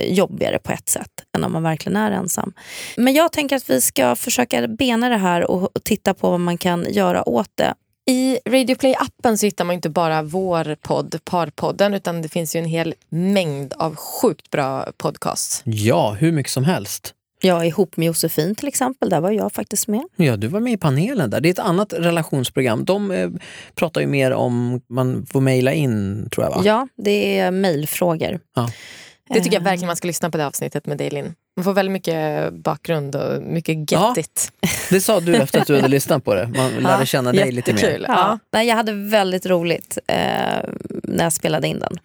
jobbigare 0.00 0.58
på 0.58 0.72
ett 0.72 0.88
sätt 0.88 1.10
än 1.36 1.44
om 1.44 1.52
man 1.52 1.62
verkligen 1.62 1.96
är 1.96 2.10
ensam. 2.10 2.52
Men 2.96 3.14
jag 3.14 3.32
tänker 3.32 3.56
att 3.56 3.70
vi 3.70 3.80
ska 3.80 4.16
försöka 4.16 4.68
bena 4.68 5.08
det 5.08 5.16
här 5.16 5.50
och 5.50 5.70
titta 5.84 6.14
på 6.14 6.30
vad 6.30 6.40
man 6.40 6.58
kan 6.58 6.86
göra 6.90 7.28
åt 7.28 7.50
det. 7.54 7.74
I 8.06 8.38
Radio 8.48 8.76
Play-appen 8.76 9.36
så 9.36 9.46
hittar 9.46 9.64
man 9.64 9.74
inte 9.74 9.90
bara 9.90 10.22
vår 10.22 10.76
podd, 10.80 11.18
Parpodden, 11.24 11.94
utan 11.94 12.22
det 12.22 12.28
finns 12.28 12.56
ju 12.56 12.58
en 12.60 12.64
hel 12.64 12.94
mängd 13.08 13.72
av 13.72 13.96
sjukt 13.96 14.50
bra 14.50 14.86
podcasts. 14.96 15.62
Ja, 15.64 16.10
hur 16.10 16.32
mycket 16.32 16.52
som 16.52 16.64
helst. 16.64 17.14
Jag 17.42 17.60
är 17.60 17.64
ihop 17.64 17.96
med 17.96 18.06
Josefin 18.06 18.54
till 18.54 18.68
exempel, 18.68 19.10
där 19.10 19.20
var 19.20 19.30
jag 19.30 19.52
faktiskt 19.52 19.88
med. 19.88 20.02
Ja, 20.16 20.36
du 20.36 20.46
var 20.46 20.60
med 20.60 20.72
i 20.72 20.76
panelen 20.76 21.30
där. 21.30 21.40
Det 21.40 21.48
är 21.48 21.50
ett 21.50 21.58
annat 21.58 21.92
relationsprogram. 21.92 22.84
De 22.84 23.10
eh, 23.10 23.30
pratar 23.74 24.00
ju 24.00 24.06
mer 24.06 24.32
om, 24.32 24.80
man 24.88 25.26
får 25.26 25.40
mejla 25.40 25.72
in 25.72 26.28
tror 26.30 26.46
jag 26.46 26.50
va? 26.50 26.62
Ja, 26.64 26.88
det 26.96 27.38
är 27.38 27.50
mejlfrågor. 27.50 28.40
Ja. 28.54 28.70
Det 29.34 29.40
tycker 29.40 29.56
jag 29.56 29.64
verkligen 29.64 29.86
man 29.86 29.96
ska 29.96 30.06
lyssna 30.06 30.30
på 30.30 30.38
det 30.38 30.46
avsnittet 30.46 30.86
med 30.86 30.98
dig 30.98 31.10
Linn. 31.10 31.34
Man 31.56 31.64
får 31.64 31.72
väldigt 31.72 31.92
mycket 31.92 32.52
bakgrund 32.52 33.16
och 33.16 33.42
mycket 33.42 33.92
Ja. 33.92 34.08
gettigt. 34.16 34.52
Det 34.90 35.00
sa 35.00 35.20
du 35.20 35.36
efter 35.36 35.60
att 35.60 35.66
du 35.66 35.76
hade 35.76 35.88
lyssnat 35.88 36.24
på 36.24 36.34
det. 36.34 36.46
Man 36.56 36.70
lärde 36.82 37.06
känna 37.06 37.32
dig 37.32 37.52
lite 37.52 37.72
mer. 37.72 37.90
Ja. 37.90 38.04
Ja. 38.08 38.38
Nej, 38.52 38.66
jag 38.68 38.76
hade 38.76 38.92
väldigt 38.92 39.46
roligt 39.46 39.98
eh, 40.06 40.16
när 41.02 41.24
jag 41.24 41.32
spelade 41.32 41.68
in 41.68 41.78
den. 41.78 41.98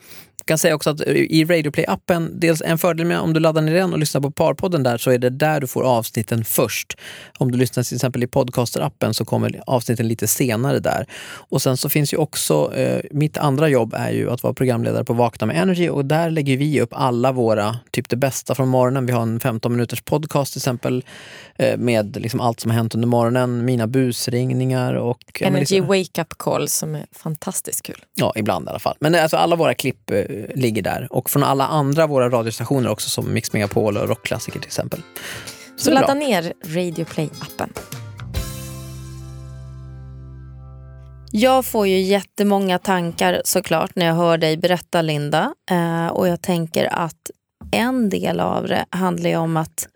Kan 0.46 0.58
säga 0.58 0.76
också 0.76 0.90
att 0.90 1.02
i 1.02 1.46
Radioplay-appen, 1.46 2.30
dels 2.34 2.62
en 2.62 2.78
fördel 2.78 3.06
med 3.06 3.20
om 3.20 3.34
du 3.34 3.40
laddar 3.40 3.62
ner 3.62 3.74
den 3.74 3.94
och 3.94 4.00
lyssnar 4.00 4.22
på 4.22 4.32
Parpodden 4.32 4.84
där 4.84 4.98
så 4.98 5.12
är 5.12 5.18
det 5.18 5.30
där 5.30 5.60
du 5.62 5.68
får 5.68 5.84
avsnitten 5.84 6.46
först. 6.46 6.98
Om 7.38 7.52
du 7.52 7.58
lyssnar 7.58 7.84
till 7.84 7.96
exempel 7.96 8.24
i 8.24 8.28
Podcaster-appen 8.28 9.14
så 9.14 9.26
kommer 9.26 9.62
avsnitten 9.68 10.08
lite 10.08 10.28
senare 10.28 10.80
där. 10.80 11.06
Och 11.50 11.62
sen 11.62 11.78
så 11.78 11.90
finns 11.90 12.14
ju 12.14 12.18
också, 12.18 12.74
eh, 12.76 13.02
mitt 13.12 13.38
andra 13.38 13.70
jobb 13.70 13.94
är 13.98 14.12
ju 14.12 14.32
att 14.32 14.44
vara 14.44 14.54
programledare 14.54 15.04
på 15.04 15.14
Vakna 15.14 15.48
med 15.48 15.56
Energy 15.62 15.90
och 15.90 16.06
där 16.06 16.30
lägger 16.30 16.58
vi 16.58 16.82
upp 16.82 16.94
alla 16.94 17.32
våra, 17.32 17.80
typ 17.92 18.10
det 18.10 18.16
bästa 18.16 18.56
från 18.56 18.68
morgonen. 18.68 19.06
Vi 19.06 19.12
har 19.12 19.22
en 19.22 19.40
15 19.40 19.72
minuters 19.72 20.02
podcast 20.02 20.54
till 20.54 20.60
exempel 20.60 21.04
eh, 21.56 21.78
med 21.78 22.18
liksom 22.22 22.42
allt 22.42 22.60
som 22.60 22.72
har 22.72 22.78
hänt 22.78 22.96
under 22.96 23.08
morgonen, 23.08 23.66
mina 23.66 23.88
busringningar 23.88 24.94
och... 24.94 25.20
ja, 25.40 25.48
Energy 25.48 25.60
liksom- 25.60 25.88
Wake 25.88 26.22
Up 26.22 26.38
Call 26.38 26.70
som 26.70 26.96
är 26.96 27.06
fantastiskt 27.12 27.82
kul. 27.82 28.04
Ja, 28.14 28.34
ibland 28.36 28.68
i 28.68 28.70
alla 28.70 28.80
fall. 28.80 28.96
Men 29.00 29.16
alltså, 29.16 29.38
alla 29.38 29.56
våra 29.56 29.74
klipp 29.74 30.12
eh, 30.12 30.35
ligger 30.56 30.82
där. 30.82 31.08
Och 31.10 31.30
från 31.30 31.44
alla 31.44 31.68
andra 31.68 32.08
våra 32.08 32.30
radiostationer 32.30 32.90
också, 32.90 33.10
som 33.10 33.34
Mix 33.34 33.54
Megapol 33.54 33.98
och 33.98 34.08
rockklassiker 34.08 34.60
till 34.60 34.68
exempel. 34.68 35.02
Så 35.78 35.90
är 35.90 35.94
ladda 35.94 36.08
bra. 36.08 36.14
ner 36.14 36.54
Radio 36.66 37.06
Play-appen. 37.06 37.70
Jag 41.32 41.66
får 41.66 41.88
ju 41.88 42.02
jättemånga 42.02 42.80
tankar 42.80 43.42
såklart 43.46 43.96
när 43.96 44.06
jag 44.06 44.14
hör 44.14 44.38
dig 44.38 44.58
berätta 44.58 45.02
Linda. 45.02 45.54
Eh, 45.72 46.08
och 46.08 46.28
jag 46.28 46.42
tänker 46.42 46.94
att 46.94 47.32
en 47.72 48.10
del 48.10 48.40
av 48.40 48.68
det 48.68 48.86
handlar 48.90 49.30
ju 49.30 49.36
om 49.36 49.58
att 49.58 49.88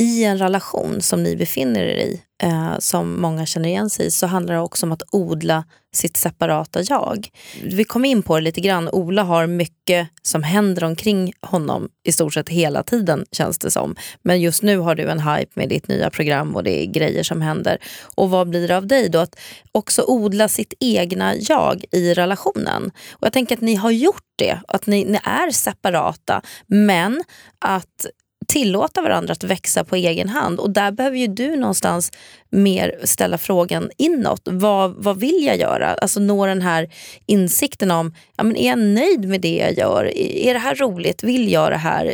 i 0.00 0.24
en 0.24 0.38
relation 0.38 1.00
som 1.00 1.22
ni 1.22 1.36
befinner 1.36 1.80
er 1.80 1.96
i, 1.96 2.22
eh, 2.42 2.78
som 2.78 3.20
många 3.20 3.46
känner 3.46 3.68
igen 3.68 3.90
sig 3.90 4.06
i, 4.06 4.10
så 4.10 4.26
handlar 4.26 4.54
det 4.54 4.60
också 4.60 4.86
om 4.86 4.92
att 4.92 5.02
odla 5.12 5.64
sitt 5.92 6.16
separata 6.16 6.82
jag. 6.82 7.28
Vi 7.62 7.84
kom 7.84 8.04
in 8.04 8.22
på 8.22 8.36
det 8.36 8.42
lite 8.42 8.60
grann. 8.60 8.88
Ola 8.88 9.22
har 9.22 9.46
mycket 9.46 10.08
som 10.22 10.42
händer 10.42 10.84
omkring 10.84 11.32
honom 11.42 11.88
i 12.04 12.12
stort 12.12 12.34
sett 12.34 12.48
hela 12.48 12.82
tiden 12.82 13.24
känns 13.32 13.58
det 13.58 13.70
som. 13.70 13.96
Men 14.22 14.40
just 14.40 14.62
nu 14.62 14.78
har 14.78 14.94
du 14.94 15.10
en 15.10 15.20
hype 15.20 15.52
med 15.54 15.68
ditt 15.68 15.88
nya 15.88 16.10
program 16.10 16.56
och 16.56 16.64
det 16.64 16.82
är 16.82 16.86
grejer 16.86 17.22
som 17.22 17.40
händer. 17.40 17.78
Och 18.14 18.30
vad 18.30 18.48
blir 18.48 18.68
det 18.68 18.76
av 18.76 18.86
dig 18.86 19.08
då? 19.08 19.18
Att 19.18 19.38
också 19.72 20.04
odla 20.06 20.48
sitt 20.48 20.74
egna 20.80 21.34
jag 21.36 21.84
i 21.92 22.14
relationen. 22.14 22.90
Och 23.10 23.26
jag 23.26 23.32
tänker 23.32 23.56
att 23.56 23.62
ni 23.62 23.74
har 23.74 23.90
gjort 23.90 24.30
det, 24.36 24.60
att 24.68 24.86
ni, 24.86 25.04
ni 25.04 25.18
är 25.24 25.50
separata. 25.50 26.42
Men 26.66 27.24
att 27.58 28.06
tillåta 28.50 29.02
varandra 29.02 29.32
att 29.32 29.44
växa 29.44 29.84
på 29.84 29.96
egen 29.96 30.28
hand. 30.28 30.60
Och 30.60 30.70
där 30.70 30.92
behöver 30.92 31.16
ju 31.16 31.26
du 31.26 31.56
någonstans 31.56 32.12
mer 32.50 32.98
ställa 33.04 33.38
frågan 33.38 33.90
inåt. 33.96 34.40
Vad, 34.44 34.94
vad 34.96 35.20
vill 35.20 35.44
jag 35.44 35.58
göra? 35.58 35.94
Alltså 35.94 36.20
nå 36.20 36.46
den 36.46 36.62
här 36.62 36.90
insikten 37.26 37.90
om, 37.90 38.14
ja, 38.36 38.44
men 38.44 38.56
är 38.56 38.68
jag 38.68 38.78
nöjd 38.78 39.28
med 39.28 39.40
det 39.40 39.56
jag 39.56 39.78
gör? 39.78 40.18
Är 40.18 40.54
det 40.54 40.60
här 40.60 40.74
roligt? 40.74 41.22
Vill 41.22 41.52
jag 41.52 41.72
det 41.72 41.76
här? 41.76 42.12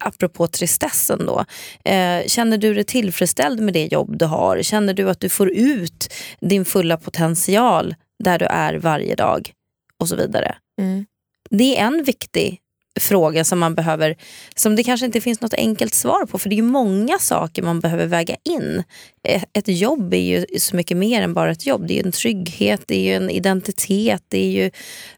Apropå 0.00 0.46
tristessen 0.46 1.26
då. 1.26 1.44
Eh, 1.84 2.26
känner 2.26 2.58
du 2.58 2.74
dig 2.74 2.84
tillfredsställd 2.84 3.60
med 3.60 3.74
det 3.74 3.92
jobb 3.92 4.18
du 4.18 4.24
har? 4.24 4.62
Känner 4.62 4.94
du 4.94 5.10
att 5.10 5.20
du 5.20 5.28
får 5.28 5.50
ut 5.50 6.12
din 6.40 6.64
fulla 6.64 6.96
potential 6.96 7.94
där 8.24 8.38
du 8.38 8.44
är 8.44 8.74
varje 8.74 9.14
dag? 9.14 9.52
Och 10.00 10.08
så 10.08 10.16
vidare. 10.16 10.56
Mm. 10.80 11.06
Det 11.50 11.78
är 11.78 11.86
en 11.86 12.04
viktig 12.04 12.60
fråga 13.00 13.44
som 13.44 13.58
man 13.58 13.74
behöver, 13.74 14.16
som 14.54 14.76
det 14.76 14.84
kanske 14.84 15.06
inte 15.06 15.20
finns 15.20 15.40
något 15.40 15.54
enkelt 15.54 15.94
svar 15.94 16.26
på 16.26 16.38
för 16.38 16.48
det 16.48 16.54
är 16.54 16.56
ju 16.56 16.62
många 16.62 17.18
saker 17.18 17.62
man 17.62 17.80
behöver 17.80 18.06
väga 18.06 18.36
in. 18.44 18.82
Eh, 19.28 19.42
ett 19.52 19.68
jobb 19.68 20.14
är 20.14 20.18
ju 20.18 20.46
så 20.58 20.76
mycket 20.76 20.96
mer 20.96 21.22
än 21.22 21.34
bara 21.34 21.50
ett 21.50 21.66
jobb. 21.66 21.86
Det 21.86 21.94
är 21.94 21.96
ju 21.96 22.06
en 22.06 22.12
trygghet, 22.12 22.82
det 22.86 22.96
är 22.96 23.04
ju 23.04 23.14
en 23.14 23.30
identitet, 23.30 24.22
det 24.28 24.38
är 24.38 24.50
ju 24.50 24.70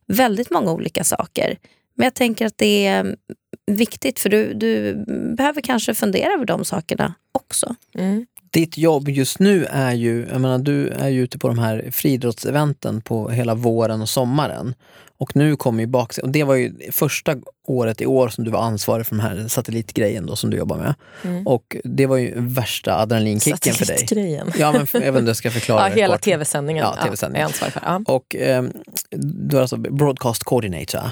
väldigt 0.06 0.50
många 0.50 0.72
olika 0.72 1.04
saker. 1.04 1.58
Men 1.94 2.04
jag 2.04 2.14
tänker 2.14 2.46
att 2.46 2.58
det 2.58 2.86
är 2.86 3.16
viktigt 3.66 4.18
för 4.18 4.28
du, 4.28 4.54
du 4.54 5.04
behöver 5.36 5.60
kanske 5.60 5.94
fundera 5.94 6.32
över 6.32 6.44
de 6.44 6.64
sakerna 6.64 7.14
också. 7.32 7.74
Mm. 7.94 8.26
Ditt 8.50 8.78
jobb 8.78 9.08
just 9.08 9.38
nu 9.38 9.64
är 9.64 9.92
ju, 9.92 10.26
jag 10.30 10.40
menar, 10.40 10.58
du 10.58 10.88
är 10.88 11.08
ju 11.08 11.22
ute 11.22 11.38
på 11.38 11.48
de 11.48 11.58
här 11.58 11.88
friidrottseventen 11.92 13.00
på 13.00 13.28
hela 13.28 13.54
våren 13.54 14.02
och 14.02 14.08
sommaren. 14.08 14.74
Och 15.20 15.36
nu 15.36 15.56
kommer 15.56 15.80
ju 15.80 15.86
bak, 15.86 16.18
och 16.22 16.28
det 16.28 16.44
var 16.44 16.54
ju 16.54 16.90
första 16.92 17.36
året 17.66 18.00
i 18.00 18.06
år 18.06 18.28
som 18.28 18.44
du 18.44 18.50
var 18.50 18.60
ansvarig 18.62 19.06
för 19.06 19.14
den 19.16 19.24
här 19.24 19.48
satellitgrejen 19.48 20.26
då 20.26 20.36
som 20.36 20.50
du 20.50 20.56
jobbar 20.56 20.76
med. 20.76 20.94
Mm. 21.24 21.46
Och 21.46 21.76
det 21.84 22.06
var 22.06 22.16
ju 22.16 22.32
värsta 22.36 22.98
adrenalinkicken 22.98 23.74
för 23.74 23.86
dig. 23.86 23.98
Satellitgrejen. 23.98 24.52
Ja, 24.58 24.72
men 24.72 24.86
jag 24.92 25.12
vet 25.12 25.18
inte 25.18 25.30
jag 25.30 25.36
ska 25.36 25.50
förklara 25.50 25.80
Ja, 25.88 25.94
hela 25.94 26.18
tv-sändningen 26.18 26.84
Ja, 26.84 26.94
ja, 26.98 27.04
TV-sändningen. 27.04 27.44
är 27.44 27.46
ansvarig 27.48 27.72
för. 27.72 27.82
Ja. 27.84 28.00
Och 28.06 28.36
ehm, 28.38 28.72
du 29.10 29.56
är 29.56 29.60
alltså 29.60 29.76
broadcast 29.76 30.44
coordinator. 30.44 31.00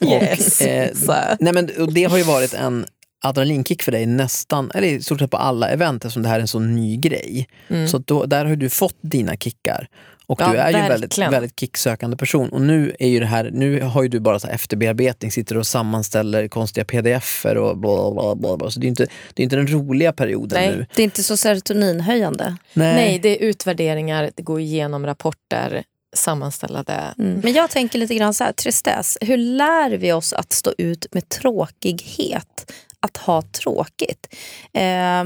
Yes. 0.00 0.60
Och, 0.60 0.66
eh, 0.66 0.92
Så. 0.94 1.14
nej 1.40 1.52
men, 1.52 1.70
och 1.78 1.92
det 1.92 2.04
har 2.04 2.18
ju 2.18 2.22
varit 2.22 2.54
en 2.54 2.86
adrenalinkick 3.24 3.82
för 3.82 3.92
dig 3.92 4.06
nästan, 4.06 4.70
eller 4.74 4.88
i 4.88 5.02
stort 5.02 5.18
sett 5.18 5.30
på 5.30 5.36
alla 5.36 5.68
event 5.68 6.04
eftersom 6.04 6.22
det 6.22 6.28
här 6.28 6.36
är 6.36 6.40
en 6.40 6.48
så 6.48 6.58
ny 6.58 6.96
grej. 6.96 7.48
Så 7.90 7.96
att 7.96 8.06
då, 8.06 8.24
där 8.26 8.44
har 8.44 8.56
du 8.56 8.68
fått 8.68 8.96
dina 9.00 9.36
kickar. 9.36 9.88
Och 10.28 10.40
Ja, 10.40 10.52
du 10.52 10.58
är 10.58 10.70
ju 10.70 10.76
en 10.76 10.88
väldigt, 10.88 11.18
väldigt 11.18 11.60
kicksökande 11.60 12.16
person. 12.16 12.48
Och 12.48 12.60
nu 12.60 12.96
är 12.98 13.08
ju 13.08 13.20
det 13.20 13.26
här, 13.26 13.50
nu 13.52 13.80
har 13.80 14.02
ju 14.02 14.08
du 14.08 14.20
bara 14.20 14.38
så 14.38 14.46
här 14.46 14.54
efterbearbetning, 14.54 15.32
sitter 15.32 15.56
och 15.56 15.66
sammanställer 15.66 16.48
konstiga 16.48 16.84
pdf-er 16.84 17.56
och 17.56 17.78
bla 17.78 18.10
bla 18.10 18.34
bla. 18.34 18.56
bla. 18.56 18.70
Så 18.70 18.80
det 18.80 18.86
är 18.86 18.88
inte, 18.88 19.06
det 19.34 19.42
är 19.42 19.44
inte 19.44 19.56
den 19.56 19.66
roliga 19.66 20.12
perioden 20.12 20.58
Nej. 20.60 20.76
nu. 20.76 20.86
Det 20.94 21.02
är 21.02 21.04
inte 21.04 21.22
så 21.22 21.36
serotoninhöjande. 21.36 22.56
Nej, 22.72 23.18
det 23.18 23.28
är 23.28 23.48
utvärderingar, 23.48 24.30
det 24.34 24.42
går 24.42 24.60
igenom 24.60 25.06
rapporter, 25.06 25.84
sammanställda 26.16 27.14
Mm. 27.18 27.40
Men 27.42 27.52
jag 27.52 27.70
tänker 27.70 27.98
lite 27.98 28.14
grann 28.14 28.34
så 28.34 28.44
här, 28.44 28.52
tristess. 28.52 29.18
Hur 29.20 29.36
lär 29.36 29.90
vi 29.90 30.12
oss 30.12 30.32
att 30.32 30.52
stå 30.52 30.72
ut 30.78 31.06
med 31.12 31.28
tråkighet? 31.28 32.72
Att 33.06 33.16
ha 33.16 33.42
tråkigt. 33.42 34.34
Eh, 34.72 35.24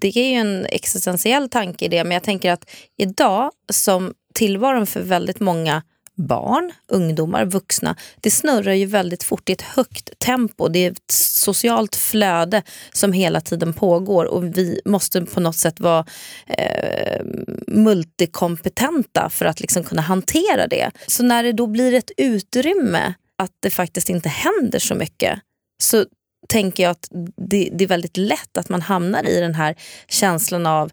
det 0.00 0.16
är 0.16 0.30
ju 0.30 0.34
en 0.34 0.66
existentiell 0.66 1.48
tanke 1.48 1.84
i 1.84 1.88
det, 1.88 2.04
men 2.04 2.12
jag 2.12 2.22
tänker 2.22 2.52
att 2.52 2.70
idag 2.96 3.50
som 3.72 4.14
tillvaron 4.34 4.86
för 4.86 5.00
väldigt 5.00 5.40
många 5.40 5.82
barn, 6.14 6.72
ungdomar, 6.88 7.44
vuxna, 7.44 7.96
det 8.20 8.30
snurrar 8.30 8.72
ju 8.72 8.86
väldigt 8.86 9.22
fort 9.22 9.48
i 9.48 9.52
ett 9.52 9.62
högt 9.62 10.18
tempo. 10.18 10.68
Det 10.68 10.78
är 10.78 10.90
ett 10.90 11.10
socialt 11.12 11.96
flöde 11.96 12.62
som 12.92 13.12
hela 13.12 13.40
tiden 13.40 13.72
pågår 13.72 14.24
och 14.24 14.44
vi 14.44 14.80
måste 14.84 15.22
på 15.22 15.40
något 15.40 15.56
sätt 15.56 15.80
vara 15.80 16.06
eh, 16.46 17.24
multikompetenta 17.66 19.30
för 19.30 19.44
att 19.44 19.60
liksom 19.60 19.84
kunna 19.84 20.02
hantera 20.02 20.66
det. 20.66 20.90
Så 21.06 21.22
när 21.22 21.42
det 21.42 21.52
då 21.52 21.66
blir 21.66 21.94
ett 21.94 22.10
utrymme 22.16 23.14
att 23.38 23.52
det 23.60 23.70
faktiskt 23.70 24.08
inte 24.08 24.28
händer 24.28 24.78
så 24.78 24.94
mycket 24.94 25.38
så 25.82 26.06
tänker 26.48 26.82
jag 26.82 26.90
att 26.90 27.08
det, 27.50 27.68
det 27.72 27.84
är 27.84 27.88
väldigt 27.88 28.16
lätt 28.16 28.56
att 28.58 28.68
man 28.68 28.82
hamnar 28.82 29.28
i 29.28 29.40
den 29.40 29.54
här 29.54 29.74
känslan 30.08 30.66
av 30.66 30.90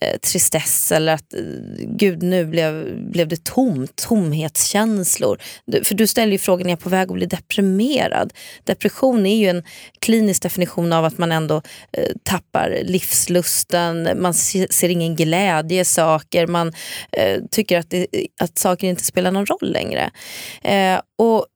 eh, 0.00 0.18
tristess 0.18 0.92
eller 0.92 1.12
att 1.14 1.34
eh, 1.34 1.40
gud 1.86 2.22
nu 2.22 2.46
blev, 2.46 2.96
blev 3.10 3.28
det 3.28 3.44
tomt, 3.44 3.96
tomhetskänslor. 3.96 5.38
Du- 5.66 5.84
För 5.84 5.94
du 5.94 6.06
ställer 6.06 6.32
ju 6.32 6.38
frågan, 6.38 6.66
är 6.66 6.70
jag 6.70 6.80
på 6.80 6.88
väg 6.88 7.08
att 7.08 7.14
bli 7.14 7.26
deprimerad? 7.26 8.32
Depression 8.64 9.26
är 9.26 9.36
ju 9.36 9.48
en 9.48 9.62
klinisk 10.00 10.42
definition 10.42 10.92
av 10.92 11.04
att 11.04 11.18
man 11.18 11.32
ändå 11.32 11.62
eh, 11.92 12.08
tappar 12.22 12.78
livslusten, 12.84 14.08
man 14.22 14.34
se, 14.34 14.66
ser 14.70 14.88
ingen 14.88 15.16
glädje 15.16 15.80
i 15.80 15.84
saker, 15.84 16.46
man 16.46 16.72
eh, 17.12 17.40
tycker 17.50 17.78
att, 17.78 17.90
det, 17.90 18.06
att 18.40 18.58
saker 18.58 18.86
inte 18.86 19.04
spelar 19.04 19.30
någon 19.30 19.46
roll 19.46 19.72
längre. 19.72 20.10
Eh, 20.62 21.00
och 21.18 21.46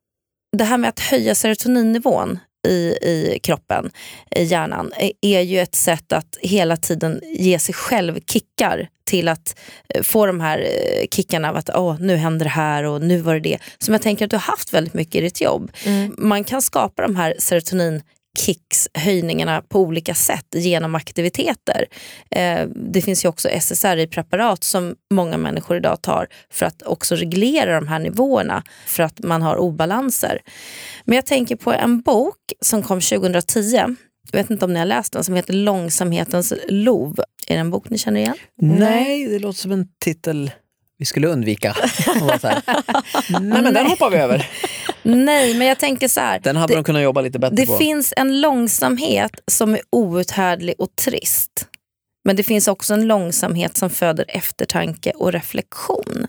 det 0.56 0.64
här 0.64 0.78
med 0.78 0.88
att 0.88 1.00
höja 1.00 1.34
serotoninnivån 1.34 2.38
i, 2.66 2.98
i 3.02 3.38
kroppen, 3.42 3.90
i 4.36 4.42
hjärnan, 4.42 4.92
eh, 4.98 5.10
är 5.20 5.40
ju 5.40 5.60
ett 5.60 5.74
sätt 5.74 6.12
att 6.12 6.38
hela 6.42 6.76
tiden 6.76 7.20
ge 7.38 7.58
sig 7.58 7.74
själv 7.74 8.18
kickar 8.26 8.88
till 9.04 9.28
att 9.28 9.58
eh, 9.94 10.02
få 10.02 10.26
de 10.26 10.40
här 10.40 10.58
eh, 10.58 11.06
kickarna 11.10 11.50
av 11.50 11.56
att 11.56 11.70
Åh, 11.74 11.96
nu 12.00 12.16
händer 12.16 12.44
det 12.44 12.50
här 12.50 12.84
och 12.84 13.02
nu 13.02 13.18
var 13.18 13.34
det 13.34 13.40
det. 13.40 13.58
Som 13.78 13.94
jag 13.94 14.02
tänker 14.02 14.24
att 14.24 14.30
du 14.30 14.36
har 14.36 14.42
haft 14.42 14.72
väldigt 14.72 14.94
mycket 14.94 15.14
i 15.14 15.20
ditt 15.20 15.40
jobb. 15.40 15.72
Man 16.18 16.44
kan 16.44 16.62
skapa 16.62 17.02
de 17.02 17.16
här 17.16 17.34
serotonin 17.38 18.02
kicks, 18.36 18.88
höjningarna 18.94 19.62
på 19.68 19.80
olika 19.80 20.14
sätt 20.14 20.46
genom 20.54 20.94
aktiviteter. 20.94 21.86
Eh, 22.30 22.66
det 22.74 23.02
finns 23.02 23.24
ju 23.24 23.28
också 23.28 23.48
SSRI-preparat 23.48 24.64
som 24.64 24.94
många 25.10 25.36
människor 25.36 25.76
idag 25.76 26.02
tar 26.02 26.28
för 26.50 26.66
att 26.66 26.82
också 26.82 27.14
reglera 27.14 27.74
de 27.74 27.88
här 27.88 27.98
nivåerna 27.98 28.62
för 28.86 29.02
att 29.02 29.22
man 29.22 29.42
har 29.42 29.56
obalanser. 29.56 30.40
Men 31.04 31.16
jag 31.16 31.26
tänker 31.26 31.56
på 31.56 31.72
en 31.72 32.00
bok 32.00 32.38
som 32.60 32.82
kom 32.82 33.00
2010 33.00 33.96
jag 34.32 34.38
vet 34.42 34.50
inte 34.50 34.64
om 34.64 34.72
ni 34.72 34.78
har 34.78 34.86
läst 34.86 35.12
den, 35.12 35.24
som 35.24 35.34
heter 35.34 35.52
Långsamhetens 35.52 36.52
lov. 36.68 37.20
Är 37.46 37.54
det 37.54 37.60
en 37.60 37.70
bok 37.70 37.90
ni 37.90 37.98
känner 37.98 38.20
igen? 38.20 38.36
Nej, 38.60 39.28
det 39.28 39.38
låter 39.38 39.58
som 39.58 39.72
en 39.72 39.88
titel 40.04 40.50
vi 40.98 41.04
skulle 41.04 41.26
undvika. 41.26 41.76
Nej 43.30 43.62
men 43.62 43.74
den 43.74 43.86
hoppar 43.86 44.10
vi 44.10 44.16
över. 44.16 44.50
Nej, 45.02 45.54
men 45.54 45.66
jag 45.66 45.78
tänker 45.78 46.08
så 46.08 46.20
här. 46.20 46.40
Den 46.40 46.56
hade 46.56 46.72
det, 46.72 46.76
de 46.78 46.84
kunnat 46.84 47.02
jobba 47.02 47.20
lite 47.20 47.38
bättre 47.38 47.56
det 47.56 47.66
på. 47.66 47.78
finns 47.78 48.14
en 48.16 48.40
långsamhet 48.40 49.32
som 49.46 49.74
är 49.74 49.80
outhärdlig 49.90 50.74
och 50.78 50.96
trist. 50.96 51.68
Men 52.24 52.36
det 52.36 52.42
finns 52.42 52.68
också 52.68 52.94
en 52.94 53.06
långsamhet 53.06 53.76
som 53.76 53.90
föder 53.90 54.24
eftertanke 54.28 55.10
och 55.10 55.32
reflektion. 55.32 56.26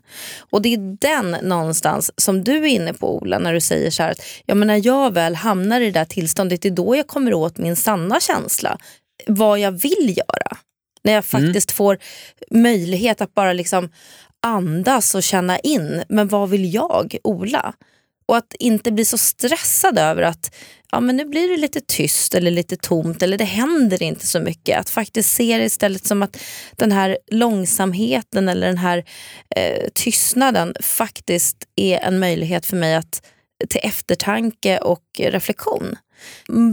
Och 0.50 0.62
det 0.62 0.74
är 0.74 0.98
den 0.98 1.32
någonstans 1.32 2.12
som 2.18 2.44
du 2.44 2.58
är 2.58 2.66
inne 2.66 2.94
på 2.94 3.18
Ola 3.18 3.40
när 3.40 3.54
du 3.54 3.62
säger 3.62 3.92
så 3.92 4.04
här 4.04 4.12
att 4.12 4.22
ja, 4.46 4.56
men 4.56 4.68
när 4.68 4.86
jag 4.86 5.14
väl 5.14 5.36
hamnar 5.36 5.82
i 5.82 5.86
det 5.86 5.92
där 5.92 6.06
tillståndet, 6.06 6.62
det 6.62 6.68
är 6.68 6.72
då 6.72 6.96
jag 6.96 7.08
kommer 7.08 7.34
åt 7.34 7.58
min 7.58 7.76
sanna 7.76 8.20
känsla. 8.20 8.78
Vad 9.28 9.60
jag 9.60 9.72
vill 9.72 10.18
göra. 10.18 10.58
När 11.04 11.14
jag 11.14 11.26
faktiskt 11.26 11.72
får 11.72 11.98
möjlighet 12.52 13.22
att 13.22 13.34
bara 13.34 13.54
liksom 13.54 13.90
andas 14.46 15.16
och 15.16 15.24
känna 15.24 15.60
in, 15.60 16.04
men 16.10 16.28
vad 16.28 16.50
vill 16.50 16.74
jag, 16.74 17.18
Ola? 17.24 17.74
Och 18.28 18.38
att 18.38 18.54
inte 18.60 18.92
bli 18.92 19.06
så 19.06 19.18
stressad 19.18 19.98
över 19.98 20.22
att 20.22 20.56
ja, 20.92 21.00
men 21.00 21.18
nu 21.18 21.26
blir 21.26 21.50
det 21.50 21.58
lite 21.58 21.82
tyst 21.82 22.36
eller 22.36 22.52
lite 22.52 22.78
tomt 22.78 23.24
eller 23.24 23.38
det 23.38 23.44
händer 23.44 24.04
inte 24.04 24.28
så 24.28 24.40
mycket. 24.40 24.80
Att 24.80 24.90
faktiskt 24.90 25.34
se 25.34 25.58
det 25.58 25.64
istället 25.64 26.06
som 26.06 26.24
att 26.24 26.38
den 26.76 26.92
här 26.92 27.18
långsamheten 27.32 28.50
eller 28.50 28.68
den 28.68 28.78
här 28.78 29.04
eh, 29.56 29.88
tystnaden 29.94 30.76
faktiskt 30.82 31.58
är 31.76 32.00
en 32.00 32.20
möjlighet 32.20 32.66
för 32.66 32.78
mig 32.78 32.96
att 32.96 33.22
till 33.70 33.82
eftertanke 33.84 34.78
och 34.78 35.04
reflektion. 35.20 35.96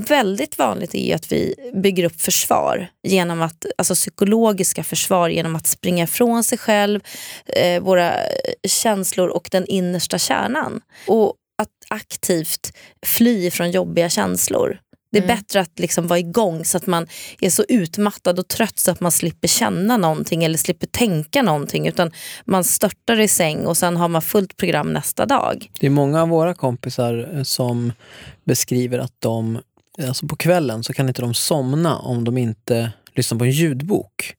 Väldigt 0.08 0.58
vanligt 0.58 0.94
är 0.94 1.14
att 1.14 1.32
vi 1.32 1.54
bygger 1.74 2.04
upp 2.04 2.20
försvar, 2.20 2.88
genom 3.02 3.42
att, 3.42 3.66
alltså 3.78 3.94
psykologiska 3.94 4.84
försvar 4.84 5.28
genom 5.28 5.56
att 5.56 5.66
springa 5.66 6.04
ifrån 6.04 6.44
sig 6.44 6.58
själv, 6.58 7.00
eh, 7.46 7.82
våra 7.82 8.12
känslor 8.68 9.28
och 9.28 9.48
den 9.50 9.66
innersta 9.66 10.18
kärnan. 10.18 10.80
Och 11.06 11.34
att 11.62 11.70
aktivt 11.88 12.72
fly 13.06 13.50
från 13.50 13.70
jobbiga 13.70 14.08
känslor. 14.08 14.78
Det 15.14 15.18
är 15.18 15.22
Mm. 15.24 15.36
bättre 15.36 15.60
att 15.60 15.78
liksom 15.78 16.06
vara 16.06 16.18
igång 16.18 16.64
så 16.64 16.76
att 16.76 16.86
man 16.86 17.06
är 17.40 17.50
så 17.50 17.64
utmattad 17.68 18.38
och 18.38 18.48
trött 18.48 18.78
så 18.78 18.90
att 18.90 19.00
man 19.00 19.10
slipper 19.12 19.48
känna 19.48 19.96
någonting 19.96 20.44
eller 20.44 20.58
slipper 20.58 20.86
tänka 20.86 21.42
någonting. 21.42 21.86
Utan 21.88 22.10
man 22.44 22.64
störtar 22.64 23.20
i 23.20 23.28
säng 23.28 23.66
och 23.66 23.76
sen 23.76 23.96
har 23.96 24.08
man 24.08 24.22
fullt 24.22 24.56
program 24.56 24.92
nästa 24.92 25.26
dag. 25.26 25.70
Det 25.80 25.86
är 25.86 25.90
många 25.90 26.22
av 26.22 26.28
våra 26.28 26.54
kompisar 26.54 27.30
eh, 27.34 27.42
som 27.42 27.92
beskriver 28.44 28.98
att 28.98 29.14
de, 29.18 29.58
alltså 30.06 30.26
på 30.26 30.36
kvällen 30.36 30.84
så 30.84 30.92
kan 30.92 31.08
inte 31.08 31.22
de 31.22 31.34
somna 31.34 31.98
om 31.98 32.24
de 32.24 32.38
inte 32.38 32.92
lyssnar 33.14 33.38
på 33.38 33.44
en 33.44 33.50
ljudbok. 33.50 34.34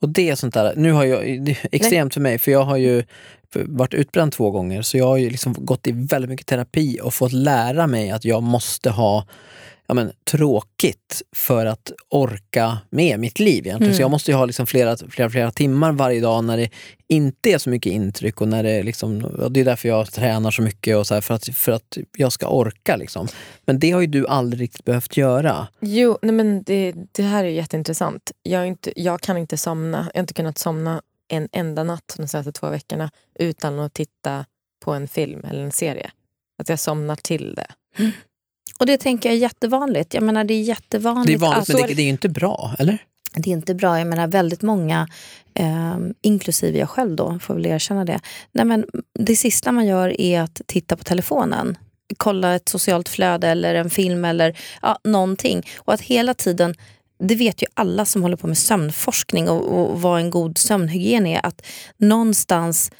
Och 0.00 0.08
det 0.08 0.30
är 0.30 0.34
sånt 0.34 0.54
där, 0.54 0.72
nu 0.76 0.92
har 0.92 1.04
jag, 1.04 1.44
det 1.44 1.50
är 1.52 1.68
extremt 1.72 2.14
för 2.14 2.20
mig 2.20 2.38
för 2.38 2.50
jag 2.52 2.62
har 2.62 2.76
ju 2.76 3.04
varit 3.54 3.94
utbränd 3.94 4.32
två 4.32 4.50
gånger 4.50 4.82
så 4.82 4.98
jag 4.98 5.06
har 5.06 5.16
ju 5.16 5.30
liksom 5.30 5.54
gått 5.58 5.86
i 5.86 5.92
väldigt 5.92 6.28
mycket 6.30 6.46
terapi 6.46 6.98
och 7.02 7.14
fått 7.14 7.32
lära 7.32 7.86
mig 7.86 8.10
att 8.10 8.24
jag 8.24 8.42
måste 8.42 8.90
ha 8.90 9.26
ja, 9.88 9.94
men, 9.94 10.12
tråkigt 10.24 11.22
för 11.36 11.66
att 11.66 11.92
orka 12.08 12.78
med 12.90 13.20
mitt 13.20 13.38
liv 13.38 13.66
egentligen. 13.66 13.94
Så 13.94 14.02
jag 14.02 14.10
måste 14.10 14.30
ju 14.30 14.36
ha 14.36 14.44
liksom 14.44 14.66
flera, 14.66 14.96
flera, 15.10 15.30
flera 15.30 15.50
timmar 15.50 15.92
varje 15.92 16.20
dag 16.20 16.44
när 16.44 16.56
det 16.56 16.70
inte 17.06 17.50
är 17.50 17.58
så 17.58 17.70
mycket 17.70 17.92
intryck 17.92 18.40
och 18.40 18.48
när 18.48 18.62
det 18.62 18.82
liksom, 18.82 19.24
och 19.24 19.52
det 19.52 19.60
är 19.60 19.64
därför 19.64 19.88
jag 19.88 20.12
tränar 20.12 20.50
så 20.50 20.62
mycket 20.62 20.96
och 20.96 21.06
så 21.06 21.14
här, 21.14 21.20
för, 21.20 21.34
att, 21.34 21.48
för 21.48 21.72
att 21.72 21.98
jag 22.16 22.32
ska 22.32 22.48
orka. 22.48 22.96
Liksom. 22.96 23.28
Men 23.64 23.78
det 23.78 23.90
har 23.90 24.00
ju 24.00 24.06
du 24.06 24.26
aldrig 24.26 24.62
riktigt 24.62 24.84
behövt 24.84 25.16
göra. 25.16 25.68
Jo, 25.80 26.18
nej 26.22 26.32
men 26.32 26.62
det, 26.62 26.94
det 27.12 27.22
här 27.22 27.44
är 27.44 27.48
jätteintressant. 27.48 28.32
Jag, 28.42 28.62
är 28.62 28.66
inte, 28.66 29.00
jag 29.00 29.20
kan 29.20 29.38
inte 29.38 29.56
somna. 29.56 29.98
Jag 29.98 30.18
har 30.18 30.22
inte 30.22 30.34
kunnat 30.34 30.58
somna 30.58 31.02
en 31.28 31.48
enda 31.52 31.84
natt 31.84 32.14
de 32.16 32.28
senaste 32.28 32.52
två 32.52 32.70
veckorna 32.70 33.10
utan 33.38 33.78
att 33.78 33.94
titta 33.94 34.44
på 34.84 34.92
en 34.92 35.08
film 35.08 35.44
eller 35.50 35.62
en 35.62 35.72
serie. 35.72 36.10
Att 36.58 36.68
jag 36.68 36.78
somnar 36.78 37.16
till 37.16 37.54
det. 37.54 37.66
Och 38.78 38.86
det 38.86 38.96
tänker 38.96 39.28
jag 39.28 39.36
är 39.36 39.40
jättevanligt. 39.40 40.14
Jag 40.14 40.22
menar 40.22 40.44
det 40.44 40.54
är 40.54 40.62
jättevanligt. 40.62 41.26
Det 41.40 41.46
är 41.46 41.50
vanligt 41.50 41.70
att, 41.70 41.76
men 41.76 41.86
det, 41.86 41.94
det 41.94 42.02
är 42.02 42.08
inte 42.08 42.28
bra, 42.28 42.74
eller? 42.78 42.98
det 43.34 43.50
är 43.50 43.52
inte 43.52 43.74
bra. 43.74 43.98
Jag 43.98 44.06
menar 44.06 44.26
väldigt 44.26 44.62
många, 44.62 45.08
eh, 45.54 45.96
inklusive 46.22 46.78
jag 46.78 46.90
själv 46.90 47.16
då, 47.16 47.38
får 47.38 47.54
väl 47.54 47.66
erkänna 47.66 48.04
det. 48.04 48.20
Nej, 48.52 48.64
men 48.64 48.86
det 49.18 49.36
sista 49.36 49.72
man 49.72 49.86
gör 49.86 50.20
är 50.20 50.40
att 50.40 50.60
titta 50.66 50.96
på 50.96 51.04
telefonen. 51.04 51.78
Kolla 52.16 52.54
ett 52.54 52.68
socialt 52.68 53.08
flöde 53.08 53.48
eller 53.48 53.74
en 53.74 53.90
film 53.90 54.24
eller 54.24 54.58
ja, 54.82 54.98
någonting. 55.04 55.66
Och 55.76 55.94
att 55.94 56.00
hela 56.00 56.34
tiden, 56.34 56.74
det 57.18 57.34
vet 57.34 57.62
ju 57.62 57.66
alla 57.74 58.04
som 58.04 58.22
håller 58.22 58.36
på 58.36 58.46
med 58.46 58.58
sömnforskning 58.58 59.48
och, 59.48 59.78
och 59.78 60.00
vad 60.00 60.20
en 60.20 60.30
god 60.30 60.58
sömnhygien 60.58 61.26
är, 61.26 61.46
att 61.46 61.66
någonstans 61.96 62.90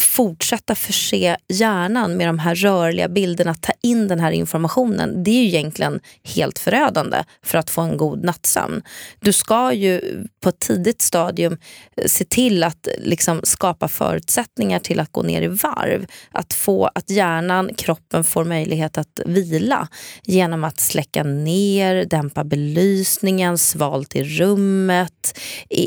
fortsätta 0.00 0.74
förse 0.74 1.36
hjärnan 1.48 2.16
med 2.16 2.28
de 2.28 2.38
här 2.38 2.54
rörliga 2.54 3.08
bilderna, 3.08 3.54
ta 3.54 3.72
in 3.82 4.08
den 4.08 4.20
här 4.20 4.30
informationen, 4.32 5.24
det 5.24 5.30
är 5.30 5.42
ju 5.42 5.46
egentligen 5.46 6.00
helt 6.22 6.58
förödande 6.58 7.24
för 7.42 7.58
att 7.58 7.70
få 7.70 7.80
en 7.80 7.96
god 7.96 8.24
nattsömn. 8.24 8.82
Du 9.20 9.32
ska 9.32 9.72
ju 9.72 10.00
på 10.40 10.48
ett 10.48 10.58
tidigt 10.58 11.02
stadium 11.02 11.58
eh, 11.96 12.06
se 12.06 12.24
till 12.24 12.64
att 12.64 12.88
liksom 12.98 13.40
skapa 13.44 13.88
förutsättningar 13.88 14.78
till 14.78 15.00
att 15.00 15.12
gå 15.12 15.22
ner 15.22 15.42
i 15.42 15.46
varv. 15.48 16.06
Att 16.30 16.54
få 16.54 16.90
att 16.94 17.10
hjärnan, 17.10 17.74
kroppen 17.74 18.24
får 18.24 18.44
möjlighet 18.44 18.98
att 18.98 19.20
vila 19.26 19.88
genom 20.22 20.64
att 20.64 20.80
släcka 20.80 21.22
ner, 21.22 22.04
dämpa 22.04 22.44
belysningen, 22.44 23.58
svalt 23.58 24.16
i 24.16 24.24
rummet, 24.24 25.38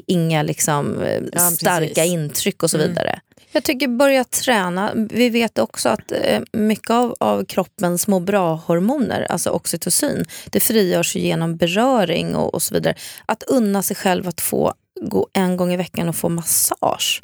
inga 0.07 0.43
liksom, 0.43 1.01
eh, 1.01 1.21
Ja, 1.33 1.39
starka 1.39 2.05
intryck 2.05 2.63
och 2.63 2.69
så 2.69 2.77
Mm. 2.77 3.19
Jag 3.55 3.63
tycker 3.63 3.87
börja 3.87 4.23
träna. 4.23 4.91
Vi 4.95 5.29
vet 5.29 5.57
också 5.59 5.89
att 5.89 6.11
eh, 6.11 6.41
mycket 6.51 6.89
av, 6.89 7.15
av 7.19 7.45
kroppens 7.45 8.07
må 8.07 8.19
bra-hormoner, 8.19 9.27
alltså 9.29 9.49
oxytocin, 9.49 10.25
det 10.45 10.59
frigörs 10.59 11.15
genom 11.15 11.57
beröring 11.57 12.35
och, 12.35 12.53
och 12.53 12.61
så 12.61 12.73
vidare. 12.73 12.95
Att 13.25 13.43
unna 13.43 13.83
sig 13.83 13.95
själv 13.95 14.27
att 14.27 14.41
få 14.41 14.73
gå 15.01 15.27
en 15.33 15.57
gång 15.57 15.73
i 15.73 15.77
veckan 15.77 16.09
och 16.09 16.15
få 16.15 16.29
massage. 16.29 17.21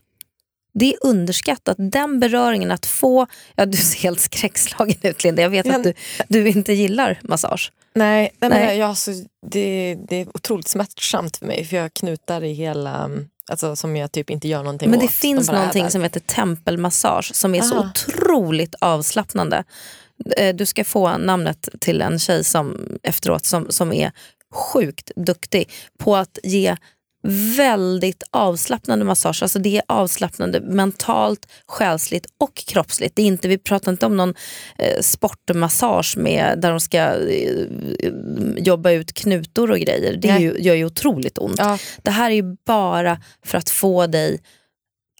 Det 0.73 0.93
är 0.93 1.05
underskattat. 1.05 1.77
Den 1.79 2.19
beröringen, 2.19 2.71
att 2.71 2.85
få... 2.85 3.27
Ja, 3.55 3.65
du 3.65 3.77
ser 3.77 3.99
helt 3.99 4.19
skräckslagen 4.19 4.97
ut 5.01 5.23
Linda. 5.23 5.41
Jag 5.41 5.49
vet 5.49 5.65
Ja. 5.65 5.75
att 5.75 5.83
du, 5.83 5.93
du 6.27 6.49
inte 6.49 6.73
gillar 6.73 7.19
massage. 7.23 7.71
Nej, 7.95 8.31
nej, 8.39 8.49
Nej. 8.49 8.65
Men 8.65 8.77
jag, 8.77 8.89
alltså, 8.89 9.11
det, 9.47 9.97
det 10.09 10.15
är 10.15 10.27
otroligt 10.33 10.67
smärtsamt 10.67 11.37
för 11.37 11.45
mig 11.45 11.65
för 11.65 11.75
jag 11.75 11.83
har 11.83 11.89
knutar 11.89 12.43
i 12.43 12.53
hela, 12.53 13.09
alltså, 13.49 13.75
som 13.75 13.95
jag 13.95 14.11
typ 14.11 14.29
inte 14.29 14.47
gör 14.47 14.63
någonting 14.63 14.89
Men 14.89 14.99
det 14.99 15.05
åt. 15.05 15.11
finns 15.11 15.47
De 15.47 15.55
någonting 15.55 15.91
som 15.91 16.03
heter 16.03 16.19
tempelmassage 16.19 17.35
som 17.35 17.55
är 17.55 17.61
så 17.61 17.75
Aha. 17.77 17.89
otroligt 17.89 18.75
avslappnande. 18.81 19.63
Eh, 20.37 20.55
Du 20.55 20.65
ska 20.65 20.83
få 20.83 21.17
namnet 21.17 21.69
till 21.79 22.01
en 22.01 22.19
tjej 22.19 22.43
som, 22.43 22.97
efteråt 23.03 23.45
som, 23.45 23.65
som 23.69 23.93
är 23.93 24.11
sjukt 24.53 25.11
duktig 25.15 25.69
på 25.99 26.15
att 26.15 26.39
ge 26.43 26.75
väldigt 27.57 28.23
avslappnande 28.31 29.05
massage. 29.05 29.43
Alltså 29.43 29.59
det 29.59 29.77
är 29.77 29.83
avslappnande 29.87 30.61
mentalt, 30.61 31.47
själsligt 31.67 32.25
och 32.37 32.55
kroppsligt. 32.55 33.15
Det 33.15 33.21
är 33.21 33.25
inte, 33.25 33.47
vi 33.47 33.57
pratar 33.57 33.91
inte 33.91 34.05
om 34.05 34.17
någon 34.17 34.33
eh, 34.77 35.01
sportmassage 35.01 36.17
med, 36.17 36.59
där 36.61 36.69
de 36.69 36.79
ska 36.79 36.97
eh, 36.97 37.65
jobba 38.57 38.91
ut 38.91 39.13
knutor 39.13 39.71
och 39.71 39.77
grejer. 39.77 40.17
Det 40.17 40.37
ju, 40.39 40.55
gör 40.59 40.75
ju 40.75 40.85
otroligt 40.85 41.37
ont. 41.37 41.55
Ja, 41.57 41.77
Det 42.01 42.11
här 42.11 42.31
är 42.31 42.35
ju 42.35 42.55
bara 42.65 43.21
för 43.45 43.57
att 43.57 43.69
få 43.69 44.07
dig 44.07 44.39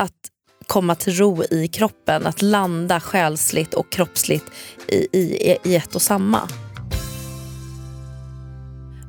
att 0.01 0.31
komma 0.67 0.95
till 0.95 1.13
ro 1.13 1.43
i 1.43 1.67
kroppen, 1.67 2.27
att 2.27 2.41
landa 2.41 2.99
själsligt 2.99 3.73
och 3.73 3.91
kroppsligt 3.91 4.45
i, 4.87 5.07
i, 5.11 5.57
i 5.63 5.75
ett 5.75 5.95
och 5.95 6.01
samma. 6.01 6.49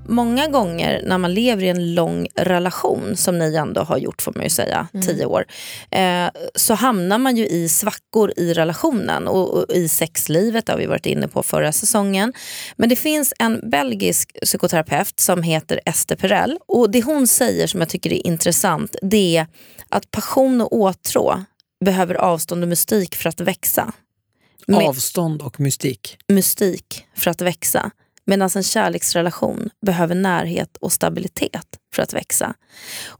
Många 0.08 0.46
gånger 0.46 1.02
när 1.06 1.18
man 1.18 1.34
lever 1.34 1.64
i 1.64 1.68
en 1.68 1.94
lång 1.94 2.28
relation, 2.36 3.16
som 3.16 3.38
ni 3.38 3.54
ändå 3.54 3.80
har 3.82 3.98
gjort 3.98 4.22
får 4.22 4.32
man 4.32 4.44
ju 4.44 4.50
säga, 4.50 4.88
tio 5.02 5.26
år, 5.26 5.44
eh, 5.90 6.26
så 6.54 6.74
hamnar 6.74 7.18
man 7.18 7.36
ju 7.36 7.46
i 7.46 7.68
svackor 7.68 8.32
i 8.36 8.54
relationen 8.54 9.28
och, 9.28 9.54
och 9.54 9.72
i 9.76 9.88
sexlivet, 9.88 10.66
det 10.66 10.72
har 10.72 10.78
vi 10.78 10.86
varit 10.86 11.06
inne 11.06 11.28
på 11.28 11.42
förra 11.42 11.72
säsongen. 11.72 12.32
Men 12.76 12.88
det 12.88 12.96
finns 12.96 13.34
en 13.38 13.70
belgisk 13.70 14.32
psykoterapeut 14.42 15.20
som 15.20 15.42
heter 15.42 15.80
Esther 15.86 16.16
Perel 16.16 16.58
och 16.68 16.90
det 16.90 17.02
hon 17.02 17.26
säger 17.26 17.66
som 17.66 17.80
jag 17.80 17.88
tycker 17.88 18.12
är 18.12 18.26
intressant 18.26 18.96
det 19.02 19.36
är 19.36 19.46
att 19.88 20.10
passion 20.10 20.60
och 20.60 20.72
åtrå 20.76 21.44
behöver 21.84 22.14
avstånd 22.14 22.62
och 22.62 22.68
mystik 22.68 23.14
för 23.14 23.28
att 23.28 23.40
växa. 23.40 23.92
Med- 24.66 24.82
Avstånd 24.88 25.42
och 25.42 25.60
mystik. 25.60 26.16
mystik 26.28 27.06
för 27.16 27.30
att 27.30 27.40
växa. 27.40 27.90
Medan 28.26 28.50
en 28.56 28.62
kärleksrelation 28.62 29.70
behöver 29.86 30.14
närhet 30.14 30.76
och 30.76 30.92
stabilitet 30.92 31.66
för 31.94 32.02
att 32.02 32.12
växa. 32.12 32.54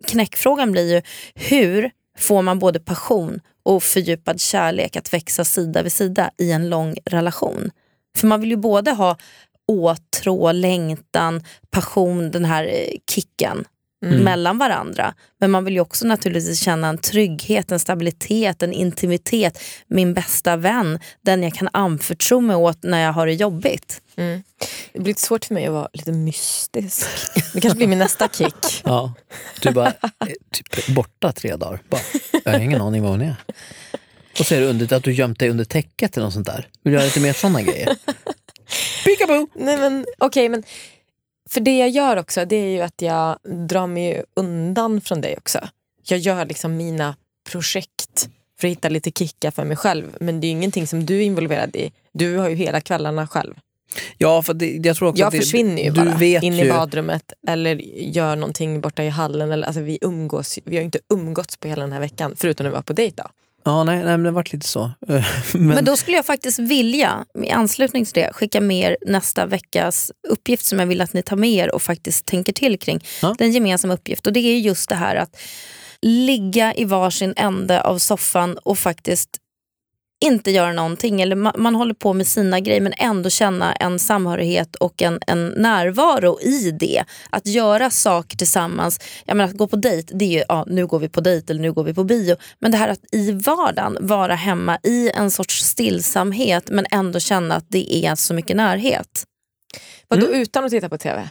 Knäckfrågan 0.07 0.73
blir 0.73 0.95
ju 0.95 1.03
hur 1.35 1.91
får 2.19 2.43
man 2.43 2.59
både 2.59 2.81
passion 2.81 3.41
och 3.63 3.83
fördjupad 3.83 4.41
kärlek 4.41 4.97
att 4.97 5.13
växa 5.13 5.45
sida 5.45 5.83
vid 5.83 5.93
sida 5.93 6.31
i 6.39 6.53
en 6.53 6.71
lång 6.71 6.97
relation? 7.05 7.71
För 8.17 8.27
man 8.27 8.41
vill 8.41 8.51
ju 8.51 8.57
både 8.57 8.91
ha 8.91 9.17
åtrå, 9.69 10.53
längtan, 10.53 11.45
passion, 11.71 12.31
den 12.31 12.45
här 12.45 12.65
eh, 12.65 12.99
kicken. 13.11 13.65
Mm. 14.03 14.25
mellan 14.25 14.59
varandra. 14.59 15.15
Men 15.41 15.51
man 15.51 15.65
vill 15.65 15.75
ju 15.75 15.81
också 15.81 16.07
naturligtvis 16.07 16.61
känna 16.61 16.89
en 16.89 16.99
trygghet, 16.99 17.73
en 17.73 17.79
stabilitet, 17.79 18.63
en 18.63 18.73
intimitet. 18.73 19.59
Min 19.87 20.15
bästa 20.15 20.57
vän, 20.57 20.99
den 21.21 21.43
jag 21.43 21.55
kan 21.55 21.69
anförtro 21.73 22.41
mig 22.41 22.57
åt 22.57 22.83
när 22.83 23.05
jag 23.05 23.13
har 23.13 23.27
det 23.27 23.35
jobbigt. 23.35 24.01
Mm. 24.17 24.43
Det 24.93 25.01
blir 25.01 25.11
lite 25.11 25.23
svårt 25.23 25.45
för 25.45 25.55
mig 25.55 25.67
att 25.67 25.73
vara 25.73 25.89
lite 25.93 26.13
mystisk. 26.13 27.07
Det 27.55 27.61
kanske 27.61 27.77
blir 27.77 27.87
min 27.87 27.99
nästa 27.99 28.29
kick. 28.29 28.55
Ja. 28.85 29.15
Du 29.61 29.71
bara 29.71 29.87
är 30.19 30.35
typ 30.53 30.87
borta 30.87 31.33
tre 31.33 31.57
dagar. 31.57 31.81
Bara, 31.89 32.01
jag 32.45 32.53
har 32.53 32.61
ingen 32.61 32.81
aning 32.81 33.03
var 33.03 33.11
hon 33.11 33.21
är. 33.21 33.37
Och 34.39 34.47
så 34.47 34.55
är 34.55 34.61
det 34.61 34.67
under, 34.67 34.97
att 34.97 35.05
du 35.05 35.13
gömt 35.13 35.39
dig 35.39 35.51
under 35.51 35.65
täcket 35.65 36.17
eller 36.17 36.25
något 36.25 36.35
sånt 36.35 36.47
där. 36.47 36.69
Vill 36.83 36.93
du 36.93 36.99
göra 36.99 37.05
lite 37.05 37.21
mer 37.21 37.33
sådana 37.33 37.63
grejer? 37.63 37.97
Peekaboo! 39.05 39.49
Nej 39.55 39.77
men 39.77 40.07
okej, 40.19 40.49
men 40.49 40.63
för 41.53 41.61
det 41.61 41.79
jag 41.79 41.89
gör 41.89 42.17
också 42.17 42.45
det 42.45 42.57
är 42.57 42.71
ju 42.71 42.81
att 42.81 43.03
jag 43.03 43.39
drar 43.69 43.87
mig 43.87 44.25
undan 44.37 45.01
från 45.01 45.21
dig 45.21 45.37
också. 45.39 45.59
Jag 46.03 46.19
gör 46.19 46.47
liksom 46.47 46.77
mina 46.77 47.17
projekt 47.51 48.29
för 48.61 48.69
att 48.69 48.73
hitta 48.73 48.89
lite 48.89 49.11
kickar 49.11 49.51
för 49.51 49.65
mig 49.65 49.77
själv. 49.77 50.17
Men 50.21 50.41
det 50.41 50.47
är 50.47 50.49
ju 50.49 50.53
ingenting 50.53 50.87
som 50.87 51.07
du 51.07 51.17
är 51.17 51.23
involverad 51.23 51.77
i. 51.77 51.93
Du 52.13 52.37
har 52.37 52.49
ju 52.49 52.55
hela 52.55 52.81
kvällarna 52.81 53.27
själv. 53.27 53.55
Ja, 54.19 54.43
för 54.43 54.55
det, 54.55 54.81
jag 54.85 54.97
tror 54.97 55.09
också 55.09 55.21
Jag 55.21 55.27
att 55.27 55.33
det, 55.33 55.39
försvinner 55.39 55.83
ju 55.83 55.91
du 55.91 56.05
bara 56.05 56.17
vet 56.17 56.43
in 56.43 56.57
ju, 56.57 56.65
i 56.65 56.69
badrummet 56.69 57.33
eller 57.49 57.77
gör 57.97 58.37
någonting 58.37 58.81
borta 58.81 59.05
i 59.05 59.09
hallen. 59.09 59.53
Eller, 59.53 59.67
alltså, 59.67 59.83
vi, 59.83 59.99
umgås, 60.01 60.59
vi 60.65 60.77
har 60.77 60.81
ju 60.81 60.85
inte 60.85 60.99
umgåtts 61.09 61.57
på 61.57 61.69
hela 61.69 61.83
den 61.83 61.93
här 61.93 62.01
veckan 62.01 62.35
förutom 62.37 62.65
när 62.65 62.71
vi 62.71 62.75
var 62.75 62.83
på 62.83 62.93
dejt. 62.93 63.23
Då. 63.23 63.29
Ja, 63.65 63.85
nej, 63.85 63.97
nej, 63.97 64.05
men 64.05 64.23
det 64.23 64.31
varit 64.31 64.53
lite 64.53 64.67
så. 64.67 64.91
men, 65.53 65.67
Men 65.67 65.85
då 65.85 65.97
skulle 65.97 66.17
jag 66.17 66.27
faktiskt 66.27 66.59
vilja, 66.59 67.25
i 67.45 67.51
anslutning 67.51 68.05
till 68.05 68.15
det, 68.15 68.33
skicka 68.33 68.61
med 68.61 68.91
er 68.91 68.97
nästa 69.07 69.47
veckas 69.47 70.13
uppgift 70.29 70.65
som 70.65 70.79
jag 70.79 70.87
vill 70.87 71.01
att 71.01 71.13
ni 71.13 71.23
tar 71.23 71.37
med 71.37 71.51
er 71.51 71.75
och 71.75 71.83
faktiskt 71.83 72.27
tänker 72.27 72.53
till 72.53 72.79
kring. 72.79 73.05
Ja. 73.23 73.35
Den 73.39 73.53
gemensamma 73.53 73.95
uppgift. 73.95 74.27
Och 74.27 74.33
det 74.33 74.41
är 74.41 74.59
just 74.59 74.89
det 74.89 74.95
här 74.95 75.17
att 75.17 75.37
ligga 76.03 76.75
i 76.75 76.85
varsin 76.85 77.35
ände 77.37 77.83
av 77.83 77.99
soffan 77.99 78.59
och 78.59 78.79
faktiskt 78.79 79.31
inte 80.23 80.51
göra 80.51 80.73
någonting. 80.73 81.21
Eller 81.21 81.37
man, 81.37 81.53
man 81.57 81.75
håller 81.75 81.95
på 81.95 82.13
med 82.13 82.27
sina 82.27 82.61
grejer 82.61 82.81
men 82.81 82.93
ändå 82.97 83.31
känna 83.31 83.73
en 83.73 83.99
samhörighet 83.99 84.77
och 84.77 85.03
en, 85.03 85.19
en 85.27 85.49
närvaro 85.49 86.41
i 86.41 86.71
det. 86.71 87.05
Att 87.31 87.47
göra 87.47 87.91
saker 87.91 88.37
tillsammans. 88.37 89.01
Jag 89.25 89.37
menar, 89.37 89.51
att 89.51 89.57
gå 89.57 89.67
på 89.67 89.77
dejt, 89.77 90.15
det 90.15 90.25
är 90.25 90.29
ju 90.39 90.45
ja, 90.49 90.65
nu 90.69 90.87
går 90.87 90.99
vi 90.99 91.09
på 91.09 91.21
dejt 91.21 91.53
eller 91.53 91.63
nu 91.63 91.73
går 91.73 91.85
vi 91.85 91.95
på 91.95 92.05
bio. 92.05 92.37
Men 92.59 92.71
det 92.71 92.77
här 92.79 92.89
att 92.89 93.01
i 93.13 93.33
vardagen 93.33 93.99
vara 94.01 94.35
hemma 94.35 94.79
i 94.83 95.11
en 95.11 95.31
sorts 95.31 95.65
stillsamhet 95.65 96.71
men 96.71 96.87
ändå 96.91 97.21
känna 97.21 97.55
att 97.55 97.67
det 97.69 97.95
är 97.95 98.15
så 98.15 98.35
mycket 98.35 98.57
närhet. 98.57 99.25
Vadå 100.09 100.27
Mm. 100.27 100.41
utan 100.41 100.65
att 100.65 100.71
titta 100.71 100.89
på 100.89 100.99
tv? 100.99 101.31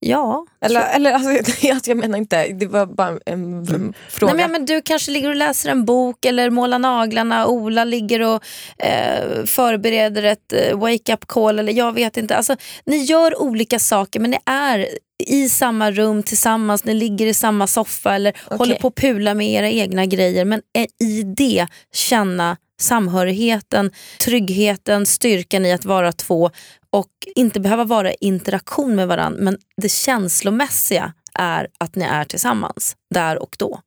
Ja. 0.00 0.46
Eller, 0.60 0.94
eller 0.94 1.12
alltså, 1.12 1.52
jag, 1.88 1.96
menar 1.96 2.18
inte, 2.18 2.48
det 2.48 2.66
var 2.66 2.86
bara 2.86 3.18
en, 3.26 3.58
en 3.58 3.94
fråga. 4.08 4.32
Nej, 4.32 4.44
men, 4.44 4.52
men 4.52 4.64
du 4.66 4.82
kanske 4.82 5.10
ligger 5.10 5.28
och 5.28 5.36
läser 5.36 5.70
en 5.70 5.84
bok 5.84 6.24
eller 6.24 6.50
målar 6.50 6.78
naglarna. 6.78 7.46
Ola 7.46 7.84
ligger 7.84 8.20
och 8.20 8.44
eh, 8.78 9.44
förbereder 9.44 10.22
ett 10.22 10.52
eh, 10.52 10.78
wake-up 10.78 11.26
call. 11.26 11.58
Eller 11.58 11.72
jag 11.72 11.92
vet 11.92 12.16
inte. 12.16 12.36
Alltså, 12.36 12.56
ni 12.84 12.96
gör 12.96 13.42
olika 13.42 13.78
saker 13.78 14.20
men 14.20 14.30
ni 14.30 14.38
är 14.46 14.88
i 15.26 15.48
samma 15.48 15.90
rum 15.90 16.22
tillsammans. 16.22 16.84
Ni 16.84 16.94
ligger 16.94 17.26
i 17.26 17.34
samma 17.34 17.66
soffa 17.66 18.14
eller 18.14 18.30
Okej. 18.46 18.58
håller 18.58 18.74
på 18.74 18.88
att 18.88 18.94
pula 18.94 19.34
med 19.34 19.48
era 19.48 19.70
egna 19.70 20.06
grejer. 20.06 20.44
Men 20.44 20.62
i 21.00 21.22
det 21.22 21.66
känna 21.92 22.56
samhörigheten, 22.80 23.90
tryggheten, 24.24 25.06
styrkan 25.06 25.66
i 25.66 25.72
att 25.72 25.84
vara 25.84 26.12
två 26.12 26.50
och 26.90 27.10
inte 27.34 27.60
behöva 27.60 27.84
vara 27.84 28.12
i 28.12 28.16
interaktion 28.20 28.96
med 28.96 29.08
varandra. 29.08 29.40
Men 29.40 29.58
det 29.76 29.88
känslomässiga 29.88 31.12
är 31.34 31.68
att 31.78 31.94
ni 31.96 32.04
är 32.04 32.24
tillsammans 32.24 32.96
där 33.14 33.42
och 33.42 33.56
då. 33.58 33.80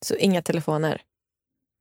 Så 0.00 0.14
inga 0.14 0.42
telefoner? 0.42 1.00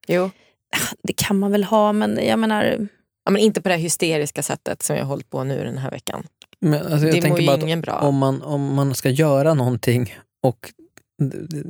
Jo. 0.07 0.29
Det 1.03 1.13
kan 1.13 1.39
man 1.39 1.51
väl 1.51 1.63
ha, 1.63 1.93
men 1.93 2.19
jag 2.25 2.39
menar... 2.39 2.87
Ja, 3.25 3.31
men 3.31 3.41
inte 3.41 3.61
på 3.61 3.69
det 3.69 3.75
hysteriska 3.75 4.43
sättet 4.43 4.83
som 4.83 4.95
jag 4.95 5.03
har 5.03 5.09
hållit 5.09 5.29
på 5.29 5.43
nu 5.43 5.63
den 5.63 5.77
här 5.77 5.91
veckan. 5.91 6.27
Men, 6.61 6.73
alltså, 6.93 7.07
jag 7.07 7.21
det 7.21 7.29
mår 7.29 7.41
ju 7.41 7.61
ingen 7.61 7.81
bra. 7.81 7.93
om 7.93 8.17
man, 8.17 8.41
om 8.41 8.75
man 8.75 8.95
ska 8.95 9.09
göra 9.09 9.53
någonting 9.53 10.13
och 10.43 10.71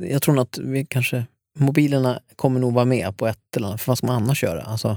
jag 0.02 0.22
tror 0.22 0.34
nog 0.34 0.42
att 0.42 0.58
vi 0.58 0.86
kanske, 0.86 1.24
mobilerna 1.58 2.20
kommer 2.36 2.60
nog 2.60 2.74
vara 2.74 2.84
med 2.84 3.16
på 3.16 3.26
ett 3.26 3.56
eller 3.56 3.66
annat, 3.66 3.80
för 3.80 3.90
vad 3.90 3.98
ska 3.98 4.06
man 4.06 4.16
annars 4.16 4.42
göra? 4.42 4.62
Alltså, 4.62 4.96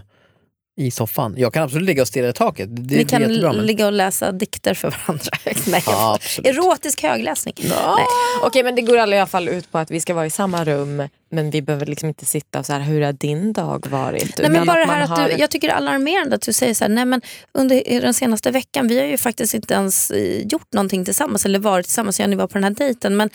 I 0.77 0.91
soffan. 0.91 1.35
Jag 1.37 1.53
kan 1.53 1.63
absolut 1.63 1.85
ligga 1.85 2.01
och 2.01 2.07
stirra 2.07 2.29
i 2.29 2.33
taket. 2.33 2.69
Det, 2.75 2.95
Ni 2.95 3.05
kan 3.05 3.21
jättebra. 3.21 3.53
Men... 3.53 3.65
ligga 3.65 3.85
och 3.85 3.93
läsa 3.93 4.31
dikter 4.31 4.73
för 4.73 4.89
varandra. 4.91 5.31
Nej, 5.67 5.83
Ja. 5.85 6.17
Erotisk 6.43 7.03
högläsning. 7.03 7.55
Nej. 7.57 8.05
Okej, 8.43 8.63
men 8.63 8.75
det 8.75 8.81
går 8.81 8.97
i 8.97 8.99
alla 8.99 9.25
fall 9.27 9.49
ut 9.49 9.71
på 9.71 9.77
att 9.77 9.91
vi 9.91 9.99
ska 10.01 10.13
vara 10.13 10.25
i 10.25 10.29
samma 10.29 10.65
rum 10.65 11.03
men 11.33 11.49
vi 11.49 11.61
behöver 11.61 11.85
liksom 11.85 12.09
inte 12.09 12.25
sitta 12.25 12.59
och 12.59 12.65
så 12.65 12.73
här, 12.73 12.79
hur 12.79 13.01
har 13.01 13.13
din 13.13 13.53
dag 13.53 13.87
varit? 13.89 14.37
Nej, 14.37 14.49
men 14.49 14.65
bara 14.67 14.85
man 14.85 14.95
här 14.95 15.01
att 15.03 15.09
har- 15.09 15.29
du, 15.29 15.35
jag 15.37 15.49
tycker 15.49 15.67
det 15.67 15.73
är 15.73 15.77
alarmerande 15.77 16.35
att 16.35 16.41
du 16.41 16.53
säger 16.53 16.73
så 16.73 16.83
här, 16.83 16.89
nej 16.89 17.05
men 17.05 17.21
under 17.53 18.01
den 18.01 18.13
senaste 18.13 18.51
veckan, 18.51 18.87
vi 18.87 18.99
har 18.99 19.05
ju 19.05 19.17
faktiskt 19.17 19.53
inte 19.53 19.73
ens 19.73 20.11
eh, 20.11 20.47
gjort 20.47 20.73
någonting 20.73 21.05
tillsammans 21.05 21.45
eller 21.45 21.59
varit 21.59 21.85
tillsammans 21.85 22.15
sen 22.15 22.29
ni 22.29 22.35
var 22.35 22.47
på 22.47 22.53
den 22.53 22.63
här 22.63 22.71
dejten. 22.71 23.17
Men 23.17 23.29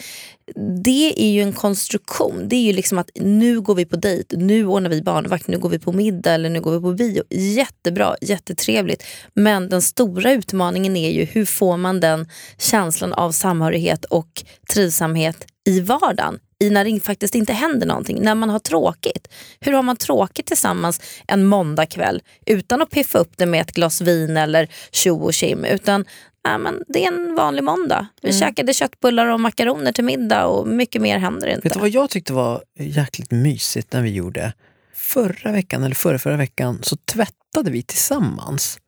det 0.84 1.12
är 1.16 1.30
ju 1.30 1.42
en 1.42 1.52
konstruktion. 1.52 2.48
Det 2.48 2.56
är 2.56 2.60
ju 2.62 2.72
liksom 2.72 2.98
att 2.98 3.10
nu 3.14 3.60
går 3.60 3.74
vi 3.74 3.84
på 3.84 3.96
dejt, 3.96 4.36
nu 4.36 4.66
ordnar 4.66 4.90
vi 4.90 5.02
barnvakt, 5.02 5.48
nu 5.48 5.58
går 5.58 5.68
vi 5.68 5.78
på 5.78 5.92
middag 5.92 6.32
eller 6.34 6.50
nu 6.50 6.60
går 6.60 6.70
vi 6.72 6.80
på 6.80 6.92
bio. 6.92 7.22
Jättebra, 7.30 8.16
jättetrevligt. 8.20 9.04
Men 9.34 9.68
den 9.68 9.82
stora 9.82 10.32
utmaningen 10.32 10.96
är 10.96 11.10
ju 11.10 11.24
hur 11.24 11.44
får 11.44 11.76
man 11.76 12.00
den 12.00 12.28
känslan 12.58 13.12
av 13.12 13.32
samhörighet 13.32 14.04
och 14.04 14.44
trivsamhet 14.72 15.46
i 15.66 15.80
vardagen 15.80 16.38
i 16.60 16.70
när 16.70 16.84
det 16.84 17.00
faktiskt 17.00 17.34
inte 17.34 17.52
händer 17.52 17.86
någonting, 17.86 18.22
när 18.22 18.34
man 18.34 18.50
har 18.50 18.58
tråkigt. 18.58 19.28
Hur 19.60 19.72
har 19.72 19.82
man 19.82 19.96
tråkigt 19.96 20.46
tillsammans 20.46 21.00
en 21.26 21.46
måndagkväll 21.46 22.22
utan 22.46 22.82
att 22.82 22.90
piffa 22.90 23.18
upp 23.18 23.32
det 23.36 23.46
med 23.46 23.60
ett 23.60 23.72
glas 23.72 24.00
vin 24.00 24.36
eller 24.36 24.68
tjo 24.90 25.16
och 25.16 25.34
tjim 25.34 25.64
utan 25.64 26.04
nej, 26.44 26.58
men 26.58 26.82
det 26.88 27.04
är 27.04 27.12
en 27.12 27.34
vanlig 27.34 27.64
måndag. 27.64 28.06
Vi 28.22 28.32
käkade 28.32 28.74
köttbullar 28.74 29.26
och 29.26 29.40
makaroner 29.40 29.92
till 29.92 30.04
middag 30.04 30.46
och 30.46 30.68
mycket 30.68 31.02
mer 31.02 31.18
händer 31.18 31.48
inte. 31.48 31.60
Vet 31.60 31.74
du 31.74 31.80
vad 31.80 31.88
jag 31.88 32.10
tyckte 32.10 32.32
var 32.32 32.62
jäkligt 32.78 33.30
mysigt 33.30 33.92
när 33.92 34.02
vi 34.02 34.10
gjorde? 34.10 34.52
Förra 34.94 35.52
veckan 35.52 35.84
eller 35.84 35.94
förra, 35.94 36.18
förra 36.18 36.36
veckan 36.36 36.78
så 36.82 36.96
tvättade 36.96 37.70
vi 37.70 37.82
tillsammans. 37.82 38.78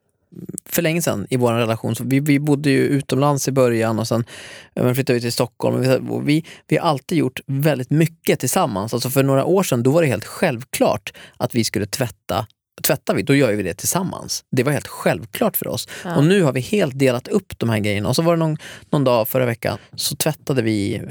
För 0.65 0.83
länge 0.83 1.03
sedan 1.03 1.27
i 1.31 1.37
vår 1.37 1.53
relation. 1.53 1.95
Så 1.95 2.05
vi, 2.05 2.21
vi 2.21 2.39
bodde 2.39 2.71
ju 2.71 2.81
utomlands 2.81 3.49
i 3.49 3.53
början 3.53 3.99
och 3.99 4.09
sen 4.09 4.25
ja, 4.75 4.95
flyttade 4.95 5.15
vi 5.15 5.21
till 5.21 5.33
Stockholm. 5.33 5.81
Vi, 5.81 5.99
vi, 6.25 6.45
vi 6.69 6.77
har 6.77 6.89
alltid 6.89 7.19
gjort 7.19 7.41
väldigt 7.47 7.91
mycket 7.91 8.41
tillsammans. 8.41 8.95
Alltså 8.95 9.11
för 9.11 9.23
några 9.23 9.45
år 9.45 9.63
sedan 9.63 9.83
då 9.83 9.91
var 9.91 10.03
det 10.03 10.09
helt 10.09 10.25
självklart 10.25 11.13
att 11.37 11.55
vi 11.55 11.65
skulle 11.65 11.87
tvätta 11.87 12.47
Tvättar 12.83 13.15
vi, 13.15 13.23
då 13.23 13.35
gör 13.35 13.53
vi 13.53 13.63
det 13.63 13.75
tillsammans. 13.75 14.45
Det 14.51 14.63
var 14.63 14.73
helt 14.73 14.87
självklart 14.87 15.57
för 15.57 15.69
oss. 15.69 15.89
Och 16.17 16.25
nu 16.25 16.43
har 16.43 16.53
vi 16.53 16.61
helt 16.61 16.99
delat 16.99 17.29
upp 17.29 17.59
de 17.59 17.69
här 17.69 17.79
grejerna. 17.79 18.09
Och 18.09 18.17
så 18.17 18.23
var 18.23 18.37
det 18.37 18.39
någon, 18.39 18.57
någon 18.91 19.05
dag 19.05 19.29
förra 19.29 19.47
veckan 19.47 19.79
så 19.95 20.17
tvättade 20.17 20.63
vi 20.63 21.03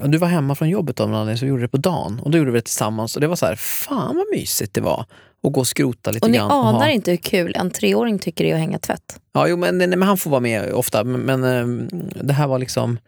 Ja, 0.00 0.06
Du 0.06 0.18
var 0.18 0.28
hemma 0.28 0.54
från 0.54 0.68
jobbet 0.68 1.00
av 1.00 1.08
någon 1.08 1.18
anledning 1.20 1.38
så 1.38 1.44
vi 1.44 1.48
gjorde 1.48 1.62
det 1.62 1.68
på 1.68 1.76
dagen. 1.76 2.20
Och 2.20 2.30
då 2.30 2.38
gjorde 2.38 2.50
vi 2.50 2.58
det 2.58 2.62
tillsammans 2.64 3.14
och 3.14 3.20
det 3.20 3.26
var 3.26 3.36
så 3.36 3.46
här, 3.46 3.56
fan 3.56 4.16
vad 4.16 4.26
mysigt 4.32 4.74
det 4.74 4.80
var. 4.80 5.06
Att 5.46 5.52
gå 5.52 5.60
och 5.60 5.66
skrota 5.66 6.10
lite 6.10 6.24
och 6.26 6.30
ni 6.30 6.36
grann. 6.38 6.50
anar 6.50 6.78
ha- 6.80 6.90
inte 6.90 7.10
hur 7.10 7.18
kul 7.18 7.54
en 7.56 7.70
treåring 7.70 8.18
tycker 8.18 8.44
det 8.44 8.50
är 8.50 8.54
att 8.54 8.60
hänga 8.60 8.78
tvätt. 8.78 9.20
Ja, 9.32 9.48
jo, 9.48 9.56
men, 9.56 9.78
nej, 9.78 9.88
men 9.88 10.02
han 10.02 10.16
får 10.16 10.30
vara 10.30 10.40
med 10.40 10.72
ofta. 10.72 11.04
Men, 11.04 11.20
men 11.40 11.44
eh, 11.44 11.98
det 12.22 12.32
här 12.32 12.46
var 12.46 12.58
liksom 12.58 12.98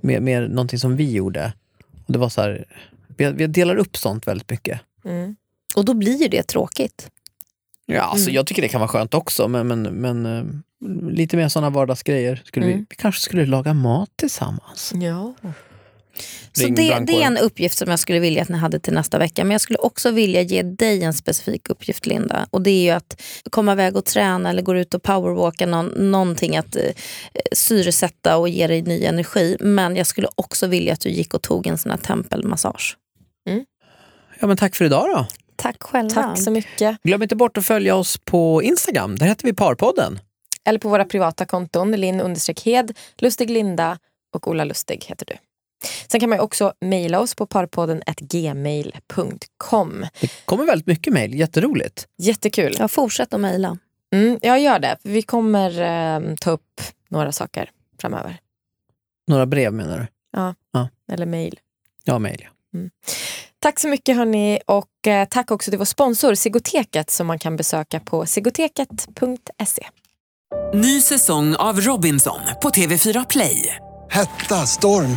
mer, 0.00 0.20
mer 0.20 0.48
någonting 0.48 0.78
som 0.78 0.96
vi 0.96 1.12
gjorde. 1.12 1.52
Och 2.06 2.12
det 2.12 2.18
var 2.18 2.28
så 2.28 2.40
här, 2.40 2.64
vi, 3.16 3.30
vi 3.32 3.46
delar 3.46 3.76
upp 3.76 3.96
sånt 3.96 4.26
väldigt 4.26 4.50
mycket. 4.50 4.80
Mm. 5.04 5.36
Och 5.76 5.84
då 5.84 5.94
blir 5.94 6.22
ju 6.22 6.28
det 6.28 6.42
tråkigt. 6.42 7.10
Ja, 7.86 8.02
alltså, 8.02 8.30
Jag 8.30 8.46
tycker 8.46 8.62
det 8.62 8.68
kan 8.68 8.80
vara 8.80 8.88
skönt 8.88 9.14
också, 9.14 9.48
men, 9.48 9.66
men, 9.68 9.82
men 9.82 10.26
eh, 10.26 10.44
lite 11.10 11.36
mer 11.36 11.48
sådana 11.48 11.70
vardagsgrejer. 11.70 12.42
Skulle 12.44 12.66
vi, 12.66 12.72
Mm. 12.72 12.86
vi 12.90 12.96
kanske 12.96 13.20
skulle 13.20 13.46
laga 13.46 13.74
mat 13.74 14.10
tillsammans. 14.16 14.92
Ja. 14.94 15.34
Så 16.52 16.66
det, 16.66 16.98
det 17.06 17.22
är 17.22 17.26
en 17.26 17.38
uppgift 17.38 17.78
som 17.78 17.90
jag 17.90 17.98
skulle 17.98 18.18
vilja 18.18 18.42
att 18.42 18.48
ni 18.48 18.58
hade 18.58 18.78
till 18.78 18.92
nästa 18.92 19.18
vecka. 19.18 19.44
Men 19.44 19.52
jag 19.52 19.60
skulle 19.60 19.78
också 19.78 20.10
vilja 20.10 20.42
ge 20.42 20.62
dig 20.62 21.02
en 21.04 21.14
specifik 21.14 21.70
uppgift 21.70 22.06
Linda. 22.06 22.46
Och 22.50 22.62
det 22.62 22.70
är 22.70 22.82
ju 22.82 22.90
att 22.90 23.22
komma 23.50 23.72
iväg 23.72 23.96
och 23.96 24.04
träna 24.04 24.50
eller 24.50 24.62
gå 24.62 24.76
ut 24.76 24.94
och 24.94 25.02
powerwalka. 25.02 25.66
Någon, 25.66 25.86
någonting 25.86 26.56
att 26.56 26.76
eh, 26.76 26.82
syresätta 27.52 28.36
och 28.36 28.48
ge 28.48 28.66
dig 28.66 28.82
ny 28.82 29.04
energi. 29.04 29.56
Men 29.60 29.96
jag 29.96 30.06
skulle 30.06 30.28
också 30.34 30.66
vilja 30.66 30.92
att 30.92 31.00
du 31.00 31.08
gick 31.08 31.34
och 31.34 31.42
tog 31.42 31.66
en 31.66 31.78
sån 31.78 31.90
här 31.90 31.98
tempelmassage. 31.98 32.96
Ja, 34.40 34.46
men 34.46 34.56
tack 34.56 34.74
för 34.74 34.84
idag 34.84 35.08
då. 35.16 35.26
Tack 35.56 35.82
själva. 35.82 36.14
Tack 36.14 36.38
så 36.38 36.50
mycket. 36.50 37.02
Glöm 37.02 37.22
inte 37.22 37.36
bort 37.36 37.56
att 37.56 37.66
följa 37.66 37.94
oss 37.94 38.18
på 38.24 38.62
Instagram. 38.62 39.16
Där 39.18 39.26
heter 39.26 39.44
vi 39.44 39.52
Parpodden. 39.52 40.18
Eller 40.64 40.78
på 40.78 40.88
våra 40.88 41.04
privata 41.04 41.44
konton, 41.44 41.92
Linn 41.92 42.36
Hed, 42.64 42.98
Lustig 43.18 43.50
Linda 43.50 43.98
och 44.34 44.48
Ola 44.48 44.64
Lustig 44.64 45.04
heter 45.08 45.26
du. 45.26 45.34
Sen 46.08 46.20
kan 46.20 46.30
man 46.30 46.40
också 46.40 46.72
mejla 46.80 47.20
oss 47.20 47.34
på 47.34 47.46
parpodden 47.46 48.02
gmail.com. 48.20 50.06
Det 50.20 50.30
kommer 50.44 50.64
väldigt 50.64 50.86
mycket 50.86 51.12
mejl, 51.12 51.34
jätteroligt. 51.34 52.06
Jättekul. 52.18 52.76
Ja, 52.78 52.88
fortsätt 52.88 53.34
att 53.34 53.40
mejla. 53.40 53.78
Mm, 54.12 54.38
jag 54.42 54.60
gör 54.60 54.78
det. 54.78 54.96
Vi 55.02 55.22
kommer 55.22 55.80
eh, 55.80 56.34
ta 56.40 56.50
upp 56.50 56.80
några 57.08 57.32
saker 57.32 57.70
framöver. 58.00 58.36
Några 59.26 59.46
brev 59.46 59.72
menar 59.72 59.98
du? 59.98 60.06
Eller 61.12 61.26
mejl. 61.26 61.60
Ja, 62.04 62.18
mejl. 62.18 62.48
Ja. 62.70 62.80
Tack 63.58 63.80
så 63.80 63.88
mycket 63.88 64.16
hörni 64.16 64.60
och 64.66 65.06
eh, 65.06 65.28
tack 65.28 65.50
också 65.50 65.70
till 65.70 65.78
vår 65.78 65.84
sponsor 65.84 66.34
Sigoteket 66.34 67.10
som 67.10 67.26
man 67.26 67.38
kan 67.38 67.56
besöka 67.56 68.00
på 68.00 68.26
sigoteket.se. 68.26 69.86
Ny 70.74 71.00
säsong 71.00 71.54
av 71.56 71.80
Robinson 71.80 72.40
på 72.62 72.70
TV4 72.70 73.26
Play. 73.28 73.76
Hetta, 74.10 74.66
storm, 74.66 75.16